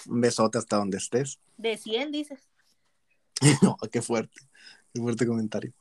[0.07, 1.41] Un besote hasta donde estés.
[1.57, 2.41] De 100, dices.
[3.63, 4.41] no, qué fuerte.
[4.93, 5.73] Qué fuerte comentario.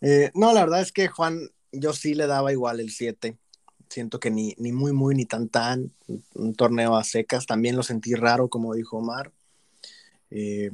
[0.00, 3.36] Eh, no, la verdad es que Juan, yo sí le daba igual el 7.
[3.88, 5.92] Siento que ni, ni muy, muy, ni tan, tan.
[6.34, 7.46] Un torneo a secas.
[7.46, 9.32] También lo sentí raro, como dijo Omar.
[10.30, 10.70] Eh,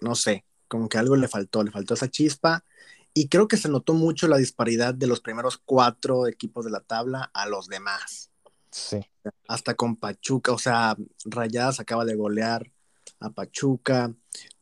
[0.00, 2.64] no sé, como que algo le faltó, le faltó esa chispa.
[3.12, 6.80] Y creo que se notó mucho la disparidad de los primeros cuatro equipos de la
[6.80, 8.30] tabla a los demás.
[8.70, 9.00] Sí.
[9.48, 10.96] Hasta con Pachuca, o sea,
[11.26, 12.72] Rayadas acaba de golear
[13.20, 14.14] a Pachuca,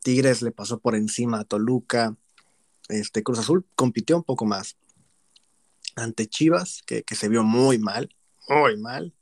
[0.03, 2.17] Tigres le pasó por encima a Toluca,
[2.89, 4.77] este Cruz Azul compitió un poco más
[5.95, 8.13] ante Chivas, que, se vio muy mal,
[8.49, 9.15] muy mal,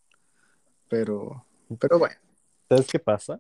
[0.88, 1.44] pero,
[1.78, 2.16] pero bueno.
[2.66, 3.38] ¿Sabes qué pasa?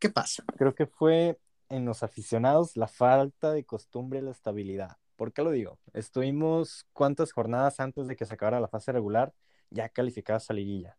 [0.00, 0.42] ¿Qué pasa?
[0.58, 1.38] Creo que fue
[1.72, 4.98] en los aficionados la falta de costumbre y la estabilidad.
[5.16, 5.78] ¿Por qué lo digo?
[5.94, 9.32] Estuvimos cuántas jornadas antes de que se acabara la fase regular
[9.70, 10.98] ya calificadas a liguilla.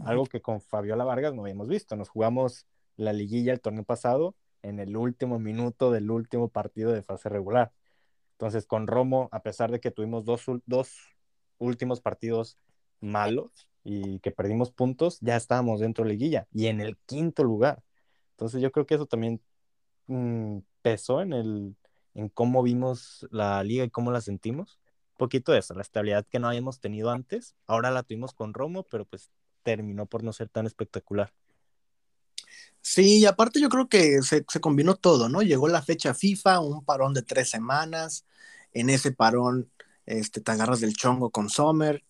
[0.00, 1.96] Algo que con Fabiola Vargas no habíamos visto.
[1.96, 2.66] Nos jugamos
[2.96, 7.72] la liguilla el torneo pasado en el último minuto del último partido de fase regular.
[8.32, 10.96] Entonces, con Romo, a pesar de que tuvimos dos, dos
[11.58, 12.58] últimos partidos
[13.00, 17.42] malos y que perdimos puntos, ya estábamos dentro de la liguilla y en el quinto
[17.42, 17.82] lugar.
[18.32, 19.40] Entonces, yo creo que eso también
[20.06, 21.76] mm, pesó en, el,
[22.14, 24.78] en cómo vimos la liga y cómo la sentimos
[25.22, 27.54] poquito de eso, la estabilidad que no habíamos tenido antes.
[27.68, 29.30] Ahora la tuvimos con Romo, pero pues
[29.62, 31.32] terminó por no ser tan espectacular.
[32.80, 35.42] Sí, y aparte yo creo que se, combinó todo, ¿no?
[35.42, 38.24] Llegó la fecha FIFA, un parón de tres semanas.
[38.72, 39.70] En ese parón
[40.06, 42.02] este, te agarras del chongo con Sommer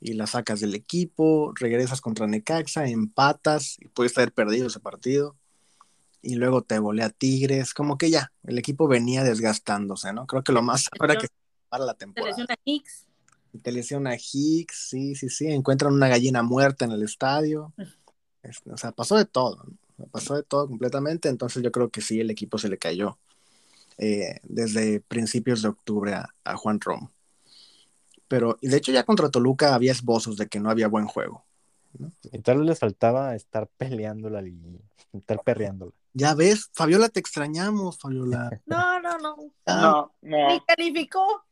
[0.00, 5.36] y la sacas del equipo, regresas contra Necaxa, empatas y puedes haber perdido ese partido.
[6.24, 10.26] Y luego te volea Tigres, como que ya, el equipo venía desgastándose, ¿no?
[10.26, 11.28] Creo que lo más ahora que
[11.68, 12.34] para la temporada.
[13.62, 15.46] Te lesiona Hicks, sí, sí, sí.
[15.46, 17.72] Encuentran una gallina muerta en el estadio.
[18.42, 19.64] Este, o sea, pasó de todo.
[19.96, 20.06] ¿no?
[20.08, 21.30] Pasó de todo completamente.
[21.30, 23.18] Entonces yo creo que sí, el equipo se le cayó
[23.96, 27.10] eh, desde principios de octubre a, a Juan Romo.
[28.28, 31.46] Pero, y de hecho ya contra Toluca había esbozos de que no había buen juego.
[32.32, 34.80] Y tal vez les faltaba estar peleando la liguilla,
[35.14, 35.92] estar perreándola.
[36.16, 38.62] Ya ves, Fabiola, te extrañamos, Fabiola.
[38.66, 39.36] No, no, no.
[39.66, 40.48] Ah, No, no.
[40.48, 41.44] Ni calificó,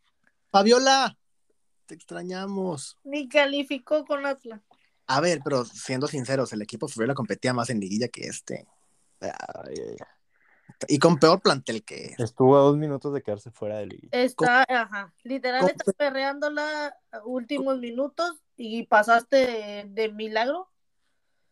[0.50, 1.18] Fabiola,
[1.86, 2.98] te extrañamos.
[3.04, 4.60] ni calificó con Atlas.
[5.06, 8.66] A ver, pero siendo sinceros, el equipo Fabiola competía más en liguilla que este.
[9.20, 9.96] Ay, ay, ay.
[10.88, 12.22] Y con peor plantel que este.
[12.22, 14.10] Estuvo a dos minutos de quedarse fuera de liguilla.
[14.12, 20.71] Está, ajá, literal ¿Cómo está perreándola últimos minutos y pasaste de, de milagro.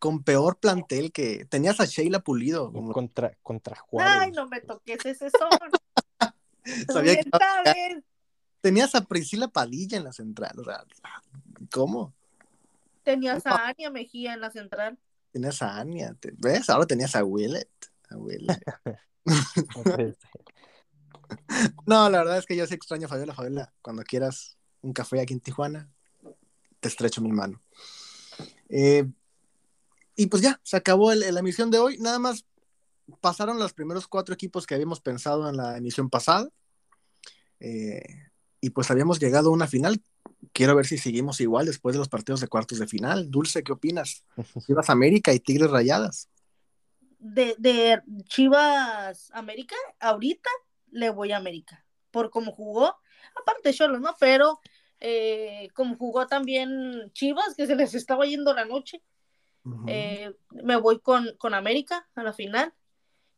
[0.01, 1.45] Con peor plantel que.
[1.45, 2.73] Tenías a Sheila Pulido.
[2.73, 4.13] como- Contra, contra Juárez.
[4.19, 5.51] Ay, no me toques ese son.
[6.93, 8.03] Sabía que- sabes.
[8.61, 10.59] Tenías a Priscila Padilla en la central.
[10.59, 10.85] O sea,
[11.71, 12.13] ¿cómo?
[13.05, 14.99] Tenías a Ania Mejía en la central.
[15.33, 16.17] Tenías a Ania.
[16.39, 16.69] ¿Ves?
[16.69, 17.69] Ahora tenías a Willet.
[18.11, 18.61] A Willet.
[21.87, 23.35] No, la verdad es que yo sí extraño a Fabiola.
[23.35, 25.89] Fabiola, cuando quieras un café aquí en Tijuana,
[26.81, 27.63] te estrecho mi mano.
[28.69, 29.07] Eh,
[30.23, 31.97] y pues ya, se acabó el- la emisión de hoy.
[31.99, 32.45] Nada más
[33.21, 36.49] pasaron los primeros cuatro equipos que habíamos pensado en la emisión pasada.
[37.59, 38.03] Eh,
[38.61, 40.03] y pues habíamos llegado a una final.
[40.53, 43.31] Quiero ver si seguimos igual después de los partidos de cuartos de final.
[43.31, 44.25] Dulce, ¿qué opinas?
[44.67, 46.29] Chivas América y Tigres Rayadas.
[47.19, 50.51] De, de Chivas América, ahorita
[50.91, 51.85] le voy a América.
[52.11, 52.95] Por cómo jugó,
[53.41, 54.15] aparte Cholos, ¿no?
[54.19, 54.61] Pero
[55.01, 59.03] eh, como jugó también Chivas, que se les estaba yendo la noche,
[59.87, 62.73] Eh, me voy con, con América a la final.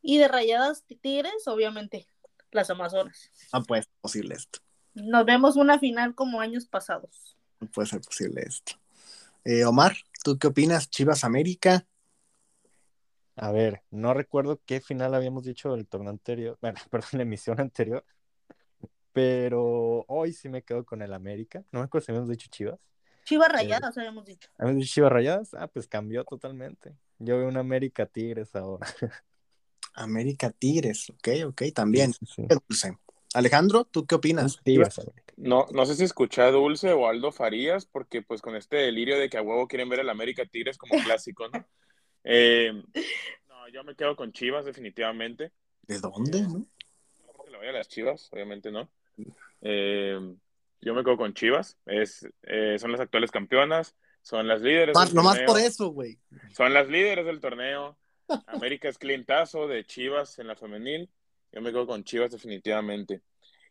[0.01, 2.07] Y de Rayadas Tigres, obviamente,
[2.51, 3.31] las Amazonas.
[3.53, 4.59] No puede ser posible esto.
[4.93, 7.37] Nos vemos una final como años pasados.
[7.59, 8.73] No puede ser posible esto.
[9.45, 10.89] Eh, Omar, ¿tú qué opinas?
[10.89, 11.85] Chivas América.
[13.35, 17.59] a ver, no recuerdo qué final habíamos dicho del torneo anterior, bueno, perdón, la emisión
[17.59, 18.05] anterior,
[19.11, 21.63] pero hoy sí me quedo con el América.
[21.71, 22.79] No me acuerdo si habíamos dicho Chivas.
[23.25, 24.49] Chivas Rayadas, habíamos dicho.
[24.57, 25.53] ¿Habíamos dicho Chivas Rayadas?
[25.53, 26.95] Ah, pues cambió totalmente.
[27.19, 28.85] Yo veo un América Tigres ahora.
[29.93, 32.13] América Tigres, ok, ok, también.
[32.13, 32.97] Sí, dulce.
[33.33, 34.59] Alejandro, ¿tú qué opinas?
[34.63, 34.99] Tigres.
[35.37, 39.17] No, no sé si escuché a Dulce o Aldo Farías, porque pues con este delirio
[39.17, 41.65] de que a huevo quieren ver el América Tigres como clásico, ¿no?
[42.25, 42.71] Eh,
[43.49, 45.51] no, yo me quedo con Chivas, definitivamente.
[45.81, 46.43] ¿De dónde?
[46.43, 46.59] no?
[46.59, 48.89] No porque le vaya a las Chivas, obviamente no.
[49.59, 50.33] Eh,
[50.83, 51.77] yo me quedo con Chivas.
[51.85, 54.95] Es, eh, son las actuales campeonas, son las líderes.
[54.95, 56.19] Más, del nomás torneo, por eso, güey.
[56.55, 57.97] Son las líderes del torneo.
[58.47, 61.09] América es clientazo de Chivas en la femenil.
[61.51, 63.21] Yo me quedo con Chivas definitivamente.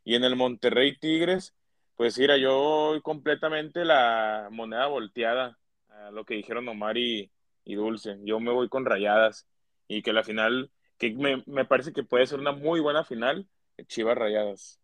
[0.05, 1.55] Y en el Monterrey Tigres,
[1.97, 5.59] pues mira, yo completamente la moneda volteada
[5.89, 7.31] a lo que dijeron Omar y,
[7.65, 8.19] y Dulce.
[8.25, 9.47] Yo me voy con rayadas.
[9.89, 13.47] Y que la final, que me, me parece que puede ser una muy buena final,
[13.87, 14.82] Chivas Rayadas.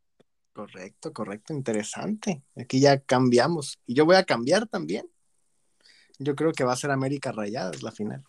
[0.52, 2.42] Correcto, correcto, interesante.
[2.56, 3.78] Aquí ya cambiamos.
[3.86, 5.08] Y yo voy a cambiar también.
[6.18, 8.24] Yo creo que va a ser América Rayadas la final.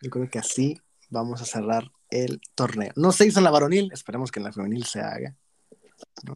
[0.00, 0.80] Yo creo que así
[1.10, 2.92] vamos a cerrar el torneo.
[2.96, 5.36] No se hizo en la varonil, esperemos que en la femenil se haga.
[6.24, 6.34] ¿no?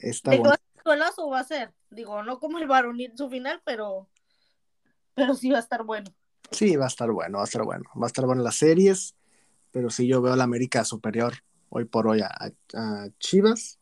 [0.00, 0.56] Está ¿De bueno.
[0.84, 1.72] golazo va a ser?
[1.90, 4.08] Digo, no como el varonil su final, pero,
[5.14, 6.12] pero sí va a estar bueno.
[6.50, 7.84] Sí, va a estar bueno, va a estar bueno.
[8.00, 9.14] Va a estar bueno las series,
[9.70, 11.34] pero sí yo veo a la América superior
[11.68, 12.28] hoy por hoy a,
[12.74, 13.78] a Chivas.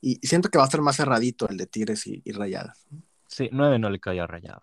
[0.00, 2.86] Y, siento que va a estar más cerradito el de Tigres y, y Rayadas.
[3.26, 4.62] Sí, nueve no le caía a Rayadas.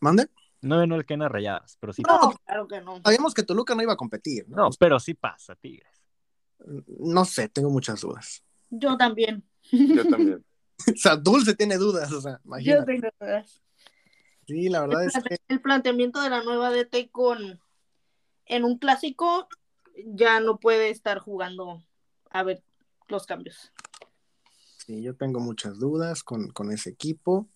[0.00, 0.28] ¿Mande?
[0.62, 2.38] Nueve no le caen a Rayadas, pero sí No, pasa.
[2.44, 3.00] Claro que no.
[3.04, 4.56] Sabíamos que Toluca no iba a competir, ¿no?
[4.56, 5.90] No, pero sí pasa, Tigres.
[6.98, 8.42] No sé, tengo muchas dudas.
[8.70, 9.44] Yo también.
[9.70, 10.44] Yo también.
[10.78, 12.84] O sea, Dulce tiene dudas, o sea, Yo imagínate.
[12.84, 13.62] tengo dudas.
[14.46, 17.58] Sí, la verdad es que El planteamiento de la nueva DT con
[18.44, 19.48] en un clásico
[20.04, 21.82] ya no puede estar jugando
[22.30, 22.62] a ver
[23.08, 23.72] los cambios.
[24.78, 27.48] sí, yo tengo muchas dudas con, con ese equipo.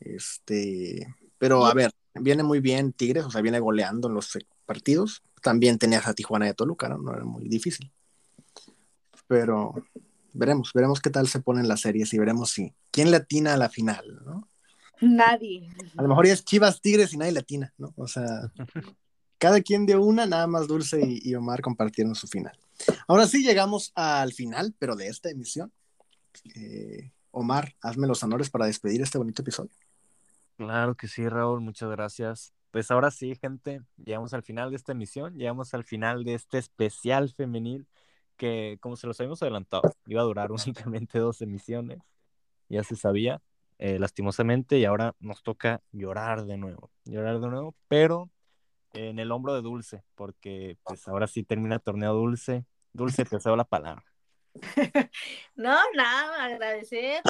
[0.00, 1.06] Este,
[1.38, 5.22] pero a ver, viene muy bien Tigres, o sea, viene goleando en los partidos.
[5.42, 6.98] También tenías a Tijuana y a Toluca, ¿no?
[6.98, 7.92] No era muy difícil.
[9.26, 9.74] Pero
[10.32, 13.58] veremos, veremos qué tal se ponen las series y veremos si quién le atina a
[13.58, 14.48] la final, ¿no?
[15.00, 15.68] Nadie.
[15.96, 17.92] A lo mejor ya es Chivas Tigres y nadie latina, ¿no?
[17.96, 18.52] O sea,
[19.38, 22.58] cada quien dio una, nada más Dulce y, Omar compartieron su final.
[23.06, 25.72] Ahora sí llegamos al final, pero de esta emisión.
[26.54, 29.72] Eh, Omar, hazme los honores para despedir este bonito episodio.
[30.56, 32.54] Claro que sí, Raúl, muchas gracias.
[32.70, 36.58] Pues ahora sí, gente, llegamos al final de esta emisión, llegamos al final de este
[36.58, 37.86] especial femenil
[38.36, 41.98] que, como se los habíamos adelantado, iba a durar únicamente dos emisiones.
[42.68, 43.40] ya se sabía,
[43.78, 48.30] eh, lastimosamente, y ahora nos toca llorar de nuevo, llorar de nuevo, pero
[48.94, 52.64] en el hombro de Dulce, porque pues ahora sí termina el torneo Dulce.
[52.92, 54.04] Dulce, te cedo la palabra.
[55.56, 57.22] no, nada, agradecer,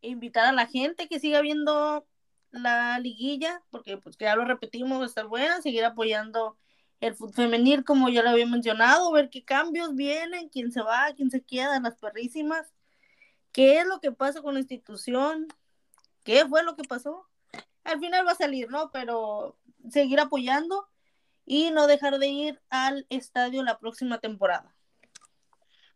[0.00, 2.06] invitar a la gente que siga viendo
[2.52, 6.56] la liguilla, porque pues ya lo repetimos, va a estar buena, seguir apoyando
[7.00, 11.12] el fútbol femenil, como ya lo había mencionado, ver qué cambios vienen, quién se va,
[11.16, 12.72] quién se queda, las perrísimas,
[13.52, 15.48] qué es lo que pasa con la institución,
[16.24, 17.26] qué fue lo que pasó.
[17.84, 18.90] Al final va a salir, ¿no?
[18.92, 19.58] Pero
[19.88, 20.89] seguir apoyando
[21.44, 24.74] y no dejar de ir al estadio la próxima temporada.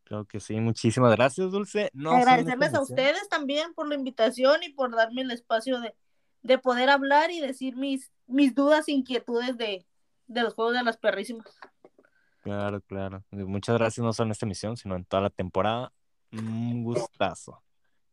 [0.04, 1.90] Creo que sí, muchísimas gracias, Dulce.
[1.94, 5.94] No Agradecerles a ustedes también por la invitación y por darme el espacio de,
[6.42, 9.86] de poder hablar y decir mis, mis dudas e inquietudes de,
[10.26, 11.46] de los juegos de las perrísimas.
[12.42, 13.24] Claro, claro.
[13.30, 15.92] Muchas gracias no solo en esta emisión, sino en toda la temporada.
[16.32, 17.62] Un gustazo.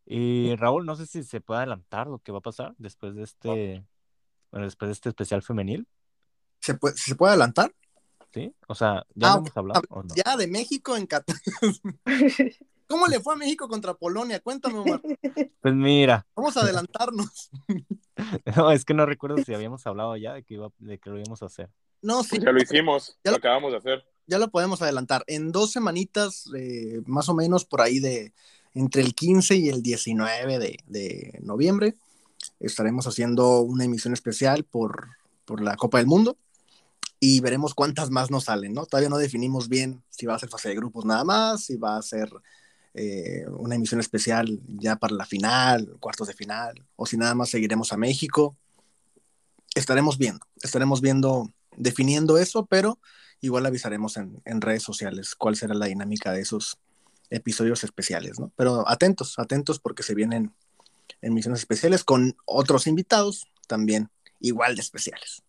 [0.06, 3.22] Y Raúl, no sé si se puede adelantar lo que va a pasar después de
[3.22, 3.84] este,
[4.50, 5.86] bueno, después de este especial femenil.
[6.62, 7.74] ¿Se puede, ¿se puede adelantar?
[8.32, 9.82] Sí, o sea, ya ah, hemos hablado.
[10.14, 11.36] Ya de México en Qatar.
[12.86, 14.40] ¿Cómo le fue a México contra Polonia?
[14.40, 15.00] Cuéntame, Omar.
[15.62, 16.26] Pues mira.
[16.34, 17.50] Vamos a adelantarnos.
[18.56, 21.18] No, es que no recuerdo si habíamos hablado ya de que, iba, de que lo
[21.18, 21.70] íbamos a hacer.
[22.02, 22.38] No, sí.
[22.38, 24.04] ya lo hicimos, ya lo, acabamos de hacer.
[24.26, 25.24] Ya lo podemos adelantar.
[25.26, 28.32] En dos semanitas, eh, más o menos por ahí de
[28.74, 31.96] entre el 15 y el 19 de, de noviembre,
[32.60, 35.08] estaremos haciendo una emisión especial por,
[35.46, 36.36] por la Copa del Mundo
[37.24, 38.84] y veremos cuántas más nos salen, ¿no?
[38.84, 41.96] Todavía no definimos bien si va a ser fase de grupos nada más, si va
[41.96, 42.28] a ser
[42.94, 47.50] eh, una emisión especial ya para la final, cuartos de final, o si nada más
[47.50, 48.56] seguiremos a México.
[49.76, 52.98] Estaremos viendo, estaremos viendo, definiendo eso, pero
[53.40, 56.78] igual avisaremos en, en redes sociales cuál será la dinámica de esos
[57.30, 58.50] episodios especiales, ¿no?
[58.56, 60.52] Pero atentos, atentos porque se vienen
[61.20, 65.44] emisiones especiales con otros invitados también igual de especiales.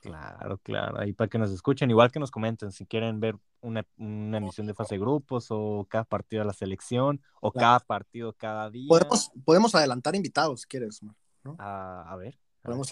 [0.00, 3.84] Claro, claro, ahí para que nos escuchen, igual que nos comenten si quieren ver una,
[3.98, 8.70] emisión de fase de grupos o cada partido de la selección o cada partido cada
[8.70, 8.88] día.
[8.88, 11.14] Podemos, podemos adelantar invitados, si quieres, ¿no?
[11.58, 12.38] a, ver.
[12.62, 12.88] podemos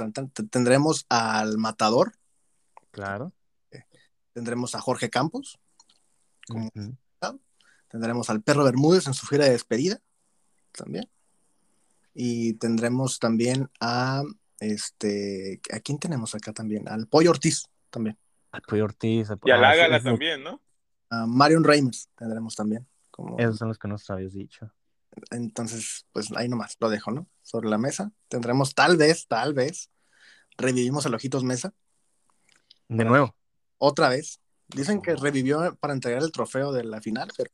[0.51, 2.13] Tendremos al Matador.
[2.91, 3.33] Claro.
[3.71, 3.85] Eh,
[4.35, 5.59] tendremos a Jorge Campos.
[7.89, 9.99] Tendremos al Perro Bermúdez en su gira de despedida.
[10.73, 11.09] También.
[12.13, 14.23] Y tendremos también a
[14.61, 16.89] este, ¿a quién tenemos acá también?
[16.89, 18.19] Al Pollo Ortiz también.
[18.53, 19.29] Al Pollo Ortiz.
[19.45, 20.61] Y a ah, Lágala también, ¿no?
[21.11, 22.87] A Marion Reimers tendremos también.
[23.11, 23.39] Como...
[23.39, 24.71] Esos son los que nos habías dicho.
[25.31, 27.29] Entonces, pues ahí nomás lo dejo, ¿no?
[27.43, 28.13] Sobre la mesa.
[28.29, 29.91] Tendremos tal vez, tal vez,
[30.57, 31.73] revivimos el Ojitos Mesa.
[32.89, 33.35] De nuevo.
[33.79, 34.41] Otra vez.
[34.69, 37.51] Dicen que revivió para entregar el trofeo de la final, pero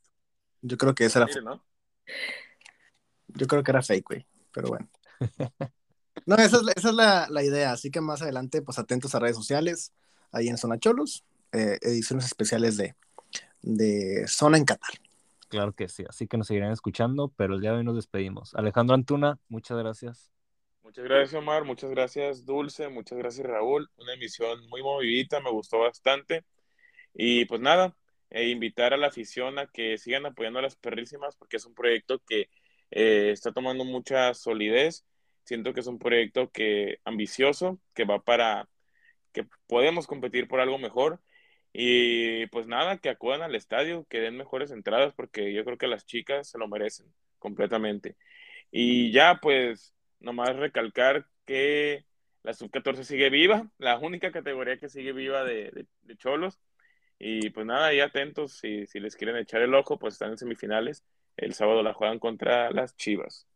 [0.61, 1.27] yo creo que ese era.
[1.41, 1.65] ¿no?
[3.27, 4.27] Yo creo que era fake, güey.
[4.51, 4.89] Pero bueno.
[6.25, 9.93] No, esa es, la, idea, así que más adelante, pues atentos a redes sociales,
[10.31, 12.95] ahí en Zona Cholos, eh, ediciones especiales de,
[13.61, 14.95] de Zona en Qatar.
[15.49, 18.55] Claro que sí, así que nos seguirán escuchando, pero el día de hoy nos despedimos.
[18.55, 20.31] Alejandro Antuna, muchas gracias.
[20.83, 23.89] Muchas gracias, Omar, muchas gracias, Dulce, muchas gracias, Raúl.
[23.97, 26.45] Una emisión muy movidita, me gustó bastante.
[27.13, 27.95] Y pues nada,
[28.29, 31.73] e invitar a la afición a que sigan apoyando a las perrísimas, porque es un
[31.73, 32.49] proyecto que
[32.91, 35.05] eh, está tomando mucha solidez
[35.45, 38.67] Siento que es un proyecto que ambicioso, que va para
[39.31, 41.21] que podemos competir por algo mejor.
[41.71, 45.87] Y pues nada, que acudan al estadio, que den mejores entradas, porque yo creo que
[45.87, 48.15] las chicas se lo merecen completamente.
[48.71, 52.05] Y ya, pues, nomás recalcar que
[52.43, 56.59] la sub-14 sigue viva, la única categoría que sigue viva de, de, cholos.
[57.19, 60.37] Y pues nada, ahí atentos, si, si les quieren echar el ojo, pues están en
[60.37, 61.03] semifinales.
[61.37, 63.47] El sábado la juegan contra las Chivas.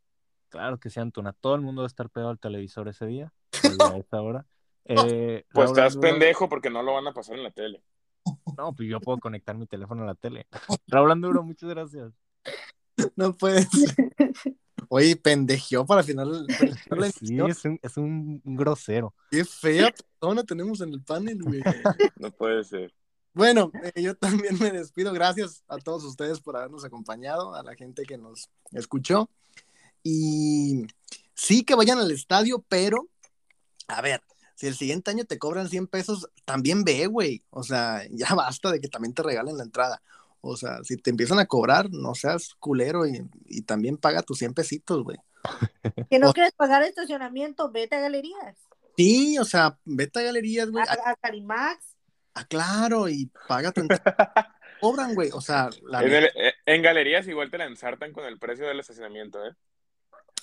[0.49, 1.33] Claro que sí, Antuna.
[1.33, 3.33] Todo el mundo va a estar pegado al televisor ese día,
[3.93, 4.45] a esa hora.
[4.85, 7.83] Eh, pues estás pendejo porque no lo van a pasar en la tele.
[8.57, 10.47] No, pues yo puedo conectar mi teléfono a la tele.
[10.87, 12.11] Raúl Anduro, muchas gracias.
[13.15, 13.67] No puedes.
[14.89, 16.47] Oye, pendejo para final.
[17.19, 19.13] Sí, es un, es un grosero.
[19.29, 21.61] Qué fea persona tenemos en el panel, güey.
[22.17, 22.91] No puede ser.
[23.33, 25.13] Bueno, eh, yo también me despido.
[25.13, 29.29] Gracias a todos ustedes por habernos acompañado, a la gente que nos escuchó.
[30.09, 30.87] Y
[31.35, 33.07] sí que vayan al estadio, pero,
[33.87, 34.21] a ver,
[34.55, 37.43] si el siguiente año te cobran 100 pesos, también ve, güey.
[37.51, 40.01] O sea, ya basta de que también te regalen la entrada.
[40.41, 44.53] O sea, si te empiezan a cobrar, no seas culero y, también paga tus 100
[44.53, 45.17] pesitos, güey.
[46.09, 48.55] Que no quieres pagar estacionamiento, vete a galerías.
[48.97, 50.83] Sí, o sea, vete a galerías, güey.
[50.87, 51.95] A, Carimax.
[52.33, 53.81] Ah, claro, y paga tu
[54.81, 55.29] Cobran, güey.
[55.33, 55.69] O sea,
[56.01, 59.53] en, en, galerías igual te la ensartan con el precio del estacionamiento, ¿eh?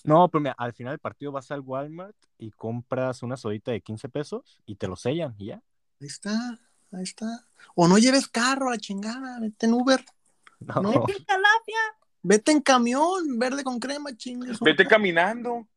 [0.05, 3.81] No, pero mira, al final del partido vas al Walmart y compras una sodita de
[3.81, 5.62] 15 pesos y te lo sellan y ya.
[6.01, 6.59] Ahí está,
[6.93, 7.47] ahí está.
[7.74, 10.05] O no lleves carro a la chingada, vete en Uber.
[10.59, 10.90] No, No.
[10.90, 11.78] Vete en Calafia.
[12.23, 14.59] Vete en camión, verde con crema, chingues.
[14.60, 15.68] Vete caminando.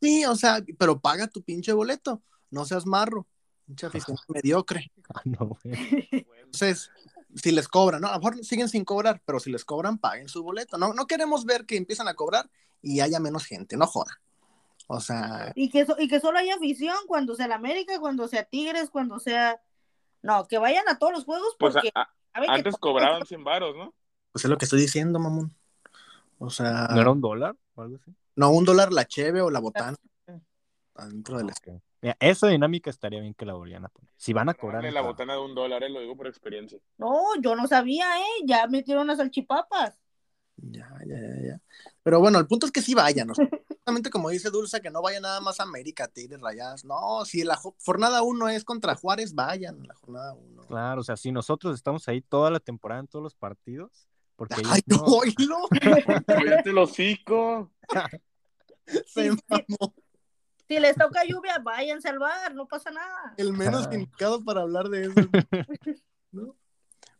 [0.00, 2.22] Sí, o sea, pero paga tu pinche boleto.
[2.48, 3.26] No seas marro.
[3.66, 4.90] Pinche afición mediocre.
[5.12, 6.26] Ah, no, güey.
[6.44, 6.90] Entonces,
[7.34, 8.08] si les cobran, ¿no?
[8.08, 10.78] A lo mejor siguen sin cobrar, pero si les cobran, paguen su boleto.
[10.78, 12.48] No, no queremos ver que empiezan a cobrar
[12.82, 14.20] y haya menos gente, no joda.
[14.86, 18.26] O sea, Y que, so- y que solo haya afición cuando sea la América, cuando
[18.28, 19.60] sea Tigres, cuando sea.
[20.22, 21.90] No, que vayan a todos los juegos Pues porque.
[21.94, 23.94] a- a- saben que antes cobraban 100 varos, ¿no?
[24.32, 25.54] pues es lo que estoy diciendo, mamón.
[26.38, 28.12] O sea, ¿No era un dólar o algo así?
[28.36, 29.96] no un dólar la cheve o la botana
[30.94, 31.82] adentro del Ok.
[32.02, 34.10] Mira, esa dinámica estaría bien que la volvieran a poner.
[34.16, 34.80] Si van a cobrar.
[34.82, 36.78] Dale la botana de un dólar, eh, lo digo por experiencia.
[36.96, 38.44] No, yo no sabía, ¿eh?
[38.46, 39.98] Ya metieron las salchipapas.
[40.62, 41.60] Ya, ya, ya, ya.
[42.02, 43.30] Pero bueno, el punto es que sí vayan.
[43.30, 46.84] O sea, justamente como dice Dulce, que no vaya nada más a América, Tigres, Rayadas.
[46.84, 50.62] No, si la jo- jornada 1 es contra Juárez, vayan a la jornada 1.
[50.66, 54.06] Claro, o sea, si nosotros estamos ahí toda la temporada en todos los partidos,
[54.36, 55.58] porque ellos Ay, no- oílo.
[56.26, 57.70] Cállate el hocico.
[58.86, 59.94] Se Sí, mamó.
[60.68, 63.34] Si les toca lluvia, váyanse al bar, no pasa nada.
[63.36, 65.14] El menos indicado para hablar de eso.
[66.32, 66.54] ¿no?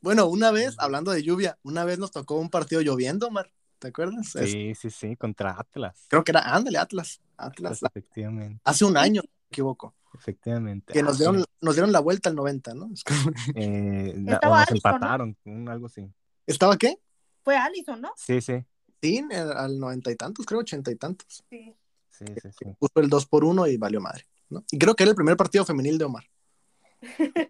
[0.01, 3.53] Bueno, una vez, hablando de lluvia, una vez nos tocó un partido lloviendo, Omar.
[3.79, 4.35] ¿Te acuerdas?
[4.37, 6.07] Es- Sí, sí, sí, contra Atlas.
[6.09, 7.21] creo que era, ándale, Atlas.
[7.37, 7.81] Atlas.
[7.83, 9.95] Efectivamente, Hace un año, me equivoco.
[10.15, 10.93] efectivamente.
[10.93, 12.91] Que nos dieron, nos dieron la vuelta al 90, ¿no?
[12.93, 14.77] Es como- eh, o Estaba nos ¿no?
[14.77, 16.11] empataron, un- algo así.
[16.47, 16.99] ¿Estaba qué?
[17.43, 18.13] Fue Allison, ¿no?
[18.17, 18.65] Sí, sí,
[19.03, 21.43] Sí, al noventa y tantos, creo, ochenta y tantos.
[21.49, 21.75] Sí.
[22.11, 22.77] sí, sí, sí.
[22.79, 24.27] Puso el 2 por 1 y valió madre.
[24.51, 24.63] ¿no?
[24.71, 26.25] Y creo que era el primer partido femenil de Omar.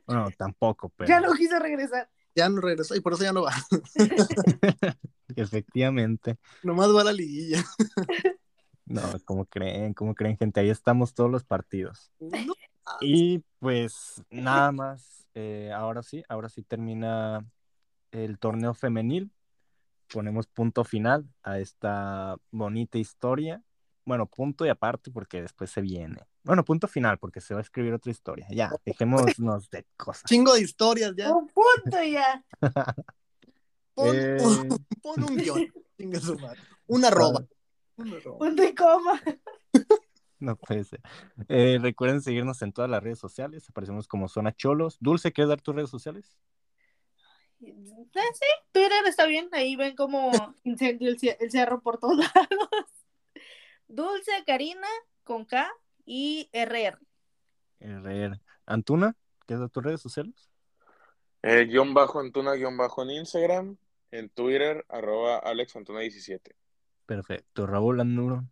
[0.07, 2.09] Bueno, tampoco, pero Ya no quiso regresar.
[2.35, 3.53] Ya no regresó y por eso ya no va.
[5.37, 6.37] efectivamente.
[6.63, 7.65] Nomás va a la liguilla.
[8.91, 12.11] No, como creen, como creen, gente, ahí estamos todos los partidos.
[12.19, 12.55] No,
[13.01, 17.47] Y pues nada más, eh, ahora sí, ahora sí termina
[18.11, 19.31] el torneo femenil.
[20.13, 23.63] Ponemos punto final a esta bonita historia.
[24.11, 26.19] Bueno, punto y aparte porque después se viene.
[26.43, 28.45] Bueno, punto final porque se va a escribir otra historia.
[28.51, 30.25] Ya, dejémonos de cosas.
[30.25, 31.31] Chingo de historias ya.
[31.33, 32.45] Un punto ya.
[33.95, 34.39] Pon, Eh,
[35.01, 35.73] pon un guion.
[35.97, 36.59] Chinga su madre.
[36.89, 37.47] Una arroba.
[37.95, 38.39] Una arroba.
[38.39, 39.23] Punto y coma.
[40.41, 41.01] no puede ser.
[41.49, 43.69] Eh, recuerden seguirnos en todas las redes sociales.
[43.71, 44.97] Aparecemos como Zona Cholos.
[44.99, 46.37] Dulce, ¿quieres dar tus redes sociales?
[47.61, 47.77] Eh,
[48.13, 49.49] Sí, Twitter está bien.
[49.53, 50.33] Ahí ven como
[50.65, 52.89] incendio el, el cerro por todos lados.
[53.91, 54.87] Dulce Karina
[55.25, 55.69] con K
[56.07, 56.97] y RR.
[57.81, 58.41] RR.
[58.65, 60.49] Antuna, ¿quieres dar tus redes sociales?
[61.43, 63.77] Eh, guion bajo Antuna, guion bajo en Instagram.
[64.13, 66.55] En Twitter, arroba AlexAntuna17.
[67.05, 67.67] Perfecto.
[67.67, 68.45] Raúl Anduro.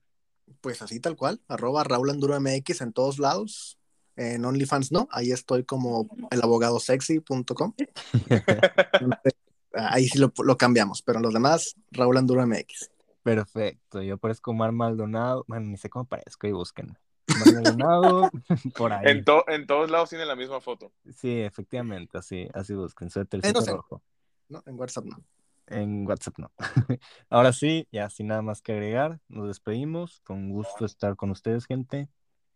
[0.61, 1.41] Pues así tal cual.
[1.47, 3.79] Arroba Raúl Anduro MX en todos lados.
[4.17, 5.07] En OnlyFans no.
[5.13, 7.75] Ahí estoy como el abogado sexy.com.
[9.73, 11.03] Ahí sí lo, lo cambiamos.
[11.03, 12.91] Pero en los demás, Raúl Anduro MX.
[13.29, 16.97] Perfecto, yo parezco Mar Maldonado, bueno, ni sé cómo parezco y busquen.
[17.37, 18.31] Mar Maldonado,
[18.77, 19.07] por ahí.
[19.11, 20.93] En, to- en todos lados tiene la misma foto.
[21.15, 23.73] Sí, efectivamente, así, así busquen, soy no sé.
[23.73, 24.03] rojo.
[24.49, 24.63] ¿no?
[24.65, 25.23] En WhatsApp no.
[25.67, 26.51] En WhatsApp no.
[27.29, 30.21] Ahora sí, ya sin nada más que agregar, nos despedimos.
[30.25, 32.09] Con gusto estar con ustedes, gente.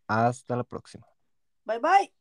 [0.07, 1.05] Hasta la próxima.
[1.65, 2.13] Bye bye.